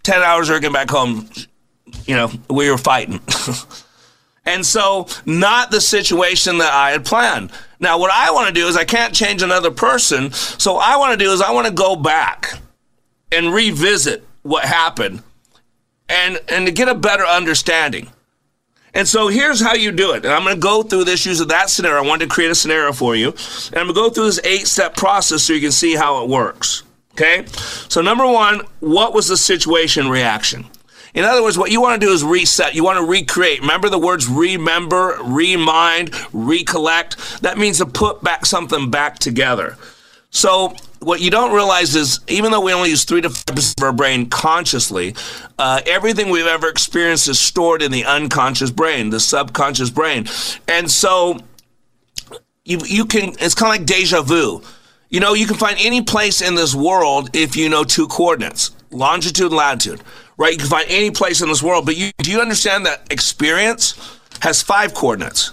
10 0.04 0.22
hours 0.24 0.50
of 0.50 0.56
her 0.56 0.60
getting 0.60 0.74
back 0.74 0.90
home, 0.90 1.30
you 2.08 2.16
know, 2.16 2.32
we 2.50 2.70
were 2.70 2.78
fighting. 2.78 3.20
and 4.46 4.66
so, 4.66 5.08
not 5.26 5.72
the 5.72 5.82
situation 5.82 6.60
that 6.60 6.74
I 6.74 6.92
had 6.92 7.06
planned. 7.06 7.52
Now, 7.80 7.98
what 7.98 8.12
I 8.12 8.32
want 8.32 8.48
to 8.48 8.54
do 8.54 8.68
is 8.68 8.78
I 8.78 8.86
can't 8.86 9.14
change 9.14 9.42
another 9.42 9.72
person. 9.72 10.32
So, 10.32 10.78
I 10.78 10.98
want 10.98 11.18
to 11.18 11.24
do 11.24 11.32
is 11.32 11.42
I 11.42 11.52
want 11.52 11.68
to 11.68 11.74
go 11.74 11.96
back 11.96 12.60
and 13.32 13.54
revisit 13.54 14.26
what 14.44 14.66
happened 14.66 15.24
and, 16.10 16.40
and 16.50 16.66
to 16.66 16.72
get 16.72 16.88
a 16.88 16.96
better 16.96 17.26
understanding. 17.26 18.10
And 18.94 19.08
so 19.08 19.30
here's 19.30 19.62
how 19.62 19.74
you 19.74 19.92
do 19.92 20.12
it. 20.12 20.26
And 20.26 20.34
I'm 20.34 20.44
going 20.44 20.56
to 20.56 20.62
go 20.62 20.84
through 20.84 21.06
this 21.06 21.26
using 21.26 21.48
that 21.48 21.70
scenario. 21.70 22.04
I 22.04 22.08
wanted 22.08 22.28
to 22.28 22.34
create 22.34 22.52
a 22.52 22.56
scenario 22.56 22.92
for 22.92 23.16
you. 23.16 23.30
And 23.30 23.78
I'm 23.78 23.88
going 23.88 23.88
to 23.88 23.94
go 23.94 24.10
through 24.10 24.26
this 24.26 24.42
eight 24.44 24.68
step 24.68 24.98
process 24.98 25.44
so 25.44 25.54
you 25.54 25.62
can 25.62 25.72
see 25.72 25.96
how 25.96 26.24
it 26.24 26.30
works. 26.30 26.84
Okay? 27.14 27.46
So, 27.88 28.02
number 28.02 28.26
one, 28.28 28.62
what 28.80 29.14
was 29.14 29.28
the 29.28 29.38
situation 29.38 30.10
reaction? 30.10 30.66
In 31.14 31.26
other 31.26 31.44
words, 31.44 31.58
what 31.58 31.72
you 31.72 31.82
want 31.82 32.00
to 32.00 32.06
do 32.06 32.12
is 32.14 32.24
reset. 32.24 32.74
You 32.74 32.84
want 32.84 32.98
to 32.98 33.06
recreate. 33.06 33.62
Remember 33.62 33.90
the 33.90 34.00
words 34.00 34.28
remember, 34.28 35.18
remind, 35.24 36.12
recollect? 36.34 37.42
That 37.42 37.58
means 37.58 37.80
to 37.80 37.86
put 37.86 38.24
back 38.24 38.46
something 38.46 38.90
back 38.90 39.20
together. 39.20 39.78
So, 40.30 40.74
what 41.00 41.20
you 41.20 41.32
don't 41.32 41.54
realize 41.54 41.96
is 41.96 42.20
even 42.28 42.52
though 42.52 42.62
we 42.62 42.72
only 42.74 42.90
use 42.90 43.04
3 43.04 43.22
to 43.22 43.30
5% 43.30 43.78
of 43.78 43.84
our 43.84 43.92
brain 43.92 44.30
consciously, 44.30 45.16
uh, 45.58 45.82
everything 45.86 46.30
we've 46.30 46.46
ever 46.46 46.70
experienced 46.70 47.28
is 47.28 47.40
stored 47.40 47.82
in 47.82 47.92
the 47.92 48.06
unconscious 48.06 48.72
brain, 48.72 49.10
the 49.10 49.20
subconscious 49.20 49.90
brain. 49.90 50.28
And 50.68 50.90
so, 50.90 51.40
you, 52.64 52.80
you 52.86 53.06
can, 53.06 53.34
it's 53.40 53.56
kind 53.56 53.76
of 53.76 53.80
like 53.80 53.86
deja 53.86 54.22
vu. 54.22 54.62
You 55.10 55.20
know, 55.20 55.34
you 55.34 55.46
can 55.46 55.58
find 55.58 55.76
any 55.80 56.02
place 56.02 56.42
in 56.42 56.56
this 56.56 56.74
world 56.74 57.36
if 57.36 57.58
you 57.58 57.68
know 57.68 57.84
two 57.84 58.08
coordinates 58.08 58.72
longitude 58.92 59.48
and 59.48 59.56
latitude 59.56 60.02
right? 60.42 60.54
You 60.54 60.58
can 60.58 60.68
find 60.68 60.88
any 60.90 61.12
place 61.12 61.42
in 61.42 61.50
this 61.50 61.62
world, 61.62 61.86
but 61.86 61.96
you, 61.96 62.12
do 62.18 62.32
you 62.32 62.42
understand 62.42 62.88
that 62.88 63.04
experience 63.12 64.20
has 64.42 64.62
five 64.62 64.96
coordinates, 64.96 65.52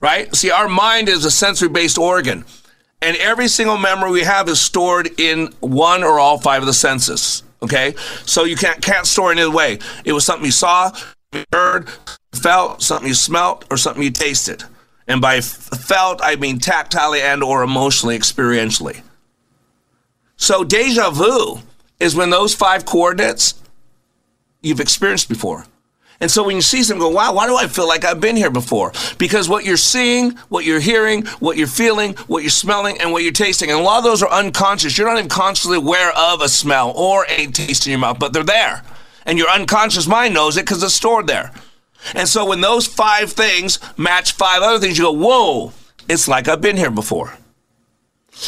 right? 0.00 0.34
See, 0.36 0.52
our 0.52 0.68
mind 0.68 1.08
is 1.08 1.24
a 1.24 1.32
sensory 1.32 1.68
based 1.68 1.98
organ, 1.98 2.44
and 3.02 3.16
every 3.16 3.48
single 3.48 3.76
memory 3.76 4.12
we 4.12 4.22
have 4.22 4.48
is 4.48 4.60
stored 4.60 5.08
in 5.18 5.52
one 5.58 6.04
or 6.04 6.20
all 6.20 6.38
five 6.38 6.62
of 6.62 6.66
the 6.66 6.72
senses. 6.72 7.42
Okay, 7.60 7.94
so 8.24 8.44
you 8.44 8.56
can't 8.56 8.80
can't 8.80 9.06
store 9.06 9.32
it 9.32 9.32
any 9.32 9.42
other 9.42 9.50
way. 9.50 9.78
It 10.04 10.12
was 10.12 10.24
something 10.24 10.44
you 10.44 10.52
saw, 10.52 10.92
heard, 11.52 11.88
felt, 12.32 12.82
something 12.82 13.08
you 13.08 13.14
smelt, 13.14 13.64
or 13.68 13.76
something 13.76 14.02
you 14.02 14.10
tasted. 14.10 14.62
And 15.08 15.20
by 15.20 15.40
felt, 15.40 16.20
I 16.22 16.36
mean 16.36 16.60
tactilely 16.60 17.20
and 17.20 17.42
or 17.42 17.62
emotionally, 17.62 18.16
experientially. 18.16 19.02
So 20.36 20.62
deja 20.62 21.10
vu 21.10 21.62
is 22.00 22.14
when 22.14 22.30
those 22.30 22.54
five 22.54 22.84
coordinates 22.84 23.54
you've 24.62 24.80
experienced 24.80 25.28
before. 25.28 25.66
And 26.20 26.30
so 26.30 26.44
when 26.44 26.56
you 26.56 26.62
see 26.62 26.82
something, 26.82 27.00
go, 27.00 27.10
wow, 27.10 27.34
why 27.34 27.46
do 27.46 27.56
I 27.56 27.66
feel 27.66 27.88
like 27.88 28.04
I've 28.04 28.20
been 28.20 28.36
here 28.36 28.50
before? 28.50 28.92
Because 29.18 29.48
what 29.48 29.64
you're 29.64 29.76
seeing, 29.76 30.30
what 30.48 30.64
you're 30.64 30.80
hearing, 30.80 31.26
what 31.40 31.56
you're 31.56 31.66
feeling, 31.66 32.14
what 32.28 32.42
you're 32.42 32.50
smelling, 32.50 33.00
and 33.00 33.12
what 33.12 33.22
you're 33.24 33.32
tasting, 33.32 33.70
and 33.70 33.78
a 33.78 33.82
lot 33.82 33.98
of 33.98 34.04
those 34.04 34.22
are 34.22 34.30
unconscious. 34.30 34.96
You're 34.96 35.08
not 35.08 35.18
even 35.18 35.28
consciously 35.28 35.76
aware 35.76 36.12
of 36.16 36.40
a 36.40 36.48
smell 36.48 36.92
or 36.96 37.26
a 37.28 37.46
taste 37.48 37.86
in 37.86 37.90
your 37.90 37.98
mouth, 37.98 38.18
but 38.18 38.32
they're 38.32 38.44
there. 38.44 38.82
And 39.26 39.38
your 39.38 39.48
unconscious 39.48 40.06
mind 40.06 40.34
knows 40.34 40.56
it 40.56 40.62
because 40.64 40.82
it's 40.82 40.94
stored 40.94 41.26
there. 41.26 41.50
And 42.14 42.28
so 42.28 42.46
when 42.46 42.60
those 42.60 42.86
five 42.86 43.32
things 43.32 43.78
match 43.98 44.32
five 44.32 44.62
other 44.62 44.78
things, 44.78 44.98
you 44.98 45.04
go, 45.04 45.12
whoa, 45.12 45.72
it's 46.08 46.28
like 46.28 46.48
I've 46.48 46.60
been 46.60 46.76
here 46.76 46.90
before. 46.90 47.36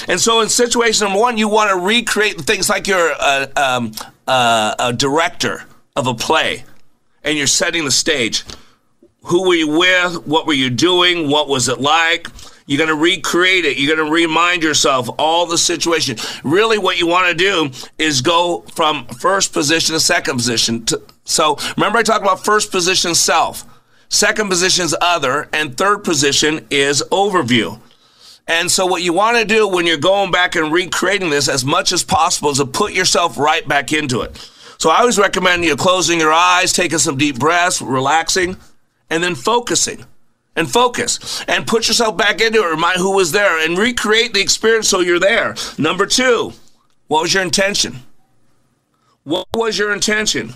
And 0.08 0.20
so 0.20 0.40
in 0.40 0.48
situation 0.48 1.06
number 1.06 1.20
one, 1.20 1.38
you 1.38 1.48
want 1.48 1.70
to 1.70 1.76
recreate 1.76 2.40
things 2.40 2.68
like 2.68 2.86
you're 2.86 3.12
a, 3.12 3.48
um, 3.56 3.92
a, 4.26 4.74
a 4.78 4.92
director 4.92 5.64
of 5.94 6.06
a 6.06 6.14
play 6.14 6.64
and 7.22 7.36
you're 7.36 7.46
setting 7.46 7.84
the 7.84 7.90
stage. 7.90 8.44
Who 9.24 9.48
were 9.48 9.54
you 9.54 9.68
with? 9.68 10.26
What 10.26 10.46
were 10.46 10.52
you 10.52 10.70
doing? 10.70 11.28
What 11.28 11.48
was 11.48 11.68
it 11.68 11.80
like? 11.80 12.28
You're 12.66 12.78
going 12.78 12.88
to 12.88 12.96
recreate 12.96 13.64
it. 13.64 13.78
You're 13.78 13.94
going 13.94 14.06
to 14.06 14.12
remind 14.12 14.62
yourself 14.62 15.08
all 15.18 15.46
the 15.46 15.58
situation. 15.58 16.16
Really, 16.42 16.78
what 16.78 16.98
you 16.98 17.06
want 17.06 17.28
to 17.28 17.34
do 17.34 17.70
is 17.98 18.20
go 18.20 18.62
from 18.74 19.06
first 19.06 19.52
position 19.52 19.94
to 19.94 20.00
second 20.00 20.36
position. 20.36 20.84
To, 20.86 21.02
so 21.24 21.58
remember, 21.76 21.98
I 21.98 22.02
talked 22.02 22.22
about 22.22 22.44
first 22.44 22.70
position 22.72 23.14
self. 23.14 23.64
Second 24.08 24.48
position 24.48 24.84
is 24.84 24.96
other, 25.00 25.48
and 25.52 25.76
third 25.76 26.04
position 26.04 26.66
is 26.70 27.02
overview. 27.10 27.80
And 28.48 28.70
so, 28.70 28.86
what 28.86 29.02
you 29.02 29.12
want 29.12 29.36
to 29.38 29.44
do 29.44 29.66
when 29.66 29.86
you're 29.86 29.96
going 29.96 30.30
back 30.30 30.54
and 30.54 30.72
recreating 30.72 31.30
this 31.30 31.48
as 31.48 31.64
much 31.64 31.92
as 31.92 32.04
possible 32.04 32.50
is 32.50 32.58
to 32.58 32.66
put 32.66 32.92
yourself 32.92 33.38
right 33.38 33.66
back 33.66 33.92
into 33.92 34.20
it. 34.20 34.36
So, 34.78 34.90
I 34.90 35.00
always 35.00 35.18
recommend 35.18 35.64
you 35.64 35.74
closing 35.74 36.20
your 36.20 36.32
eyes, 36.32 36.72
taking 36.72 36.98
some 36.98 37.16
deep 37.16 37.38
breaths, 37.38 37.82
relaxing, 37.82 38.56
and 39.10 39.22
then 39.22 39.34
focusing. 39.34 40.04
And 40.58 40.70
focus 40.70 41.44
and 41.48 41.66
put 41.66 41.86
yourself 41.86 42.16
back 42.16 42.40
into 42.40 42.62
it. 42.62 42.70
Remind 42.70 42.96
who 42.96 43.14
was 43.14 43.30
there 43.30 43.62
and 43.62 43.76
recreate 43.76 44.32
the 44.32 44.40
experience 44.40 44.88
so 44.88 45.00
you're 45.00 45.18
there. 45.18 45.54
Number 45.76 46.06
two, 46.06 46.54
what 47.08 47.20
was 47.20 47.34
your 47.34 47.42
intention? 47.42 47.96
What 49.24 49.46
was 49.52 49.78
your 49.78 49.92
intention? 49.92 50.54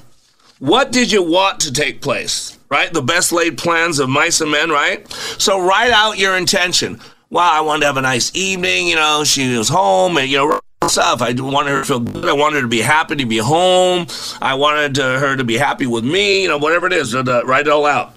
What 0.58 0.90
did 0.90 1.12
you 1.12 1.22
want 1.22 1.60
to 1.60 1.72
take 1.72 2.00
place? 2.00 2.58
Right? 2.70 2.90
The 2.90 3.02
best 3.02 3.30
laid 3.30 3.58
plans 3.58 3.98
of 3.98 4.08
mice 4.08 4.40
and 4.40 4.50
men, 4.50 4.70
right? 4.70 5.06
So 5.36 5.60
write 5.60 5.90
out 5.90 6.16
your 6.16 6.34
intention. 6.34 6.98
Wow, 7.30 7.48
I 7.52 7.60
wanted 7.60 7.80
to 7.80 7.86
have 7.86 7.96
a 7.96 8.02
nice 8.02 8.34
evening. 8.34 8.88
You 8.88 8.96
know, 8.96 9.22
she 9.22 9.56
was 9.56 9.68
home 9.68 10.16
and, 10.16 10.28
you 10.28 10.38
know, 10.38 10.60
stuff. 10.88 11.22
I 11.22 11.32
wanted 11.32 11.70
her 11.70 11.80
to 11.80 11.84
feel 11.84 12.00
good. 12.00 12.28
I 12.28 12.32
wanted 12.32 12.56
her 12.56 12.62
to 12.62 12.68
be 12.68 12.80
happy 12.80 13.14
to 13.14 13.24
be 13.24 13.38
home. 13.38 14.08
I 14.42 14.54
wanted 14.54 14.96
her 14.96 15.36
to 15.36 15.44
be 15.44 15.56
happy 15.56 15.86
with 15.86 16.04
me. 16.04 16.42
You 16.42 16.48
know, 16.48 16.58
whatever 16.58 16.88
it 16.88 16.92
is, 16.92 17.14
write 17.14 17.66
it 17.66 17.68
all 17.68 17.86
out. 17.86 18.14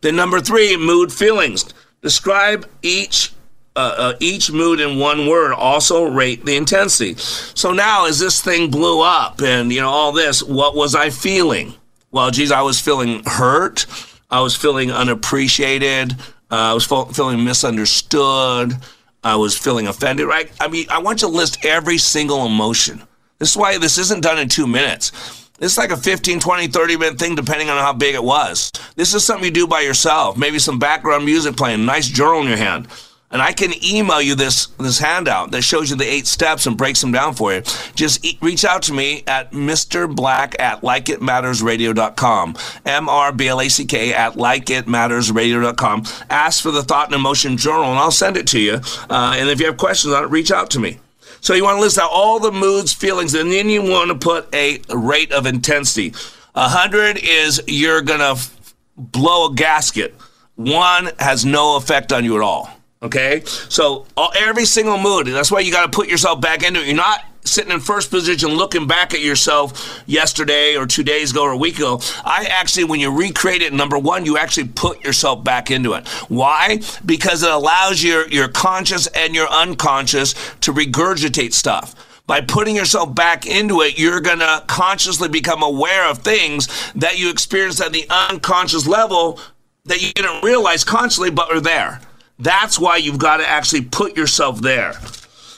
Then 0.00 0.16
number 0.16 0.40
three, 0.40 0.78
mood 0.78 1.12
feelings. 1.12 1.74
Describe 2.00 2.66
each 2.80 3.32
uh, 3.76 3.94
uh, 3.96 4.14
each 4.20 4.50
mood 4.50 4.80
in 4.80 4.98
one 4.98 5.26
word. 5.26 5.52
Also 5.52 6.04
rate 6.04 6.44
the 6.44 6.56
intensity. 6.56 7.14
So 7.16 7.72
now, 7.72 8.06
as 8.06 8.18
this 8.18 8.40
thing 8.40 8.70
blew 8.70 9.00
up 9.02 9.40
and 9.40 9.72
you 9.72 9.80
know 9.80 9.88
all 9.88 10.12
this, 10.12 10.42
what 10.42 10.74
was 10.74 10.94
I 10.94 11.10
feeling? 11.10 11.74
Well, 12.10 12.30
geez, 12.30 12.50
I 12.50 12.62
was 12.62 12.80
feeling 12.80 13.22
hurt. 13.24 13.86
I 14.30 14.40
was 14.40 14.56
feeling 14.56 14.90
unappreciated. 14.90 16.16
Uh, 16.52 16.56
I 16.56 16.74
was 16.74 16.84
feeling 16.84 17.42
misunderstood. 17.42 18.76
I 19.24 19.36
was 19.36 19.56
feeling 19.56 19.86
offended. 19.86 20.26
Right? 20.26 20.52
I 20.60 20.68
mean, 20.68 20.86
I 20.90 20.98
want 20.98 21.22
you 21.22 21.28
to 21.28 21.34
list 21.34 21.64
every 21.64 21.96
single 21.96 22.44
emotion. 22.44 23.02
This 23.38 23.52
is 23.52 23.56
why 23.56 23.78
this 23.78 23.96
isn't 23.96 24.22
done 24.22 24.38
in 24.38 24.50
two 24.50 24.66
minutes. 24.66 25.48
It's 25.60 25.78
like 25.78 25.90
a 25.90 25.96
15, 25.96 26.40
20, 26.40 26.66
30 26.66 26.96
minute 26.98 27.18
thing, 27.18 27.34
depending 27.34 27.70
on 27.70 27.78
how 27.78 27.94
big 27.94 28.14
it 28.14 28.22
was. 28.22 28.70
This 28.96 29.14
is 29.14 29.24
something 29.24 29.46
you 29.46 29.50
do 29.50 29.66
by 29.66 29.80
yourself. 29.80 30.36
Maybe 30.36 30.58
some 30.58 30.78
background 30.78 31.24
music 31.24 31.56
playing, 31.56 31.86
nice 31.86 32.06
journal 32.06 32.42
in 32.42 32.48
your 32.48 32.56
hand. 32.58 32.88
And 33.32 33.40
I 33.40 33.52
can 33.52 33.72
email 33.82 34.20
you 34.20 34.34
this 34.34 34.66
this 34.78 34.98
handout 34.98 35.50
that 35.52 35.62
shows 35.62 35.90
you 35.90 35.96
the 35.96 36.04
eight 36.04 36.26
steps 36.26 36.66
and 36.66 36.76
breaks 36.76 37.00
them 37.00 37.12
down 37.12 37.34
for 37.34 37.52
you. 37.52 37.62
Just 37.94 38.24
e- 38.24 38.38
reach 38.42 38.64
out 38.64 38.82
to 38.82 38.92
me 38.92 39.24
at 39.26 39.52
Mr. 39.52 40.14
Black 40.14 40.54
at 40.60 40.82
likeitmattersradio.com. 40.82 42.56
M 42.84 43.08
R 43.08 43.32
B 43.32 43.48
L 43.48 43.60
A 43.60 43.68
C 43.68 43.84
K 43.86 44.12
at 44.12 44.34
likeitmattersradio.com. 44.34 46.04
Ask 46.30 46.62
for 46.62 46.70
the 46.70 46.82
thought 46.82 47.06
and 47.06 47.14
emotion 47.14 47.56
journal 47.56 47.84
and 47.86 47.98
I'll 47.98 48.10
send 48.10 48.36
it 48.36 48.46
to 48.48 48.60
you. 48.60 48.80
Uh, 49.08 49.34
and 49.36 49.48
if 49.48 49.60
you 49.60 49.66
have 49.66 49.76
questions 49.78 50.12
on 50.12 50.24
it, 50.24 50.30
reach 50.30 50.50
out 50.50 50.70
to 50.70 50.78
me. 50.78 50.98
So 51.40 51.54
you 51.54 51.64
want 51.64 51.76
to 51.78 51.80
list 51.80 51.98
out 51.98 52.10
all 52.12 52.38
the 52.38 52.52
moods, 52.52 52.92
feelings, 52.92 53.34
and 53.34 53.50
then 53.50 53.68
you 53.68 53.82
want 53.82 54.10
to 54.10 54.14
put 54.14 54.54
a 54.54 54.80
rate 54.94 55.32
of 55.32 55.46
intensity. 55.46 56.14
A 56.54 56.68
hundred 56.68 57.18
is 57.18 57.62
you're 57.66 58.02
gonna 58.02 58.32
f- 58.32 58.74
blow 58.96 59.50
a 59.50 59.54
gasket. 59.54 60.14
One 60.54 61.10
has 61.18 61.44
no 61.44 61.76
effect 61.76 62.12
on 62.12 62.24
you 62.24 62.36
at 62.36 62.42
all. 62.42 62.70
Okay, 63.02 63.42
so 63.44 64.06
all, 64.16 64.32
every 64.36 64.64
single 64.64 64.96
mood. 64.96 65.26
That's 65.26 65.50
why 65.50 65.60
you 65.60 65.72
got 65.72 65.90
to 65.90 65.96
put 65.96 66.08
yourself 66.08 66.40
back 66.40 66.62
into 66.62 66.80
it. 66.80 66.86
You're 66.86 66.94
not 66.94 67.24
sitting 67.44 67.72
in 67.72 67.80
first 67.80 68.10
position 68.10 68.50
looking 68.50 68.86
back 68.86 69.12
at 69.12 69.20
yourself 69.20 70.02
yesterday 70.06 70.76
or 70.76 70.86
two 70.86 71.02
days 71.02 71.32
ago 71.32 71.42
or 71.42 71.50
a 71.50 71.56
week 71.56 71.78
ago. 71.78 72.00
I 72.24 72.46
actually, 72.48 72.84
when 72.84 73.00
you 73.00 73.10
recreate 73.10 73.60
it, 73.60 73.72
number 73.72 73.98
one, 73.98 74.24
you 74.24 74.38
actually 74.38 74.68
put 74.68 75.04
yourself 75.04 75.42
back 75.42 75.70
into 75.70 75.94
it. 75.94 76.06
Why? 76.28 76.80
Because 77.04 77.42
it 77.42 77.50
allows 77.50 78.04
your, 78.04 78.28
your 78.28 78.46
conscious 78.46 79.08
and 79.08 79.34
your 79.34 79.48
unconscious 79.48 80.34
to 80.60 80.72
regurgitate 80.72 81.52
stuff. 81.52 81.96
By 82.28 82.40
putting 82.40 82.76
yourself 82.76 83.16
back 83.16 83.46
into 83.46 83.80
it, 83.80 83.98
you're 83.98 84.20
going 84.20 84.38
to 84.38 84.62
consciously 84.68 85.28
become 85.28 85.64
aware 85.64 86.08
of 86.08 86.18
things 86.18 86.68
that 86.92 87.18
you 87.18 87.30
experienced 87.30 87.80
at 87.80 87.92
the 87.92 88.06
unconscious 88.08 88.86
level 88.86 89.40
that 89.86 90.00
you 90.00 90.12
didn't 90.12 90.44
realize 90.44 90.84
consciously 90.84 91.30
but 91.30 91.50
are 91.50 91.60
there. 91.60 92.00
That's 92.42 92.76
why 92.76 92.96
you've 92.96 93.18
got 93.18 93.36
to 93.36 93.46
actually 93.46 93.82
put 93.82 94.16
yourself 94.16 94.60
there. 94.60 94.94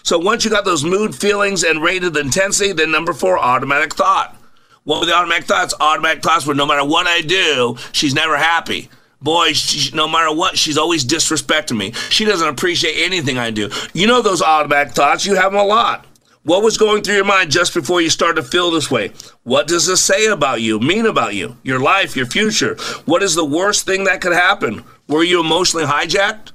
So 0.03 0.19
once 0.19 0.45
you 0.45 0.51
got 0.51 0.67
those 0.67 0.85
mood 0.85 1.15
feelings 1.15 1.65
and 1.65 1.83
rated 1.83 2.15
intensity, 2.15 2.75
then 2.75 2.91
number 2.91 3.15
four, 3.15 3.39
automatic 3.39 3.95
thought. 3.95 4.37
What 4.85 5.01
were 5.01 5.07
the 5.07 5.15
automatic 5.15 5.47
thoughts? 5.47 5.73
Automatic 5.81 6.23
thoughts 6.23 6.47
were 6.47 6.55
no 6.55 6.67
matter 6.67 6.85
what 6.85 7.07
I 7.07 7.23
do, 7.23 7.77
she's 7.93 8.15
never 8.15 8.37
happy. 8.37 8.91
Boy, 9.23 9.55
she, 9.55 9.97
no 9.97 10.07
matter 10.07 10.35
what, 10.35 10.59
she's 10.59 10.77
always 10.77 11.07
disrespecting 11.07 11.79
me. 11.79 11.93
She 12.11 12.27
doesn't 12.27 12.47
appreciate 12.47 13.03
anything 13.03 13.39
I 13.39 13.51
do. 13.51 13.71
You 13.95 14.07
know 14.07 14.21
those 14.21 14.43
automatic 14.43 14.93
thoughts, 14.93 15.25
you 15.25 15.37
have 15.37 15.53
them 15.53 15.61
a 15.63 15.65
lot. 15.65 16.05
What 16.43 16.63
was 16.63 16.77
going 16.77 17.03
through 17.03 17.15
your 17.15 17.25
mind 17.25 17.51
just 17.51 17.73
before 17.73 18.03
you 18.03 18.11
started 18.11 18.43
to 18.43 18.47
feel 18.47 18.71
this 18.71 18.91
way? 18.91 19.13
What 19.45 19.67
does 19.67 19.87
this 19.87 20.05
say 20.05 20.27
about 20.27 20.61
you, 20.61 20.79
mean 20.79 21.07
about 21.07 21.35
you, 21.35 21.57
your 21.63 21.81
life, 21.81 22.15
your 22.15 22.27
future? 22.27 22.77
What 23.07 23.23
is 23.23 23.35
the 23.35 23.47
worst 23.47 23.87
thing 23.87 24.05
that 24.05 24.21
could 24.21 24.35
happen? 24.35 24.85
Were 25.09 25.25
you 25.25 25.41
emotionally 25.41 25.87
hijacked? 25.87 26.51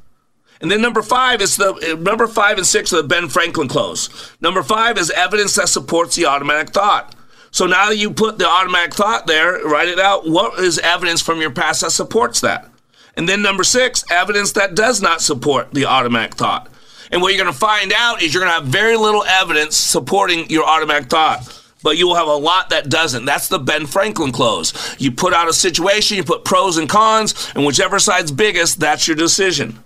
And 0.62 0.70
then 0.70 0.82
number 0.82 1.01
five 1.01 1.41
is 1.41 1.55
the 1.55 1.97
number 2.01 2.28
five 2.28 2.57
and 2.57 2.68
six 2.68 2.91
of 2.91 3.01
the 3.01 3.07
Ben 3.07 3.30
Franklin 3.30 3.68
close. 3.68 4.10
Number 4.41 4.62
five 4.62 4.97
is 4.97 5.10
evidence 5.12 5.55
that 5.55 5.70
supports 5.70 6.16
the 6.16 6.26
automatic 6.26 6.70
thought. 6.72 7.16
So 7.51 7.66
now 7.66 7.89
that 7.89 7.97
you 7.97 8.12
put 8.12 8.38
the 8.38 8.47
automatic 8.47 8.93
thought 8.93 9.26
there, 9.26 9.64
write 9.66 9.88
it 9.88 9.99
out. 9.99 10.30
What 10.30 10.60
is 10.60 10.78
evidence 10.80 11.22
from 11.22 11.41
your 11.41 11.51
past 11.51 11.82
that 11.82 11.91
supports 11.91 12.41
that? 12.41 12.70
And 13.16 13.28
then 13.28 13.41
number 13.41 13.64
six, 13.64 14.03
evidence 14.12 14.51
that 14.53 14.76
does 14.76 15.01
not 15.01 15.22
support 15.22 15.74
the 15.74 15.86
automatic 15.86 16.36
thought. 16.36 16.70
And 17.12 17.22
what 17.22 17.34
you're 17.34 17.43
going 17.43 17.53
to 17.53 17.60
find 17.60 17.91
out 17.95 18.22
is 18.22 18.34
you're 18.34 18.43
going 18.43 18.53
to 18.53 18.60
have 18.60 18.68
very 18.68 18.97
little 18.97 19.24
evidence 19.24 19.76
supporting 19.76 20.49
your 20.49 20.66
automatic 20.66 21.10
thought 21.10 21.55
but 21.82 21.97
you 21.97 22.07
will 22.07 22.16
have 22.16 22.28
a 22.28 22.36
lot 22.36 22.70
that 22.72 22.89
doesn't. 22.89 23.26
That's 23.26 23.47
the 23.47 23.60
Ben 23.60 23.86
Franklin 23.86 24.32
close. 24.32 24.74
You 24.99 25.12
put 25.12 25.34
out 25.34 25.47
a 25.47 25.53
situation, 25.53 26.18
you 26.18 26.24
put 26.24 26.43
pros 26.43 26.78
and 26.78 26.89
cons, 26.89 27.51
and 27.55 27.66
whichever 27.66 27.99
side's 27.99 28.32
biggest, 28.32 28.80
that's 28.80 29.07
your 29.07 29.16
decision. 29.16 29.80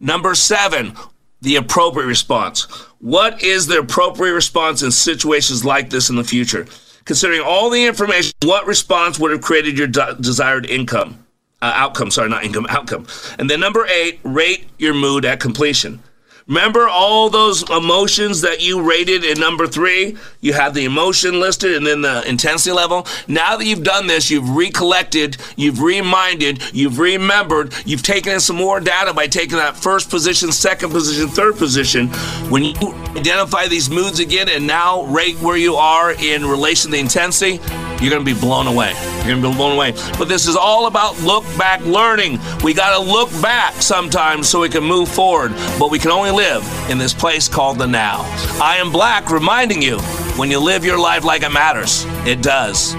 Number 0.00 0.34
seven, 0.34 0.94
the 1.40 1.56
appropriate 1.56 2.06
response. 2.06 2.64
What 3.00 3.42
is 3.42 3.66
the 3.66 3.78
appropriate 3.78 4.34
response 4.34 4.82
in 4.82 4.90
situations 4.90 5.64
like 5.64 5.90
this 5.90 6.10
in 6.10 6.16
the 6.16 6.24
future? 6.24 6.66
Considering 7.04 7.40
all 7.40 7.70
the 7.70 7.86
information, 7.86 8.32
what 8.42 8.66
response 8.66 9.18
would 9.18 9.30
have 9.30 9.40
created 9.40 9.78
your 9.78 9.86
de- 9.86 10.16
desired 10.20 10.66
income? 10.66 11.24
Uh, 11.62 11.72
outcome, 11.74 12.10
sorry, 12.10 12.28
not 12.28 12.44
income, 12.44 12.66
outcome. 12.68 13.06
And 13.38 13.48
then 13.48 13.60
number 13.60 13.86
eight, 13.86 14.20
rate 14.22 14.68
your 14.78 14.92
mood 14.92 15.24
at 15.24 15.40
completion. 15.40 16.02
Remember 16.48 16.86
all 16.86 17.28
those 17.28 17.68
emotions 17.68 18.42
that 18.42 18.62
you 18.62 18.80
rated 18.80 19.24
in 19.24 19.40
number 19.40 19.66
three? 19.66 20.16
You 20.40 20.52
had 20.52 20.74
the 20.74 20.84
emotion 20.84 21.40
listed 21.40 21.74
and 21.74 21.84
then 21.84 22.02
the 22.02 22.22
intensity 22.22 22.70
level. 22.70 23.04
Now 23.26 23.56
that 23.56 23.64
you've 23.66 23.82
done 23.82 24.06
this, 24.06 24.30
you've 24.30 24.48
recollected, 24.50 25.38
you've 25.56 25.82
reminded, 25.82 26.62
you've 26.72 27.00
remembered, 27.00 27.74
you've 27.84 28.04
taken 28.04 28.34
in 28.34 28.38
some 28.38 28.54
more 28.54 28.78
data 28.78 29.12
by 29.12 29.26
taking 29.26 29.56
that 29.56 29.76
first 29.76 30.08
position, 30.08 30.52
second 30.52 30.90
position, 30.90 31.26
third 31.26 31.56
position. 31.56 32.10
When 32.48 32.62
you 32.62 32.74
identify 33.16 33.66
these 33.66 33.90
moods 33.90 34.20
again 34.20 34.48
and 34.48 34.68
now 34.68 35.02
rate 35.06 35.34
where 35.40 35.56
you 35.56 35.74
are 35.74 36.12
in 36.12 36.46
relation 36.46 36.92
to 36.92 36.96
the 36.96 37.00
intensity, 37.00 37.58
you're 38.00 38.10
going 38.10 38.24
to 38.24 38.34
be 38.34 38.38
blown 38.38 38.66
away. 38.66 38.92
You're 39.24 39.40
going 39.40 39.42
to 39.42 39.48
be 39.48 39.54
blown 39.56 39.72
away. 39.72 39.92
But 40.18 40.28
this 40.28 40.46
is 40.46 40.54
all 40.54 40.86
about 40.86 41.18
look 41.22 41.44
back 41.56 41.80
learning. 41.80 42.38
We 42.62 42.74
got 42.74 42.96
to 42.96 43.02
look 43.02 43.30
back 43.42 43.80
sometimes 43.80 44.48
so 44.48 44.60
we 44.60 44.68
can 44.68 44.84
move 44.84 45.08
forward, 45.08 45.52
but 45.78 45.90
we 45.90 45.98
can 45.98 46.10
only 46.10 46.30
live 46.36 46.90
in 46.90 46.98
this 46.98 47.14
place 47.14 47.48
called 47.48 47.78
the 47.78 47.86
now. 47.86 48.20
I 48.60 48.76
am 48.76 48.92
Black, 48.92 49.30
reminding 49.30 49.80
you 49.80 49.98
when 50.36 50.50
you 50.50 50.60
live 50.60 50.84
your 50.84 50.98
life 50.98 51.24
like 51.24 51.42
it 51.42 51.48
matters, 51.48 52.04
it 52.26 52.42
does. 52.42 52.92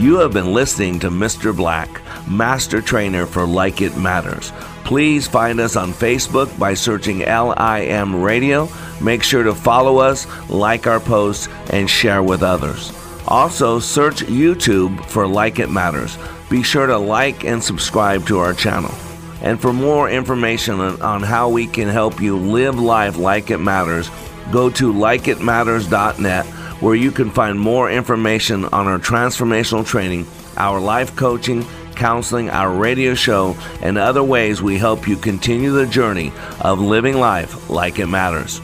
You 0.00 0.18
have 0.20 0.32
been 0.32 0.52
listening 0.52 1.00
to 1.00 1.10
Mr. 1.10 1.54
Black, 1.54 2.00
Master 2.28 2.80
Trainer 2.80 3.26
for 3.26 3.44
Like 3.44 3.80
It 3.80 3.96
Matters. 3.96 4.52
Please 4.84 5.26
find 5.26 5.58
us 5.58 5.74
on 5.74 5.90
Facebook 5.92 6.56
by 6.56 6.74
searching 6.74 7.18
LIM 7.18 8.22
Radio. 8.22 8.68
Make 9.02 9.24
sure 9.24 9.42
to 9.42 9.52
follow 9.52 9.98
us, 9.98 10.28
like 10.48 10.86
our 10.86 11.00
posts, 11.00 11.48
and 11.70 11.90
share 11.90 12.22
with 12.22 12.44
others. 12.44 12.92
Also, 13.26 13.80
search 13.80 14.22
YouTube 14.22 15.04
for 15.06 15.26
Like 15.26 15.58
It 15.58 15.70
Matters. 15.70 16.16
Be 16.48 16.62
sure 16.62 16.86
to 16.86 16.96
like 16.96 17.44
and 17.44 17.60
subscribe 17.60 18.24
to 18.28 18.38
our 18.38 18.54
channel. 18.54 18.94
And 19.42 19.60
for 19.60 19.72
more 19.72 20.10
information 20.10 20.80
on 20.80 21.22
how 21.22 21.48
we 21.48 21.66
can 21.66 21.88
help 21.88 22.20
you 22.20 22.36
live 22.36 22.78
life 22.78 23.16
like 23.16 23.50
it 23.50 23.58
matters, 23.58 24.10
go 24.52 24.70
to 24.70 24.92
likeitmatters.net 24.92 26.46
where 26.80 26.94
you 26.94 27.10
can 27.10 27.30
find 27.30 27.58
more 27.58 27.90
information 27.90 28.64
on 28.66 28.86
our 28.86 28.98
transformational 28.98 29.86
training, 29.86 30.26
our 30.56 30.78
life 30.78 31.16
coaching, 31.16 31.64
counseling, 31.94 32.50
our 32.50 32.70
radio 32.70 33.14
show, 33.14 33.56
and 33.80 33.96
other 33.96 34.22
ways 34.22 34.60
we 34.60 34.76
help 34.76 35.08
you 35.08 35.16
continue 35.16 35.72
the 35.72 35.86
journey 35.86 36.32
of 36.60 36.78
living 36.78 37.16
life 37.16 37.70
like 37.70 37.98
it 37.98 38.06
matters. 38.06 38.60